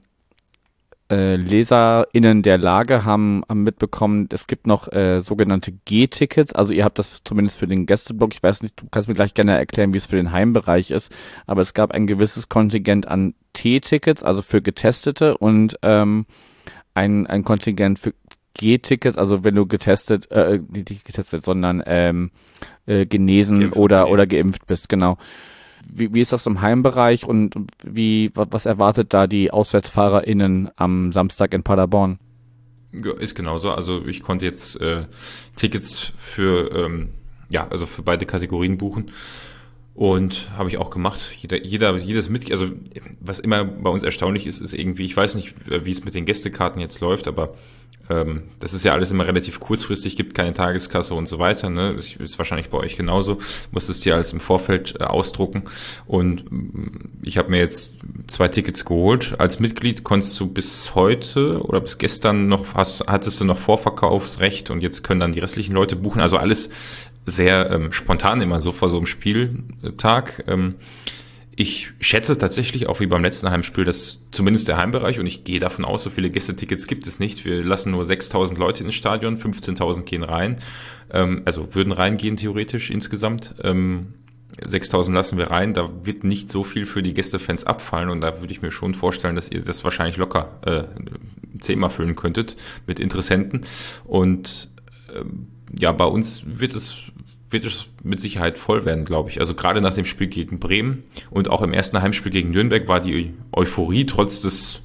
äh, 1.10 1.36
LeserInnen 1.36 2.42
der 2.42 2.58
Lage 2.58 3.06
haben, 3.06 3.44
haben 3.48 3.64
mitbekommen, 3.64 4.28
es 4.32 4.48
gibt 4.48 4.68
noch 4.68 4.92
äh, 4.92 5.22
sogenannte 5.22 5.72
G-Tickets. 5.86 6.54
Also 6.54 6.74
ihr 6.74 6.84
habt 6.84 7.00
das 7.00 7.24
zumindest 7.24 7.60
für 7.60 7.68
den 7.68 7.86
Gästeblock. 7.86 8.34
Ich 8.34 8.44
weiß 8.44 8.62
nicht, 8.62 8.82
du 8.82 8.88
kannst 8.92 9.08
mir 9.08 9.16
gleich 9.16 9.34
gerne 9.34 9.58
erklären, 9.58 9.94
wie 9.94 9.98
es 9.98 10.06
für 10.06 10.18
den 10.18 10.32
Heimbereich 10.32 10.92
ist. 10.92 11.12
Aber 11.46 11.62
es 11.62 11.74
gab 11.74 11.92
ein 11.92 12.08
gewisses 12.08 12.50
Kontingent 12.50 13.08
an 13.08 13.36
T-Tickets, 13.54 14.24
also 14.24 14.42
für 14.42 14.62
Getestete 14.62 15.38
und 15.38 15.78
ähm, 15.82 16.26
ein, 16.94 17.28
ein 17.28 17.44
Kontingent 17.44 18.00
für 18.00 18.14
G-Tickets, 18.56 19.18
also 19.18 19.44
wenn 19.44 19.56
du 19.56 19.66
getestet, 19.68 20.30
äh, 20.32 20.60
nicht 20.70 21.06
getestet, 21.06 21.46
sondern 21.46 21.84
ähm, 21.86 22.32
äh, 22.86 23.06
genesen 23.06 23.60
geimpft 23.60 23.78
oder, 23.78 24.10
oder 24.10 24.26
geimpft 24.26 24.66
bist, 24.66 24.90
genau. 24.90 25.18
Wie, 25.90 26.14
wie 26.14 26.20
ist 26.20 26.32
das 26.32 26.46
im 26.46 26.62
Heimbereich 26.62 27.26
und 27.26 27.56
wie, 27.86 28.32
was 28.34 28.66
erwartet 28.66 29.14
da 29.14 29.28
die 29.28 29.52
AuswärtsfahrerInnen 29.52 30.70
am 30.76 31.12
Samstag 31.12 31.54
in 31.54 31.64
Paderborn? 31.64 32.20
Ja, 32.92 33.14
ist 33.14 33.36
genauso. 33.36 33.72
Also 33.72 34.06
ich 34.06 34.22
konnte 34.22 34.46
jetzt 34.46 34.80
äh, 34.82 35.06
Tickets 35.56 36.14
für 36.18 36.72
ähm, 36.72 37.10
ja, 37.50 37.68
also 37.70 37.86
für 37.86 38.04
beide 38.04 38.26
Kategorien 38.26 38.78
buchen. 38.78 39.12
Und 39.94 40.52
habe 40.56 40.70
ich 40.70 40.78
auch 40.78 40.92
gemacht. 40.92 41.20
Jeder, 41.40 41.66
jeder, 41.66 41.98
jedes 41.98 42.30
Mitglied, 42.30 42.52
also 42.52 42.72
was 43.20 43.40
immer 43.40 43.66
bei 43.66 43.90
uns 43.90 44.04
erstaunlich 44.04 44.46
ist, 44.46 44.60
ist 44.60 44.74
irgendwie, 44.74 45.06
ich 45.06 45.18
weiß 45.18 45.34
nicht, 45.34 45.56
wie 45.66 45.90
es 45.90 46.06
mit 46.06 46.14
den 46.14 46.26
Gästekarten 46.26 46.80
jetzt 46.80 47.02
läuft, 47.02 47.28
aber 47.28 47.56
ähm, 48.10 48.44
das 48.60 48.74
ist 48.74 48.86
ja 48.86 48.94
alles 48.94 49.12
immer 49.12 49.28
relativ 49.28 49.60
kurzfristig, 49.60 50.16
gibt 50.16 50.34
keine 50.34 50.54
Tageskasse 50.54 51.14
und 51.14 51.28
so 51.28 51.40
weiter. 51.40 51.70
Ne? 51.70 51.94
Ist 51.94 52.38
wahrscheinlich 52.38 52.70
bei 52.70 52.78
euch 52.78 52.96
genauso. 52.98 53.40
Musstest 53.72 54.06
dir 54.06 54.16
alles 54.16 54.34
im 54.34 54.40
Vorfeld 54.40 54.96
äh, 55.00 55.04
ausdrucken. 55.04 55.64
Und 56.06 56.52
mm, 56.52 57.10
ich 57.24 57.38
habe 57.38 57.50
mir 57.50 57.60
jetzt 57.60 57.96
zwei 58.28 58.48
Tickets 58.48 58.86
geholt. 58.86 59.36
Als 59.40 59.60
Mitglied 59.60 60.04
konntest 60.04 60.40
du 60.40 60.48
bis 60.48 60.96
heute 60.96 61.62
oder 61.62 61.82
bis 61.82 61.98
gestern 61.98 62.48
noch, 62.48 62.74
hast, 62.74 63.08
hattest 63.08 63.40
du 63.42 63.46
noch 63.46 63.58
Vorverkaufsrecht 63.58 64.70
und 64.70 64.82
jetzt 64.82 65.04
können 65.04 65.20
dann 65.20 65.34
die 65.34 65.40
restlichen 65.40 65.74
Leute 65.74 65.96
buchen. 65.96 66.22
Also 66.22 66.38
alles 66.38 66.70
sehr 67.26 67.72
ähm, 67.72 67.92
spontan 67.92 68.42
immer 68.42 68.60
so 68.60 68.72
vor 68.72 68.90
so 68.90 68.98
einem 68.98 69.06
Spieltag. 69.06 70.44
Ähm, 70.48 70.76
ich 71.60 71.90
schätze 72.00 72.38
tatsächlich 72.38 72.88
auch 72.88 73.00
wie 73.00 73.08
beim 73.08 73.24
letzten 73.24 73.50
Heimspiel, 73.50 73.84
dass 73.84 74.20
zumindest 74.30 74.68
der 74.68 74.78
Heimbereich, 74.78 75.20
und 75.20 75.26
ich 75.26 75.44
gehe 75.44 75.60
davon 75.60 75.86
aus, 75.86 76.04
so 76.04 76.12
viele 76.12 76.30
Gästetickets 76.30 76.86
gibt 76.86 77.08
es 77.08 77.20
nicht. 77.20 77.46
Wir 77.46 77.64
lassen 77.64 77.92
nur 77.92 78.06
6000 78.06 78.60
Leute 78.60 78.84
ins 78.84 78.94
Stadion, 78.94 79.40
15.000 79.40 80.04
gehen 80.04 80.22
rein, 80.22 80.58
ähm, 81.12 81.42
also 81.46 81.74
würden 81.74 81.94
reingehen 81.94 82.38
theoretisch 82.38 82.92
insgesamt. 82.92 83.56
Ähm, 83.64 84.14
6000 84.64 85.16
lassen 85.16 85.40
wir 85.40 85.50
rein, 85.50 85.74
da 85.74 85.90
wird 86.06 86.24
nicht 86.24 86.52
so 86.52 86.64
viel 86.64 86.86
für 86.86 87.02
die 87.02 87.16
Gästefans 87.16 87.66
abfallen 87.66 88.10
und 88.10 88.22
da 88.22 88.40
würde 88.40 88.54
ich 88.54 88.62
mir 88.62 88.72
schon 88.72 88.94
vorstellen, 88.94 89.36
dass 89.36 89.50
ihr 89.50 89.64
das 89.64 89.84
wahrscheinlich 89.84 90.18
locker 90.18 90.60
äh, 90.64 90.84
zehnmal 91.60 91.90
füllen 91.90 92.16
könntet 92.16 92.56
mit 92.86 93.00
Interessenten. 93.00 93.62
Und 94.06 94.70
ähm, 95.12 95.48
ja, 95.76 95.92
bei 95.92 96.06
uns 96.06 96.44
wird 96.46 96.76
es 96.76 97.12
wird 97.50 97.66
es 97.66 97.88
mit 98.04 98.20
Sicherheit 98.20 98.58
voll 98.58 98.86
werden, 98.86 99.06
glaube 99.06 99.30
ich. 99.30 99.40
Also 99.40 99.54
gerade 99.54 99.82
nach 99.82 99.94
dem 99.94 100.06
Spiel 100.06 100.28
gegen 100.28 100.60
Bremen 100.60 101.04
und 101.30 101.50
auch 101.50 101.62
im 101.62 101.74
ersten 101.74 102.02
Heimspiel 102.02 102.32
gegen 102.32 102.52
Nürnberg 102.52 102.88
war 102.88 103.00
die 103.00 103.34
Euphorie 103.52 104.06
trotz 104.06 104.42
des 104.42 104.82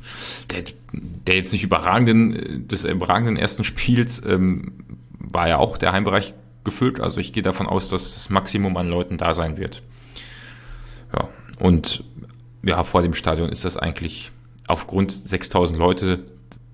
der, 0.51 0.65
der 0.93 1.37
jetzt 1.37 1.53
nicht 1.53 1.65
überragenden 1.65 2.69
des 2.69 2.85
überragenden 2.85 3.37
ersten 3.37 3.65
Spiels 3.65 4.23
ähm, 4.25 4.73
war 5.19 5.49
ja 5.49 5.59
auch 5.59 5.77
der 5.77 5.93
Heimbereich 5.93 6.35
gefüllt. 6.65 7.01
Also 7.01 7.19
ich 7.19 7.33
gehe 7.33 7.43
davon 7.43 7.67
aus, 7.67 7.89
dass 7.89 8.15
das 8.15 8.31
Maximum 8.31 8.77
an 8.77 8.89
Leuten 8.89 9.19
da 9.19 9.35
sein 9.35 9.57
wird. 9.57 9.83
Ja 11.15 11.29
und 11.59 12.05
ja 12.65 12.85
vor 12.85 13.03
dem 13.03 13.15
Stadion 13.15 13.49
ist 13.49 13.65
das 13.65 13.77
eigentlich 13.77 14.31
aufgrund 14.69 15.11
6000 15.11 15.77
Leute 15.77 16.25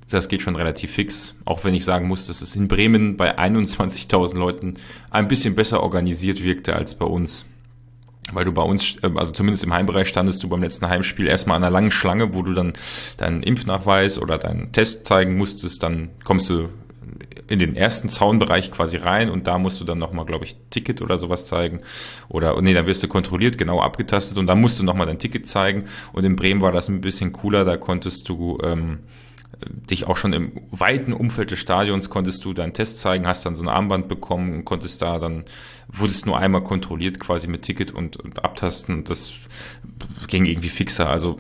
das 0.09 0.29
geht 0.29 0.43
schon 0.43 0.57
relativ 0.57 0.93
fix. 0.93 1.35
Auch 1.45 1.65
wenn 1.65 1.75
ich 1.75 1.85
sagen 1.85 2.09
muss, 2.09 2.27
dass 2.27 2.41
es 2.41 2.57
in 2.57 2.69
Bremen 2.69 3.17
bei 3.17 3.39
21.000 3.39 4.37
Leuten 4.37 4.75
ein 5.11 5.29
bisschen 5.29 5.55
besser 5.55 5.83
organisiert 5.83 6.43
wirkte 6.43 6.75
als 6.75 6.95
bei 6.95 7.07
uns. 7.07 7.45
Weil 8.33 8.45
du 8.45 8.53
bei 8.53 8.63
uns, 8.63 8.97
äh, 9.03 9.11
also 9.15 9.33
zumindest 9.33 9.65
im 9.65 9.73
Heimbereich 9.73 10.09
standest 10.09 10.43
du 10.43 10.49
beim 10.49 10.63
letzten 10.63 10.89
Heimspiel 10.89 11.27
erstmal 11.27 11.57
an 11.57 11.65
einer 11.65 11.73
langen 11.73 11.91
Schlange, 11.91 12.35
wo 12.35 12.43
du 12.43 12.53
dann 12.53 12.73
deinen 13.17 13.43
Impfnachweis 13.43 14.19
oder 14.19 14.39
deinen 14.39 14.73
Test 14.73 15.07
zeigen 15.07 15.37
musstest. 15.37 15.83
Dann 15.83 16.11
kommst 16.25 16.51
du 16.51 16.69
in 17.49 17.59
den 17.59 17.77
ersten 17.77 18.11
Zaunbereich 18.11 18.71
quasi 18.71 18.99
rein 18.99 19.31
und 19.31 19.47
da 19.47 19.59
musst 19.59 19.81
du 19.81 19.85
dann 19.85 19.99
nochmal, 19.99 20.27
glaube 20.27 20.45
ich, 20.45 20.57
Ticket 20.69 21.01
oder 21.01 21.17
sowas 21.17 21.47
zeigen. 21.47 21.81
Oder, 22.29 22.61
nee, 22.61 22.75
dann 22.75 22.87
wirst 22.87 23.03
du 23.03 23.09
kontrolliert, 23.09 23.57
genau 23.57 23.81
abgetastet 23.81 24.37
und 24.37 24.47
dann 24.47 24.61
musst 24.61 24.79
du 24.79 24.85
nochmal 24.85 25.07
dein 25.07 25.19
Ticket 25.19 25.49
zeigen. 25.49 25.85
Und 26.13 26.25
in 26.25 26.37
Bremen 26.37 26.61
war 26.61 26.73
das 26.73 26.89
ein 26.89 27.01
bisschen 27.01 27.33
cooler, 27.33 27.65
da 27.65 27.79
konntest 27.79 28.29
du 28.29 28.59
ähm, 28.63 28.99
dich 29.67 30.07
auch 30.07 30.17
schon 30.17 30.33
im 30.33 30.53
weiten 30.71 31.13
Umfeld 31.13 31.51
des 31.51 31.59
Stadions 31.59 32.11
konntest 32.11 32.45
du 32.45 32.53
deinen 32.53 32.75
Test 32.75 33.01
zeigen, 33.01 33.27
hast 33.27 33.45
dann 33.45 33.57
so 33.57 33.63
ein 33.63 33.69
Armband 33.69 34.09
bekommen 34.09 34.55
und 34.55 34.65
konntest 34.65 35.03
da 35.03 35.19
dann, 35.19 35.45
wurdest 35.89 36.27
nur 36.27 36.39
einmal 36.39 36.63
kontrolliert 36.63 37.19
quasi 37.19 37.49
mit 37.49 37.63
Ticket 37.63 37.93
und, 37.93 38.17
und 38.17 38.45
Abtasten 38.45 39.05
das 39.05 39.33
ging 40.29 40.45
irgendwie 40.45 40.69
fixer. 40.69 41.09
Also 41.09 41.39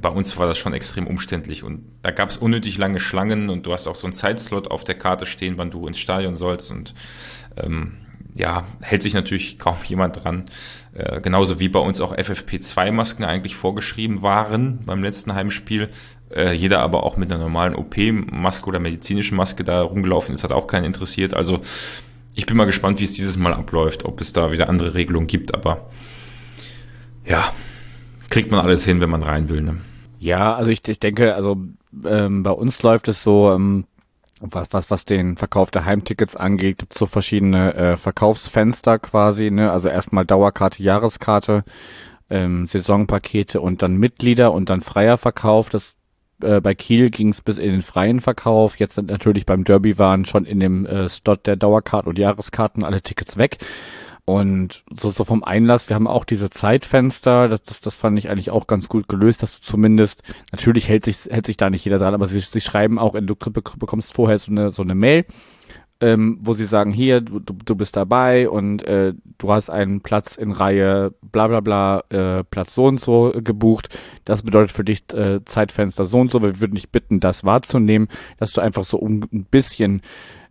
bei 0.00 0.08
uns 0.08 0.36
war 0.38 0.46
das 0.46 0.58
schon 0.58 0.72
extrem 0.72 1.06
umständlich 1.06 1.62
und 1.62 1.84
da 2.02 2.10
gab 2.10 2.30
es 2.30 2.36
unnötig 2.36 2.78
lange 2.78 2.98
Schlangen 2.98 3.50
und 3.50 3.66
du 3.66 3.72
hast 3.72 3.86
auch 3.86 3.94
so 3.94 4.06
einen 4.06 4.14
Zeitslot 4.14 4.68
auf 4.68 4.84
der 4.84 4.96
Karte 4.96 5.26
stehen, 5.26 5.58
wann 5.58 5.70
du 5.70 5.86
ins 5.86 5.98
Stadion 5.98 6.36
sollst 6.36 6.70
und 6.70 6.94
ähm, 7.56 7.92
ja, 8.34 8.64
hält 8.80 9.02
sich 9.02 9.12
natürlich 9.14 9.58
kaum 9.58 9.76
jemand 9.84 10.24
dran. 10.24 10.46
Äh, 10.94 11.20
genauso 11.20 11.60
wie 11.60 11.68
bei 11.68 11.80
uns 11.80 12.00
auch 12.00 12.16
FFP2-Masken 12.16 13.24
eigentlich 13.24 13.56
vorgeschrieben 13.56 14.22
waren 14.22 14.80
beim 14.86 15.02
letzten 15.02 15.34
Heimspiel, 15.34 15.90
äh, 16.34 16.52
jeder 16.52 16.80
aber 16.80 17.04
auch 17.04 17.16
mit 17.16 17.30
einer 17.30 17.42
normalen 17.42 17.74
OP-Maske 17.74 18.66
oder 18.68 18.78
medizinischen 18.78 19.36
Maske 19.36 19.64
da 19.64 19.82
rumgelaufen 19.82 20.34
ist, 20.34 20.44
hat 20.44 20.52
auch 20.52 20.66
keinen 20.66 20.84
interessiert. 20.84 21.34
Also 21.34 21.60
ich 22.34 22.46
bin 22.46 22.56
mal 22.56 22.64
gespannt, 22.64 23.00
wie 23.00 23.04
es 23.04 23.12
dieses 23.12 23.36
Mal 23.36 23.54
abläuft, 23.54 24.04
ob 24.04 24.20
es 24.20 24.32
da 24.32 24.52
wieder 24.52 24.68
andere 24.68 24.94
Regelungen 24.94 25.26
gibt, 25.26 25.54
aber 25.54 25.88
ja, 27.24 27.52
kriegt 28.30 28.50
man 28.50 28.60
alles 28.60 28.84
hin, 28.84 29.00
wenn 29.00 29.10
man 29.10 29.22
rein 29.22 29.48
will. 29.48 29.62
Ne? 29.62 29.78
Ja, 30.18 30.54
also 30.54 30.70
ich, 30.70 30.86
ich 30.88 31.00
denke, 31.00 31.34
also 31.34 31.56
ähm, 32.04 32.42
bei 32.42 32.50
uns 32.50 32.82
läuft 32.82 33.08
es 33.08 33.22
so, 33.22 33.52
ähm, 33.52 33.84
was, 34.40 34.72
was, 34.72 34.90
was 34.90 35.04
den 35.04 35.36
Verkauf 35.36 35.70
der 35.70 35.84
Heimtickets 35.84 36.34
angeht, 36.34 36.78
gibt 36.78 36.94
es 36.94 36.98
so 36.98 37.06
verschiedene 37.06 37.74
äh, 37.74 37.96
Verkaufsfenster 37.96 38.98
quasi, 38.98 39.50
ne? 39.50 39.70
Also 39.70 39.88
erstmal 39.88 40.26
Dauerkarte, 40.26 40.82
Jahreskarte, 40.82 41.64
ähm, 42.28 42.66
Saisonpakete 42.66 43.60
und 43.60 43.82
dann 43.82 43.96
Mitglieder 43.96 44.52
und 44.52 44.68
dann 44.68 44.80
freier 44.80 45.16
Verkauf. 45.16 45.68
Das 45.68 45.94
äh, 46.42 46.60
bei 46.60 46.74
Kiel 46.74 47.10
ging 47.10 47.28
es 47.28 47.40
bis 47.40 47.58
in 47.58 47.70
den 47.70 47.82
freien 47.82 48.20
Verkauf. 48.20 48.78
Jetzt 48.78 49.00
natürlich 49.00 49.46
beim 49.46 49.64
Derby 49.64 49.98
waren 49.98 50.24
schon 50.24 50.44
in 50.44 50.60
dem 50.60 50.86
äh, 50.86 51.08
Slot 51.08 51.46
der 51.46 51.56
Dauerkarten 51.56 52.08
und 52.08 52.18
Jahreskarten 52.18 52.84
alle 52.84 53.02
Tickets 53.02 53.36
weg. 53.36 53.58
Und 54.24 54.84
so, 54.94 55.10
so 55.10 55.24
vom 55.24 55.42
Einlass, 55.42 55.88
wir 55.88 55.96
haben 55.96 56.06
auch 56.06 56.24
diese 56.24 56.48
Zeitfenster, 56.48 57.48
das, 57.48 57.64
das, 57.64 57.80
das 57.80 57.96
fand 57.96 58.16
ich 58.18 58.30
eigentlich 58.30 58.50
auch 58.50 58.68
ganz 58.68 58.88
gut 58.88 59.08
gelöst, 59.08 59.42
dass 59.42 59.60
du 59.60 59.66
zumindest, 59.66 60.22
natürlich 60.52 60.88
hält 60.88 61.04
sich, 61.04 61.24
hält 61.28 61.46
sich 61.46 61.56
da 61.56 61.70
nicht 61.70 61.84
jeder 61.84 61.98
dran, 61.98 62.14
aber 62.14 62.26
sie, 62.26 62.38
sie 62.38 62.60
schreiben 62.60 63.00
auch, 63.00 63.14
du 63.20 63.34
bekommst 63.34 64.14
vorher 64.14 64.38
so 64.38 64.52
eine, 64.52 64.70
so 64.70 64.82
eine 64.82 64.94
Mail, 64.94 65.24
ähm, 66.02 66.38
wo 66.42 66.54
sie 66.54 66.64
sagen, 66.64 66.92
hier, 66.92 67.20
du, 67.20 67.38
du 67.38 67.76
bist 67.76 67.96
dabei 67.96 68.50
und 68.50 68.84
äh, 68.84 69.14
du 69.38 69.52
hast 69.52 69.70
einen 69.70 70.00
Platz 70.00 70.36
in 70.36 70.50
Reihe 70.50 71.14
bla 71.22 71.46
bla 71.46 71.60
bla, 71.60 72.02
äh, 72.10 72.42
Platz 72.42 72.74
so 72.74 72.86
und 72.86 73.00
so 73.00 73.32
gebucht. 73.36 73.88
Das 74.24 74.42
bedeutet 74.42 74.72
für 74.72 74.84
dich 74.84 75.04
äh, 75.14 75.44
Zeitfenster 75.44 76.04
so 76.04 76.18
und 76.18 76.32
so. 76.32 76.42
Wir 76.42 76.58
würden 76.58 76.74
dich 76.74 76.90
bitten, 76.90 77.20
das 77.20 77.44
wahrzunehmen, 77.44 78.08
dass 78.38 78.52
du 78.52 78.60
einfach 78.60 78.82
so 78.82 78.98
um, 78.98 79.22
ein 79.32 79.44
bisschen 79.44 80.02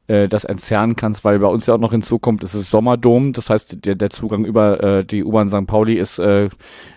äh, 0.07 0.29
das 0.29 0.45
entzerren 0.45 0.95
kannst, 0.95 1.25
weil 1.25 1.39
bei 1.39 1.47
uns 1.47 1.67
ja 1.67 1.73
auch 1.73 1.79
noch 1.79 1.91
hinzukommt, 1.91 2.45
es 2.45 2.55
ist 2.55 2.71
Sommerdom, 2.71 3.33
das 3.33 3.49
heißt, 3.49 3.85
der, 3.85 3.95
der 3.95 4.09
Zugang 4.09 4.45
über 4.45 4.81
äh, 4.81 5.05
die 5.05 5.25
U-Bahn 5.25 5.49
St. 5.49 5.67
Pauli 5.67 5.95
ist 5.95 6.17
äh, 6.17 6.47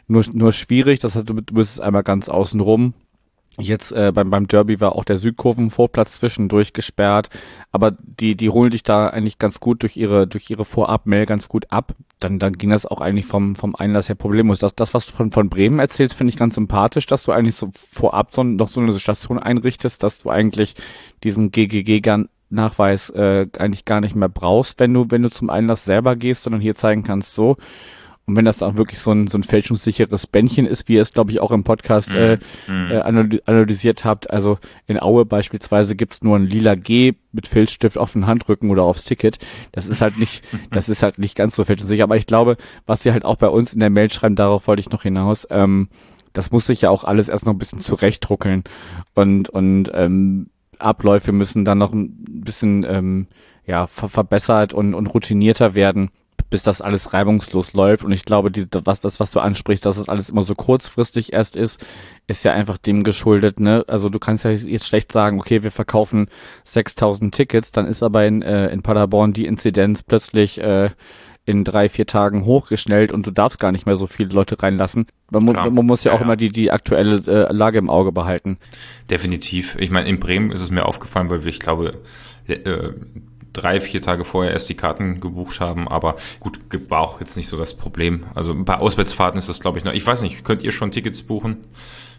nur, 0.07 0.23
nur 0.33 0.53
schwierig, 0.53 1.01
das 1.01 1.17
heißt, 1.17 1.29
du, 1.29 1.35
du 1.35 1.55
bist 1.55 1.81
einmal 1.81 2.05
ganz 2.05 2.29
außen 2.29 2.61
rum 2.61 2.95
Jetzt 3.59 3.93
äh, 3.93 4.11
beim, 4.13 4.31
beim 4.31 4.49
Derby 4.49 4.81
war 4.81 4.97
auch 4.97 5.05
der 5.05 5.19
Südkurvenvorplatz 5.19 6.19
zwischendurch 6.19 6.73
gesperrt, 6.73 7.31
aber 7.71 7.93
die 8.01 8.35
die 8.37 8.51
holen 8.51 8.71
dich 8.71 8.83
da 8.83 9.07
eigentlich 9.07 9.39
ganz 9.39 9.61
gut 9.61 9.83
durch 9.83 9.97
ihre 9.97 10.27
durch 10.27 10.51
ihre 10.51 10.65
Vorab-Mail 10.65 11.27
ganz 11.27 11.49
gut 11.49 11.67
ab. 11.71 11.95
Dann 12.19 12.41
dann 12.41 12.55
ging 12.55 12.71
das 12.71 12.85
auch 12.85 13.01
eigentlich 13.01 13.27
vom 13.27 13.55
vom 13.55 13.77
Einlass 13.77 14.09
her 14.09 14.17
problemlos. 14.17 14.59
Das 14.59 14.75
das 14.75 14.93
was 14.93 15.07
du 15.07 15.13
von 15.13 15.31
von 15.31 15.49
Bremen 15.49 15.79
erzählst, 15.79 16.17
finde 16.17 16.33
ich 16.33 16.37
ganz 16.37 16.57
sympathisch, 16.57 17.07
dass 17.07 17.23
du 17.23 17.31
eigentlich 17.31 17.55
so 17.55 17.71
vorab 17.73 18.35
so 18.35 18.43
noch 18.43 18.69
so 18.69 18.81
eine 18.81 18.99
Station 18.99 19.39
einrichtest, 19.39 20.03
dass 20.03 20.19
du 20.19 20.31
eigentlich 20.31 20.75
diesen 21.23 21.53
GGG 21.53 22.27
Nachweis 22.51 23.11
äh, 23.11 23.47
eigentlich 23.59 23.85
gar 23.85 24.01
nicht 24.01 24.15
mehr 24.17 24.29
brauchst, 24.29 24.81
wenn 24.81 24.93
du 24.93 25.07
wenn 25.11 25.23
du 25.23 25.31
zum 25.31 25.49
Einlass 25.49 25.85
selber 25.85 26.17
gehst, 26.17 26.43
sondern 26.43 26.61
hier 26.61 26.75
zeigen 26.75 27.05
kannst 27.05 27.35
so 27.35 27.57
und 28.27 28.37
wenn 28.37 28.47
das 28.47 28.59
dann 28.59 28.79
wirklich 28.79 28.99
so 28.99 29.11
ein, 29.11 29.27
so 29.27 29.37
ein 29.37 29.43
fälschungssicheres 29.43 30.27
Bändchen 30.27 30.67
ist, 30.67 30.89
wie 30.89 30.95
ihr 30.95 31.03
es, 31.03 31.13
glaube 31.13 31.31
ich, 31.31 31.41
auch 31.41 31.51
im 31.51 31.63
Podcast 31.63 32.15
äh, 32.15 32.39
mm. 32.67 32.91
äh, 32.91 33.01
analysiert 33.45 34.05
habt, 34.07 34.31
also 34.31 34.59
in 34.87 35.01
Aue 35.01 35.27
beispielsweise 35.27 35.95
gibt's 35.95 36.23
nur 36.23 36.37
ein 36.37 36.47
lila 36.47 36.75
G 36.75 37.15
mit 37.33 37.47
Filzstift 37.47 37.99
auf 37.99 38.13
den 38.13 38.27
Handrücken 38.27 38.71
oder 38.71 38.85
aufs 38.85 39.05
Ticket. 39.05 39.39
Das 39.73 39.87
ist 39.87 40.01
halt 40.01 40.19
nicht, 40.19 40.43
das 40.71 40.89
ist 40.89 41.03
halt 41.03 41.19
nicht 41.19 41.37
ganz 41.37 41.55
so 41.55 41.65
fälschungssicher. 41.65 42.05
Aber 42.05 42.17
ich 42.17 42.27
glaube, 42.27 42.57
was 42.87 43.03
sie 43.03 43.13
halt 43.13 43.27
auch 43.27 43.37
bei 43.37 43.49
uns 43.49 43.75
in 43.75 43.81
der 43.81 43.91
Mail 43.91 44.11
schreiben, 44.11 44.37
darauf 44.37 44.69
wollte 44.69 44.81
ich 44.81 44.91
noch 44.91 45.03
hinaus, 45.03 45.47
ähm, 45.51 45.89
das 46.33 46.51
muss 46.51 46.67
sich 46.67 46.81
ja 46.81 46.91
auch 46.91 47.05
alles 47.05 47.29
erst 47.29 47.45
noch 47.45 47.53
ein 47.53 47.59
bisschen 47.59 47.81
zurechtdruckeln. 47.81 48.65
Und, 49.15 49.51
und 49.51 49.91
ähm, 49.93 50.49
Abläufe 50.79 51.33
müssen 51.33 51.67
dann 51.67 51.79
noch 51.79 51.93
ein 51.93 52.25
bisschen 52.27 52.85
ähm, 52.89 53.27
ja, 53.67 53.87
ver 53.87 54.09
verbessert 54.09 54.73
und, 54.73 54.95
und 54.95 55.07
routinierter 55.09 55.75
werden 55.75 56.11
bis 56.51 56.63
das 56.63 56.81
alles 56.81 57.13
reibungslos 57.13 57.73
läuft. 57.73 58.05
Und 58.05 58.13
ich 58.13 58.25
glaube, 58.25 58.51
die, 58.51 58.67
was, 58.85 59.01
das, 59.01 59.21
was 59.21 59.33
du 59.33 59.41
ansprichst, 59.41 59.85
dass 59.85 59.97
es 59.97 60.09
alles 60.09 60.31
immer 60.31 60.43
so 60.43 60.55
kurzfristig 60.55 61.33
erst 61.33 61.57
ist, 61.57 61.85
ist 62.27 62.45
ja 62.45 62.53
einfach 62.53 62.79
dem 62.79 63.05
geschuldet, 63.05 63.61
ne? 63.61 63.85
Also 63.89 64.09
du 64.09 64.19
kannst 64.19 64.45
ja 64.45 64.51
jetzt 64.51 64.87
schlecht 64.87 65.13
sagen, 65.13 65.39
okay, 65.39 65.63
wir 65.63 65.71
verkaufen 65.71 66.29
6000 66.65 67.35
Tickets, 67.35 67.73
dann 67.73 67.87
ist 67.87 68.03
aber 68.03 68.27
in, 68.27 68.43
äh, 68.43 68.69
in 68.69 68.83
Paderborn 68.83 69.33
die 69.33 69.47
Inzidenz 69.47 70.03
plötzlich, 70.03 70.59
äh, 70.59 70.91
in 71.47 71.65
drei, 71.65 71.89
vier 71.89 72.07
Tagen 72.07 72.45
hochgeschnellt 72.45 73.13
und 73.13 73.27
du 73.27 73.31
darfst 73.31 73.61
gar 73.61 73.71
nicht 73.71 73.85
mehr 73.85 73.97
so 73.97 74.07
viele 74.07 74.31
Leute 74.31 74.63
reinlassen. 74.63 75.07
Man, 75.31 75.47
Klar. 75.47 75.71
man 75.71 75.85
muss 75.85 76.05
ja, 76.05 76.11
ja 76.11 76.17
auch 76.17 76.21
ja. 76.21 76.25
immer 76.25 76.37
die, 76.37 76.49
die 76.49 76.71
aktuelle 76.71 77.17
äh, 77.27 77.53
Lage 77.53 77.79
im 77.79 77.91
Auge 77.91 78.13
behalten. 78.13 78.57
Definitiv. 79.11 79.77
Ich 79.79 79.91
meine, 79.91 80.09
in 80.09 80.21
Bremen 80.21 80.51
ist 80.51 80.63
es 80.63 80.71
mir 80.71 80.87
aufgefallen, 80.87 81.29
weil 81.29 81.45
wir, 81.45 81.51
ich 81.51 81.61
glaube, 81.61 81.99
äh, 82.47 82.91
drei, 83.55 83.81
vier 83.81 84.03
Tage 84.03 84.25
vorher 84.25 84.53
erst 84.53 84.69
die 84.69 84.75
Karten 84.75 85.21
gebucht 85.21 85.61
haben, 85.61 85.89
aber 85.89 86.17
gut, 86.41 86.61
war 86.91 87.01
auch 87.01 87.21
jetzt 87.21 87.37
nicht 87.37 87.49
so 87.49 87.57
das 87.57 87.75
Problem. 87.75 88.25
Also 88.35 88.55
bei 88.55 88.77
Auswärtsfahrten 88.77 89.39
ist 89.39 89.49
das, 89.49 89.61
glaube 89.61 89.79
ich, 89.79 89.85
noch. 89.85 89.95
Ich 89.95 90.07
weiß 90.07 90.21
nicht, 90.23 90.45
könnt 90.45 90.63
ihr 90.63 90.73
schon 90.73 90.91
Tickets 90.91 91.23
buchen 91.23 91.65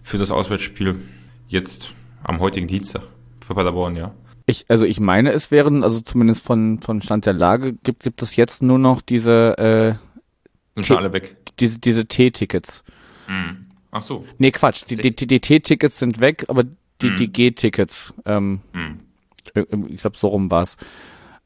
für 0.02 0.18
das 0.18 0.32
Auswärtsspiel 0.32 1.00
jetzt 1.48 1.92
am 2.24 2.40
heutigen 2.40 2.68
Dienstag 2.68 3.04
für 3.46 3.54
Paderborn, 3.54 3.96
ja? 3.96 4.16
Ich, 4.48 4.66
also 4.68 4.86
ich 4.86 5.00
meine, 5.00 5.32
es 5.32 5.52
wären, 5.52 5.84
also 5.84 6.02
zumindest 6.02 6.46
von, 6.46 6.80
von 6.80 7.02
Stand 7.02 7.26
der 7.26 7.34
Lage, 7.34 7.74
gibt, 7.74 8.04
gibt 8.04 8.22
es 8.22 8.36
jetzt 8.36 8.62
nur 8.62 8.78
noch 8.78 9.02
diese, 9.02 9.58
äh, 9.58 9.96
Und 10.76 10.86
schon 10.86 10.98
alle 10.98 11.14
weg. 11.14 11.36
Diese, 11.60 11.80
diese 11.80 12.06
T-Tickets. 12.06 12.84
Hm. 13.26 13.66
Ach 13.92 14.02
so. 14.02 14.26
Nee, 14.38 14.52
Quatsch. 14.52 14.84
Die, 14.90 14.96
die, 14.96 15.16
die, 15.16 15.28
die 15.28 15.40
T-Tickets 15.40 16.00
sind 16.00 16.20
weg, 16.20 16.46
aber 16.48 16.64
die, 17.02 17.10
hm. 17.10 17.18
die 17.18 17.28
G-Tickets, 17.28 18.14
ähm, 18.26 18.62
hm. 18.74 19.00
ich 19.90 20.02
glaube, 20.02 20.18
so 20.18 20.28
rum 20.28 20.52
war's. 20.52 20.78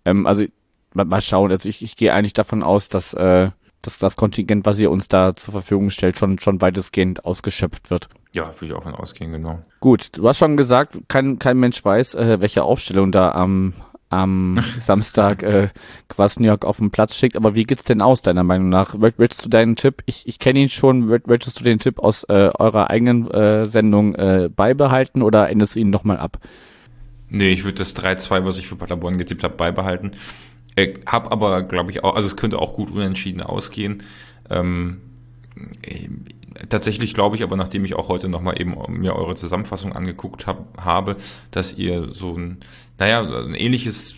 Ähm, 0.10 0.26
also 0.26 0.45
mal, 0.93 1.22
schauen. 1.22 1.51
Also 1.51 1.70
ich, 1.70 1.84
ich 1.84 1.95
gehe 1.95 2.14
eigentlich 2.14 2.34
davon 2.34 2.64
aus, 2.64 2.89
dass, 2.89 3.14
äh, 3.14 3.49
dass 3.82 3.97
das 3.97 4.16
Kontingent, 4.16 4.66
was 4.66 4.80
ihr 4.80 4.91
uns 4.91 5.07
da 5.07 5.36
zur 5.36 5.53
Verfügung 5.53 5.89
stellt, 5.89 6.18
schon, 6.18 6.39
schon 6.39 6.62
weitestgehend 6.62 7.26
ausgeschöpft 7.26 7.89
wird. 7.91 8.10
Ja, 8.34 8.47
würde 8.47 8.66
ich 8.68 8.74
auch 8.74 8.84
von 8.84 8.95
ausgehen, 8.95 9.32
genau. 9.32 9.60
Gut, 9.80 10.10
du 10.14 10.28
hast 10.28 10.38
schon 10.38 10.57
gesagt, 10.57 10.99
kein, 11.07 11.39
kein 11.39 11.57
Mensch 11.57 11.84
weiß, 11.84 12.16
äh, 12.16 12.41
welche 12.41 12.64
Aufstellung 12.64 13.12
da 13.12 13.32
am, 13.32 13.74
am 14.10 14.60
Samstag 14.82 15.41
äh, 15.43 15.70
Kwasniok 16.10 16.66
auf 16.66 16.78
den 16.78 16.91
Platz 16.91 17.16
schickt. 17.16 17.36
Aber 17.36 17.55
wie 17.55 17.64
geht's 17.64 17.86
denn 17.86 18.01
aus, 18.01 18.22
deiner 18.22 18.43
Meinung 18.43 18.70
nach? 18.70 18.95
Willst 18.97 19.45
du 19.45 19.49
deinen 19.49 19.76
Tipp, 19.76 20.03
ich, 20.05 20.28
ich 20.28 20.38
kenne 20.38 20.60
ihn 20.60 20.70
schon, 20.70 21.10
willst 21.10 21.60
du 21.60 21.64
den 21.64 21.80
Tipp 21.80 21.99
aus 21.99 22.24
äh, 22.26 22.51
eurer 22.57 22.89
eigenen 22.89 23.30
äh, 23.32 23.66
Sendung 23.66 24.14
äh, 24.16 24.49
beibehalten 24.53 25.22
oder 25.22 25.49
endest 25.49 25.76
du 25.76 25.80
ihn 25.80 25.89
nochmal 25.89 26.18
ab? 26.18 26.38
Nee, 27.30 27.52
ich 27.52 27.64
würde 27.64 27.78
das 27.78 27.96
3-2, 27.96 28.46
was 28.46 28.58
ich 28.58 28.68
für 28.68 28.76
Paderborn 28.76 29.18
getippt 29.18 29.44
habe, 29.44 29.56
beibehalten. 29.56 30.12
Äh, 30.76 30.96
hab 31.06 31.32
aber, 31.32 31.64
glaube 31.64 31.92
ich, 31.92 32.04
auch, 32.04 32.16
also 32.16 32.28
es 32.28 32.38
könnte 32.38 32.60
auch 32.60 32.74
gut 32.74 32.92
unentschieden 32.92 33.42
ausgehen. 33.42 34.04
Ähm, 34.50 35.02
äh, 35.84 36.08
tatsächlich 36.70 37.14
glaube 37.14 37.36
ich 37.36 37.44
aber, 37.44 37.56
nachdem 37.56 37.86
ich 37.86 37.96
auch 37.96 38.10
heute 38.10 38.30
nochmal 38.30 38.60
eben 38.60 38.76
mir 38.90 39.16
eure 39.16 39.36
Zusammenfassung 39.36 39.94
angeguckt 39.94 40.48
hab, 40.48 40.84
habe, 40.84 41.18
dass 41.52 41.78
ihr 41.78 42.14
so 42.14 42.36
ein, 42.36 42.58
naja, 42.98 43.22
ein 43.22 43.56
ähnliches, 43.56 44.16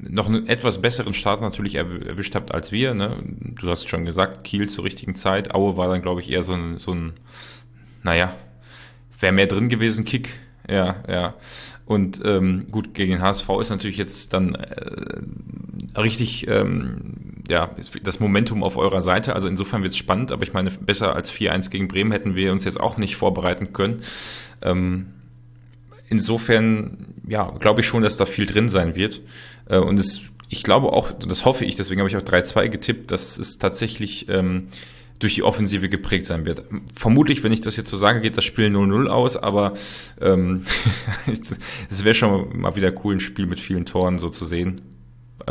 noch 0.00 0.26
einen 0.26 0.46
etwas 0.46 0.80
besseren 0.80 1.14
Start 1.14 1.40
natürlich 1.40 1.74
erwischt 1.74 2.34
habt 2.34 2.52
als 2.52 2.72
wir. 2.72 2.94
Ne? 2.94 3.16
Du 3.60 3.68
hast 3.68 3.88
schon 3.88 4.04
gesagt, 4.04 4.44
Kiel 4.44 4.68
zur 4.68 4.84
richtigen 4.84 5.14
Zeit. 5.14 5.54
Aue 5.54 5.76
war 5.76 5.88
dann, 5.88 6.02
glaube 6.02 6.20
ich, 6.20 6.30
eher 6.30 6.42
so 6.42 6.52
ein, 6.52 6.78
so 6.78 6.92
ein 6.94 7.14
naja, 8.02 8.32
wäre 9.18 9.32
mehr 9.32 9.46
drin 9.46 9.68
gewesen, 9.68 10.04
Kick. 10.04 10.38
Ja, 10.68 11.02
ja. 11.08 11.34
Und 11.88 12.20
ähm, 12.22 12.66
gut, 12.70 12.92
gegen 12.92 13.12
den 13.12 13.22
HSV 13.22 13.48
ist 13.62 13.70
natürlich 13.70 13.96
jetzt 13.96 14.34
dann 14.34 14.54
äh, 14.56 15.98
richtig 15.98 16.46
ähm, 16.46 17.42
ja, 17.48 17.70
das 18.02 18.20
Momentum 18.20 18.62
auf 18.62 18.76
eurer 18.76 19.00
Seite. 19.00 19.34
Also 19.34 19.48
insofern 19.48 19.82
wird 19.82 19.92
es 19.92 19.96
spannend, 19.96 20.30
aber 20.30 20.42
ich 20.42 20.52
meine, 20.52 20.70
besser 20.70 21.16
als 21.16 21.32
4-1 21.32 21.70
gegen 21.70 21.88
Bremen 21.88 22.12
hätten 22.12 22.34
wir 22.34 22.52
uns 22.52 22.64
jetzt 22.64 22.78
auch 22.78 22.98
nicht 22.98 23.16
vorbereiten 23.16 23.72
können. 23.72 24.02
Ähm, 24.60 25.06
insofern, 26.10 27.14
ja, 27.26 27.50
glaube 27.58 27.80
ich 27.80 27.86
schon, 27.86 28.02
dass 28.02 28.18
da 28.18 28.26
viel 28.26 28.44
drin 28.44 28.68
sein 28.68 28.94
wird. 28.94 29.22
Äh, 29.64 29.78
und 29.78 29.98
es, 29.98 30.20
ich 30.50 30.64
glaube 30.64 30.92
auch, 30.92 31.12
das 31.12 31.46
hoffe 31.46 31.64
ich, 31.64 31.74
deswegen 31.74 32.02
habe 32.02 32.10
ich 32.10 32.18
auch 32.18 32.22
3-2 32.22 32.68
getippt, 32.68 33.10
dass 33.10 33.38
es 33.38 33.56
tatsächlich 33.56 34.28
ähm, 34.28 34.68
durch 35.18 35.34
die 35.34 35.42
Offensive 35.42 35.88
geprägt 35.88 36.26
sein 36.26 36.46
wird. 36.46 36.64
Vermutlich, 36.94 37.42
wenn 37.42 37.52
ich 37.52 37.60
das 37.60 37.76
jetzt 37.76 37.90
so 37.90 37.96
sage, 37.96 38.20
geht 38.20 38.36
das 38.36 38.44
Spiel 38.44 38.66
0-0 38.66 39.08
aus, 39.08 39.36
aber 39.36 39.74
ähm, 40.20 40.62
es 41.26 42.04
wäre 42.04 42.14
schon 42.14 42.60
mal 42.60 42.76
wieder 42.76 42.92
cool, 43.04 43.16
ein 43.16 43.20
Spiel 43.20 43.46
mit 43.46 43.60
vielen 43.60 43.84
Toren 43.84 44.18
so 44.18 44.28
zu 44.28 44.44
sehen. 44.44 44.82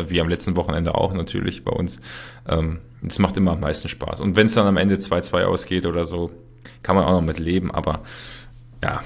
Wie 0.08 0.22
am 0.22 0.30
letzten 0.30 0.56
Wochenende 0.56 0.96
auch 0.96 1.14
natürlich 1.14 1.64
bei 1.64 1.72
uns. 1.72 2.00
Ähm, 2.48 2.80
macht 3.20 3.38
immer 3.38 3.54
am 3.54 3.62
meisten 3.62 3.88
Spaß. 3.88 4.22
Und 4.22 4.36
wenn 4.36 4.48
es 4.48 4.54
dann 4.54 4.68
am 4.68 4.78
Ende 4.78 4.96
2-2 4.96 5.44
ausgeht 5.46 5.86
oder 5.86 6.06
so, 6.06 6.32
kann 6.84 6.96
man 6.96 7.06
auch 7.06 7.12
noch 7.12 7.22
mit 7.22 7.40
leben, 7.40 7.72
aber 7.72 8.04
ja, 8.84 9.02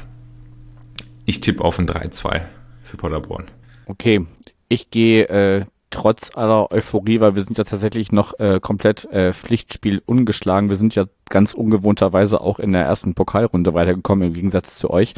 ich 1.25 1.39
tippe 1.39 1.63
auf 1.63 1.79
ein 1.79 1.87
3-2 1.87 2.41
für 2.83 2.97
Paderborn. 2.97 3.49
Okay, 3.85 4.25
ich 4.67 4.89
gehe 4.89 5.27
äh, 5.29 5.65
trotz 5.91 6.35
aller 6.35 6.71
Euphorie, 6.71 7.19
weil 7.19 7.35
wir 7.35 7.43
sind 7.43 7.57
ja 7.57 7.63
tatsächlich 7.63 8.11
noch 8.11 8.39
äh, 8.39 8.59
komplett 8.59 9.05
äh, 9.05 9.33
Pflichtspiel 9.33 10.01
ungeschlagen. 10.05 10.69
Wir 10.69 10.75
sind 10.77 10.95
ja 10.95 11.05
ganz 11.29 11.53
ungewohnterweise 11.53 12.41
auch 12.41 12.59
in 12.59 12.71
der 12.71 12.83
ersten 12.83 13.13
Pokalrunde 13.13 13.73
weitergekommen 13.73 14.29
im 14.29 14.33
Gegensatz 14.33 14.77
zu 14.77 14.89
euch. 14.89 15.13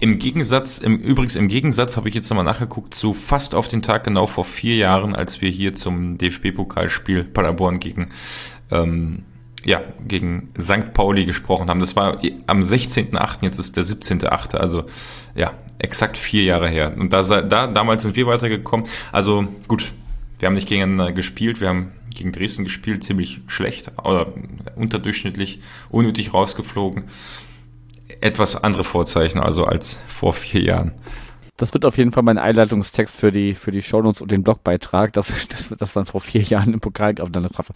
Im 0.00 0.18
Gegensatz, 0.18 0.78
im, 0.78 0.98
übrigens 0.98 1.34
im 1.34 1.48
Gegensatz 1.48 1.96
habe 1.96 2.08
ich 2.08 2.14
jetzt 2.14 2.30
nochmal 2.30 2.44
nachgeguckt, 2.44 2.94
zu 2.94 3.14
fast 3.14 3.54
auf 3.54 3.66
den 3.66 3.82
Tag 3.82 4.04
genau 4.04 4.26
vor 4.26 4.44
vier 4.44 4.76
Jahren, 4.76 5.14
als 5.14 5.40
wir 5.40 5.50
hier 5.50 5.74
zum 5.74 6.18
DFB-Pokalspiel 6.18 7.24
Paderborn 7.24 7.80
gegen 7.80 8.10
ähm, 8.70 9.24
ja, 9.64 9.82
gegen 10.06 10.50
St. 10.58 10.92
Pauli 10.94 11.24
gesprochen 11.24 11.68
haben. 11.68 11.80
Das 11.80 11.96
war 11.96 12.20
am 12.46 12.60
16.8., 12.60 13.42
jetzt 13.42 13.58
ist 13.58 13.76
der 13.76 13.84
17.8., 13.84 14.56
also 14.56 14.84
ja, 15.34 15.52
exakt 15.78 16.16
vier 16.16 16.44
Jahre 16.44 16.68
her. 16.68 16.94
Und 16.96 17.12
da, 17.12 17.22
da 17.42 17.66
damals 17.66 18.02
sind 18.02 18.16
wir 18.16 18.26
weitergekommen. 18.26 18.86
Also 19.10 19.48
gut, 19.66 19.92
wir 20.38 20.46
haben 20.46 20.54
nicht 20.54 20.68
gegeneinander 20.68 21.12
gespielt, 21.12 21.60
wir 21.60 21.68
haben 21.68 21.92
gegen 22.14 22.32
Dresden 22.32 22.64
gespielt, 22.64 23.04
ziemlich 23.04 23.40
schlecht 23.46 23.92
oder 24.02 24.32
unterdurchschnittlich, 24.76 25.60
unnötig 25.90 26.34
rausgeflogen. 26.34 27.04
Etwas 28.20 28.62
andere 28.62 28.84
Vorzeichen 28.84 29.40
also 29.40 29.64
als 29.64 29.98
vor 30.06 30.32
vier 30.32 30.62
Jahren. 30.62 30.92
Das 31.56 31.74
wird 31.74 31.84
auf 31.84 31.98
jeden 31.98 32.12
Fall 32.12 32.22
mein 32.22 32.38
Einleitungstext 32.38 33.16
für 33.16 33.32
die, 33.32 33.52
für 33.54 33.72
die 33.72 33.82
Shownotes 33.82 34.22
und 34.22 34.30
den 34.30 34.44
Blogbeitrag, 34.44 35.12
dass, 35.12 35.32
dass, 35.48 35.68
dass 35.68 35.94
man 35.94 36.06
vor 36.06 36.20
vier 36.20 36.42
Jahren 36.42 36.72
im 36.72 36.80
Pokal 36.80 37.14
aufeinander 37.20 37.50
traf. 37.50 37.72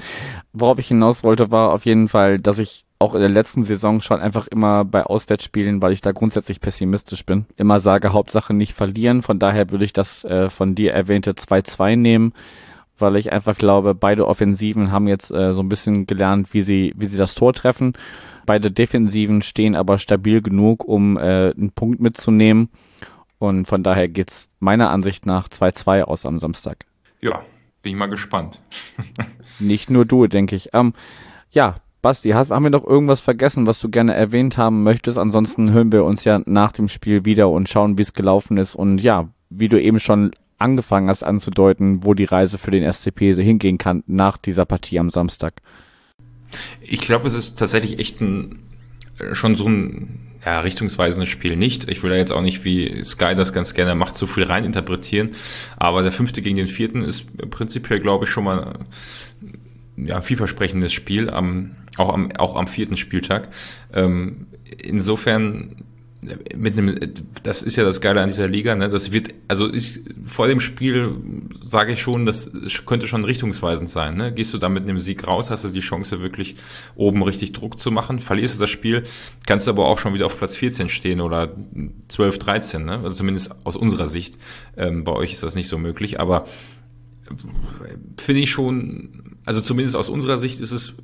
Worauf 0.52 0.78
ich 0.78 0.88
hinaus 0.88 1.24
wollte, 1.24 1.50
war 1.50 1.72
auf 1.72 1.84
jeden 1.84 2.08
Fall, 2.08 2.38
dass 2.38 2.58
ich 2.58 2.84
auch 3.02 3.14
in 3.14 3.20
der 3.20 3.28
letzten 3.28 3.64
Saison 3.64 4.00
schon 4.00 4.20
einfach 4.20 4.46
immer 4.46 4.84
bei 4.84 5.02
Auswärtsspielen, 5.02 5.82
weil 5.82 5.92
ich 5.92 6.00
da 6.00 6.12
grundsätzlich 6.12 6.60
pessimistisch 6.60 7.26
bin, 7.26 7.46
immer 7.56 7.80
sage, 7.80 8.12
Hauptsache 8.12 8.54
nicht 8.54 8.74
verlieren. 8.74 9.22
Von 9.22 9.40
daher 9.40 9.70
würde 9.72 9.84
ich 9.84 9.92
das 9.92 10.24
äh, 10.24 10.48
von 10.48 10.76
dir 10.76 10.92
erwähnte 10.92 11.32
2-2 11.32 11.96
nehmen, 11.96 12.32
weil 12.98 13.16
ich 13.16 13.32
einfach 13.32 13.58
glaube, 13.58 13.96
beide 13.96 14.28
Offensiven 14.28 14.92
haben 14.92 15.08
jetzt 15.08 15.32
äh, 15.32 15.52
so 15.52 15.62
ein 15.62 15.68
bisschen 15.68 16.06
gelernt, 16.06 16.54
wie 16.54 16.62
sie, 16.62 16.92
wie 16.96 17.06
sie 17.06 17.16
das 17.16 17.34
Tor 17.34 17.52
treffen. 17.52 17.94
Beide 18.46 18.70
Defensiven 18.70 19.42
stehen 19.42 19.74
aber 19.74 19.98
stabil 19.98 20.40
genug, 20.40 20.84
um 20.84 21.16
äh, 21.16 21.50
einen 21.50 21.72
Punkt 21.72 22.00
mitzunehmen. 22.00 22.68
Und 23.38 23.66
von 23.66 23.82
daher 23.82 24.06
geht's 24.06 24.48
meiner 24.60 24.90
Ansicht 24.90 25.26
nach 25.26 25.48
2-2 25.48 26.02
aus 26.02 26.24
am 26.24 26.38
Samstag. 26.38 26.86
Ja, 27.20 27.42
bin 27.82 27.92
ich 27.92 27.98
mal 27.98 28.06
gespannt. 28.06 28.60
Nicht 29.58 29.90
nur 29.90 30.04
du, 30.04 30.28
denke 30.28 30.54
ich. 30.54 30.70
Ähm, 30.72 30.94
ja, 31.50 31.74
Basti, 32.02 32.30
hast, 32.30 32.50
haben 32.50 32.64
wir 32.64 32.70
noch 32.70 32.84
irgendwas 32.84 33.20
vergessen, 33.20 33.68
was 33.68 33.78
du 33.78 33.88
gerne 33.88 34.12
erwähnt 34.14 34.58
haben 34.58 34.82
möchtest? 34.82 35.18
Ansonsten 35.18 35.70
hören 35.70 35.92
wir 35.92 36.04
uns 36.04 36.24
ja 36.24 36.42
nach 36.46 36.72
dem 36.72 36.88
Spiel 36.88 37.24
wieder 37.24 37.48
und 37.48 37.68
schauen, 37.68 37.96
wie 37.96 38.02
es 38.02 38.12
gelaufen 38.12 38.56
ist. 38.56 38.74
Und 38.74 38.98
ja, 38.98 39.28
wie 39.50 39.68
du 39.68 39.80
eben 39.80 40.00
schon 40.00 40.32
angefangen 40.58 41.08
hast 41.08 41.22
anzudeuten, 41.22 42.04
wo 42.04 42.14
die 42.14 42.24
Reise 42.24 42.58
für 42.58 42.72
den 42.72 42.90
SCP 42.90 43.34
hingehen 43.34 43.78
kann 43.78 44.02
nach 44.06 44.36
dieser 44.36 44.64
Partie 44.64 44.98
am 44.98 45.10
Samstag. 45.10 45.54
Ich 46.80 47.00
glaube, 47.00 47.28
es 47.28 47.34
ist 47.34 47.58
tatsächlich 47.58 48.00
echt 48.00 48.20
ein, 48.20 48.64
schon 49.32 49.54
so 49.54 49.68
ein 49.68 50.32
ja, 50.44 50.60
richtungsweisendes 50.60 51.28
Spiel 51.28 51.56
nicht. 51.56 51.88
Ich 51.88 52.02
will 52.02 52.10
ja 52.10 52.16
jetzt 52.16 52.32
auch 52.32 52.42
nicht, 52.42 52.64
wie 52.64 53.04
Sky 53.04 53.34
das 53.36 53.52
ganz 53.52 53.74
gerne 53.74 53.94
macht, 53.94 54.16
so 54.16 54.26
viel 54.26 54.42
reininterpretieren. 54.42 55.30
Aber 55.76 56.02
der 56.02 56.12
fünfte 56.12 56.42
gegen 56.42 56.56
den 56.56 56.66
vierten 56.66 57.02
ist 57.02 57.26
prinzipiell, 57.50 58.00
glaube 58.00 58.24
ich, 58.24 58.30
schon 58.30 58.44
mal 58.44 58.80
ja, 59.96 60.20
vielversprechendes 60.20 60.92
Spiel, 60.92 61.30
am, 61.30 61.76
auch, 61.96 62.12
am, 62.12 62.32
auch 62.38 62.56
am 62.56 62.66
vierten 62.66 62.96
Spieltag. 62.96 63.48
Ähm, 63.92 64.46
insofern 64.82 65.76
mit 66.54 66.78
einem, 66.78 66.96
das 67.42 67.62
ist 67.62 67.74
ja 67.74 67.82
das 67.82 68.00
Geile 68.00 68.20
an 68.20 68.28
dieser 68.28 68.46
Liga, 68.46 68.76
ne? 68.76 68.88
Das 68.88 69.10
wird, 69.10 69.34
also 69.48 69.72
ich, 69.72 70.00
vor 70.24 70.46
dem 70.46 70.60
Spiel 70.60 71.16
sage 71.60 71.94
ich 71.94 72.00
schon, 72.00 72.26
das 72.26 72.48
könnte 72.86 73.08
schon 73.08 73.24
richtungsweisend 73.24 73.90
sein, 73.90 74.16
ne? 74.16 74.32
Gehst 74.32 74.54
du 74.54 74.58
da 74.58 74.68
mit 74.68 74.84
einem 74.84 75.00
Sieg 75.00 75.26
raus, 75.26 75.50
hast 75.50 75.64
du 75.64 75.70
die 75.70 75.80
Chance 75.80 76.22
wirklich 76.22 76.54
oben 76.94 77.24
richtig 77.24 77.52
Druck 77.52 77.80
zu 77.80 77.90
machen. 77.90 78.20
Verlierst 78.20 78.54
du 78.54 78.60
das 78.60 78.70
Spiel, 78.70 79.02
kannst 79.46 79.66
du 79.66 79.72
aber 79.72 79.86
auch 79.86 79.98
schon 79.98 80.14
wieder 80.14 80.26
auf 80.26 80.38
Platz 80.38 80.54
14 80.54 80.88
stehen 80.88 81.20
oder 81.20 81.56
12, 82.06 82.38
13, 82.38 82.84
ne? 82.84 83.00
Also 83.02 83.16
zumindest 83.16 83.50
aus 83.64 83.74
unserer 83.74 84.06
Sicht. 84.06 84.38
Ähm, 84.76 85.02
bei 85.02 85.12
euch 85.12 85.32
ist 85.32 85.42
das 85.42 85.56
nicht 85.56 85.68
so 85.68 85.76
möglich, 85.76 86.20
aber 86.20 86.46
finde 88.16 88.42
ich 88.42 88.50
schon, 88.50 89.31
also 89.44 89.60
zumindest 89.60 89.96
aus 89.96 90.08
unserer 90.08 90.38
Sicht 90.38 90.60
ist 90.60 90.72
es 90.72 90.96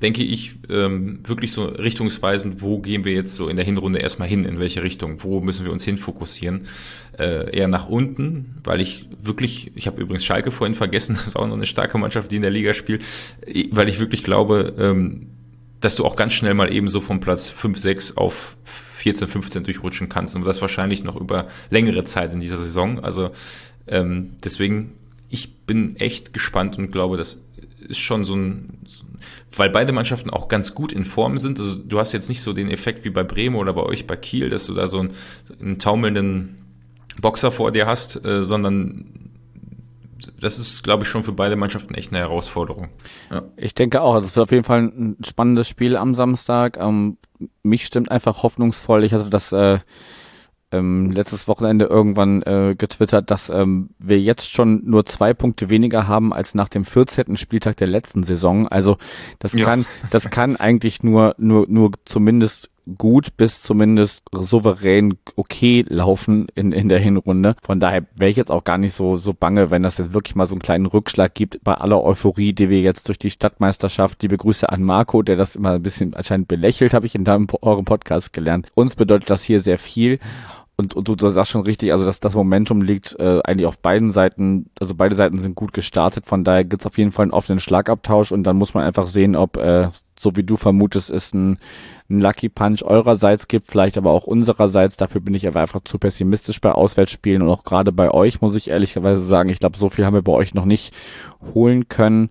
denke 0.00 0.22
ich, 0.22 0.52
ähm, 0.68 1.20
wirklich 1.26 1.52
so 1.52 1.64
richtungsweisend, 1.64 2.62
wo 2.62 2.78
gehen 2.78 3.04
wir 3.04 3.12
jetzt 3.12 3.34
so 3.34 3.48
in 3.48 3.56
der 3.56 3.64
Hinrunde 3.64 3.98
erstmal 3.98 4.28
hin, 4.28 4.44
in 4.44 4.58
welche 4.58 4.82
Richtung, 4.82 5.22
wo 5.22 5.40
müssen 5.40 5.64
wir 5.64 5.72
uns 5.72 5.84
hinfokussieren. 5.84 6.66
Äh, 7.18 7.54
eher 7.56 7.68
nach 7.68 7.88
unten, 7.88 8.56
weil 8.64 8.80
ich 8.80 9.08
wirklich, 9.22 9.72
ich 9.74 9.86
habe 9.86 10.00
übrigens 10.00 10.24
Schalke 10.24 10.50
vorhin 10.50 10.74
vergessen, 10.74 11.14
das 11.16 11.28
ist 11.28 11.36
auch 11.36 11.46
noch 11.46 11.54
eine 11.54 11.66
starke 11.66 11.98
Mannschaft, 11.98 12.30
die 12.30 12.36
in 12.36 12.42
der 12.42 12.50
Liga 12.50 12.72
spielt, 12.72 13.04
weil 13.70 13.88
ich 13.88 14.00
wirklich 14.00 14.24
glaube, 14.24 14.74
ähm, 14.78 15.28
dass 15.80 15.96
du 15.96 16.04
auch 16.04 16.16
ganz 16.16 16.32
schnell 16.32 16.54
mal 16.54 16.72
eben 16.72 16.88
so 16.88 17.00
vom 17.00 17.20
Platz 17.20 17.48
5, 17.48 17.78
6 17.78 18.16
auf 18.16 18.56
14, 18.64 19.28
15 19.28 19.64
durchrutschen 19.64 20.08
kannst 20.08 20.36
und 20.36 20.44
das 20.44 20.60
wahrscheinlich 20.60 21.04
noch 21.04 21.16
über 21.16 21.48
längere 21.70 22.04
Zeit 22.04 22.34
in 22.34 22.40
dieser 22.40 22.58
Saison. 22.58 23.00
Also 23.00 23.30
ähm, 23.86 24.32
deswegen, 24.44 24.92
ich 25.30 25.64
bin 25.64 25.96
echt 25.96 26.32
gespannt 26.34 26.76
und 26.76 26.90
glaube, 26.90 27.16
das 27.16 27.40
ist 27.88 27.98
schon 27.98 28.24
so 28.24 28.34
ein, 28.34 28.80
weil 29.56 29.70
beide 29.70 29.92
Mannschaften 29.92 30.28
auch 30.28 30.48
ganz 30.48 30.74
gut 30.74 30.92
in 30.92 31.04
Form 31.04 31.38
sind. 31.38 31.58
Also 31.58 31.76
du 31.76 31.98
hast 31.98 32.12
jetzt 32.12 32.28
nicht 32.28 32.42
so 32.42 32.52
den 32.52 32.70
Effekt 32.70 33.04
wie 33.04 33.10
bei 33.10 33.22
Bremen 33.22 33.56
oder 33.56 33.72
bei 33.72 33.82
euch 33.82 34.06
bei 34.06 34.16
Kiel, 34.16 34.50
dass 34.50 34.66
du 34.66 34.74
da 34.74 34.88
so 34.88 34.98
einen, 34.98 35.14
einen 35.60 35.78
taumelnden 35.78 36.56
Boxer 37.20 37.50
vor 37.50 37.70
dir 37.70 37.86
hast, 37.86 38.24
äh, 38.24 38.44
sondern 38.44 39.30
das 40.38 40.58
ist, 40.58 40.82
glaube 40.82 41.04
ich, 41.04 41.08
schon 41.08 41.24
für 41.24 41.32
beide 41.32 41.56
Mannschaften 41.56 41.94
echt 41.94 42.12
eine 42.12 42.20
Herausforderung. 42.20 42.88
Ja. 43.30 43.42
Ich 43.56 43.74
denke 43.74 44.02
auch, 44.02 44.16
es 44.16 44.36
wird 44.36 44.44
auf 44.44 44.52
jeden 44.52 44.64
Fall 44.64 44.82
ein 44.82 45.16
spannendes 45.24 45.68
Spiel 45.68 45.96
am 45.96 46.14
Samstag. 46.14 46.76
Ähm, 46.76 47.16
mich 47.62 47.86
stimmt 47.86 48.10
einfach 48.10 48.42
hoffnungsvoll. 48.42 49.04
Ich 49.04 49.14
hatte 49.14 49.30
das 49.30 49.52
äh, 49.52 49.78
ähm, 50.72 51.10
letztes 51.10 51.48
Wochenende 51.48 51.86
irgendwann 51.86 52.42
äh, 52.42 52.74
getwittert, 52.76 53.30
dass 53.30 53.50
ähm, 53.50 53.90
wir 53.98 54.20
jetzt 54.20 54.50
schon 54.50 54.82
nur 54.84 55.04
zwei 55.06 55.34
Punkte 55.34 55.70
weniger 55.70 56.06
haben 56.08 56.32
als 56.32 56.54
nach 56.54 56.68
dem 56.68 56.84
14. 56.84 57.36
Spieltag 57.36 57.76
der 57.76 57.88
letzten 57.88 58.22
Saison. 58.22 58.68
Also 58.68 58.96
das 59.38 59.52
ja. 59.52 59.64
kann, 59.64 59.86
das 60.10 60.30
kann 60.30 60.56
eigentlich 60.56 61.02
nur, 61.02 61.34
nur, 61.38 61.66
nur 61.68 61.92
zumindest 62.04 62.70
gut 62.98 63.36
bis 63.36 63.62
zumindest 63.62 64.24
souverän 64.32 65.18
okay 65.36 65.84
laufen 65.88 66.46
in, 66.54 66.72
in 66.72 66.88
der 66.88 66.98
Hinrunde. 66.98 67.56
Von 67.62 67.80
daher 67.80 68.06
wäre 68.14 68.30
ich 68.30 68.36
jetzt 68.36 68.50
auch 68.50 68.64
gar 68.64 68.78
nicht 68.78 68.94
so, 68.94 69.16
so 69.16 69.34
bange, 69.34 69.70
wenn 69.70 69.82
das 69.82 69.98
jetzt 69.98 70.14
wirklich 70.14 70.34
mal 70.34 70.46
so 70.46 70.54
einen 70.54 70.62
kleinen 70.62 70.86
Rückschlag 70.86 71.34
gibt 71.34 71.62
bei 71.62 71.74
aller 71.74 72.02
Euphorie, 72.02 72.52
die 72.52 72.70
wir 72.70 72.80
jetzt 72.80 73.08
durch 73.08 73.18
die 73.18 73.30
Stadtmeisterschaft, 73.30 74.22
liebe 74.22 74.36
Grüße 74.36 74.68
an 74.68 74.82
Marco, 74.82 75.22
der 75.22 75.36
das 75.36 75.56
immer 75.56 75.72
ein 75.72 75.82
bisschen 75.82 76.14
anscheinend 76.14 76.48
belächelt, 76.48 76.94
habe 76.94 77.06
ich 77.06 77.14
in 77.14 77.24
deinem, 77.24 77.46
eurem 77.60 77.84
Podcast 77.84 78.32
gelernt. 78.32 78.68
Uns 78.74 78.94
bedeutet 78.94 79.30
das 79.30 79.42
hier 79.42 79.60
sehr 79.60 79.78
viel 79.78 80.18
und, 80.80 80.94
und 80.94 81.08
du 81.08 81.28
sagst 81.28 81.52
schon 81.52 81.62
richtig, 81.62 81.92
also 81.92 82.04
das, 82.04 82.18
das 82.18 82.34
Momentum 82.34 82.82
liegt 82.82 83.18
äh, 83.20 83.40
eigentlich 83.44 83.66
auf 83.66 83.78
beiden 83.78 84.10
Seiten, 84.10 84.70
also 84.80 84.94
beide 84.94 85.14
Seiten 85.14 85.38
sind 85.38 85.54
gut 85.54 85.72
gestartet, 85.72 86.26
von 86.26 86.42
daher 86.42 86.64
gibt's 86.64 86.86
auf 86.86 86.98
jeden 86.98 87.12
Fall 87.12 87.24
einen 87.24 87.32
offenen 87.32 87.60
Schlagabtausch 87.60 88.32
und 88.32 88.42
dann 88.44 88.56
muss 88.56 88.74
man 88.74 88.84
einfach 88.84 89.06
sehen, 89.06 89.36
ob, 89.36 89.56
äh, 89.58 89.90
so 90.18 90.36
wie 90.36 90.42
du 90.42 90.56
vermutest, 90.56 91.10
es 91.10 91.32
ein, 91.32 91.58
ein 92.10 92.20
Lucky 92.20 92.48
Punch 92.48 92.82
eurerseits 92.82 93.48
gibt, 93.48 93.68
vielleicht 93.68 93.96
aber 93.96 94.10
auch 94.10 94.24
unsererseits. 94.24 94.96
Dafür 94.96 95.20
bin 95.20 95.34
ich 95.34 95.46
aber 95.46 95.60
einfach 95.60 95.80
zu 95.82 95.98
pessimistisch 95.98 96.60
bei 96.60 96.72
Auswärtsspielen 96.72 97.42
und 97.42 97.48
auch 97.48 97.64
gerade 97.64 97.92
bei 97.92 98.10
euch, 98.10 98.40
muss 98.40 98.56
ich 98.56 98.70
ehrlicherweise 98.70 99.24
sagen, 99.24 99.48
ich 99.48 99.60
glaube, 99.60 99.78
so 99.78 99.88
viel 99.88 100.04
haben 100.04 100.14
wir 100.14 100.22
bei 100.22 100.32
euch 100.32 100.52
noch 100.52 100.66
nicht 100.66 100.94
holen 101.54 101.88
können. 101.88 102.28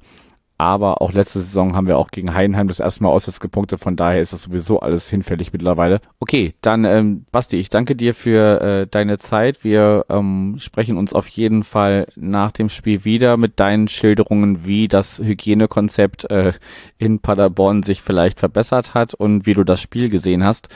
Aber 0.60 1.02
auch 1.02 1.14
letzte 1.14 1.40
Saison 1.40 1.74
haben 1.74 1.88
wir 1.88 1.98
auch 1.98 2.12
gegen 2.12 2.34
Heidenheim 2.34 2.68
das 2.68 2.82
erste 2.82 3.02
Mal 3.02 3.10
auswärts 3.10 3.40
gepunktet. 3.40 3.80
Von 3.80 3.96
daher 3.96 4.20
ist 4.20 4.34
das 4.34 4.44
sowieso 4.44 4.82
alles 4.82 5.10
hinfällig 5.10 5.54
mittlerweile. 5.54 6.02
Okay, 6.20 6.54
dann 6.60 6.84
ähm, 6.84 7.26
Basti, 7.32 7.56
ich 7.56 7.70
danke 7.70 7.96
dir 7.96 8.14
für 8.14 8.60
äh, 8.60 8.86
deine 8.86 9.20
Zeit. 9.20 9.64
Wir 9.64 10.06
ähm, 10.10 10.58
sprechen 10.60 10.98
uns 10.98 11.14
auf 11.14 11.30
jeden 11.30 11.64
Fall 11.64 12.08
nach 12.18 12.52
dem 12.52 12.68
Spiel 12.68 13.06
wieder 13.06 13.38
mit 13.38 13.58
deinen 13.62 13.88
Schilderungen, 13.88 14.66
wie 14.66 14.90
das 14.90 15.20
Hygienekonzept 15.20 16.30
äh, 16.30 16.52
in 16.98 17.20
Paderborn 17.20 17.82
sich 17.82 18.02
vielleicht 18.02 18.42
verbessert 18.42 18.94
hat 18.94 19.14
und 19.14 19.46
wie 19.46 19.54
du 19.54 19.64
das 19.64 19.80
Spiel 19.80 20.10
gesehen 20.10 20.44
hast. 20.44 20.68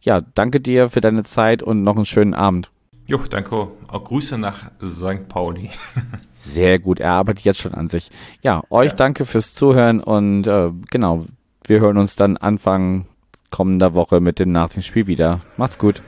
Ja, 0.00 0.20
danke 0.20 0.60
dir 0.60 0.90
für 0.90 1.00
deine 1.00 1.22
Zeit 1.22 1.62
und 1.62 1.84
noch 1.84 1.94
einen 1.94 2.06
schönen 2.06 2.34
Abend. 2.34 2.72
Jo, 3.06 3.20
danke. 3.30 3.68
Auch 3.86 4.04
Grüße 4.04 4.36
nach 4.36 4.72
St. 4.84 5.28
Pauli. 5.28 5.70
Sehr 6.44 6.80
gut, 6.80 6.98
er 6.98 7.12
arbeitet 7.12 7.44
jetzt 7.44 7.60
schon 7.60 7.72
an 7.72 7.88
sich. 7.88 8.10
Ja, 8.42 8.62
euch 8.68 8.90
ja. 8.90 8.96
danke 8.96 9.24
fürs 9.24 9.54
Zuhören 9.54 10.00
und 10.00 10.46
äh, 10.48 10.70
genau, 10.90 11.24
wir 11.64 11.80
hören 11.80 11.98
uns 11.98 12.16
dann 12.16 12.36
Anfang 12.36 13.06
kommender 13.50 13.94
Woche 13.94 14.20
mit 14.20 14.40
dem 14.40 14.50
Nachrichtenspiel 14.50 15.06
wieder. 15.06 15.40
Macht's 15.56 15.78
gut. 15.78 16.02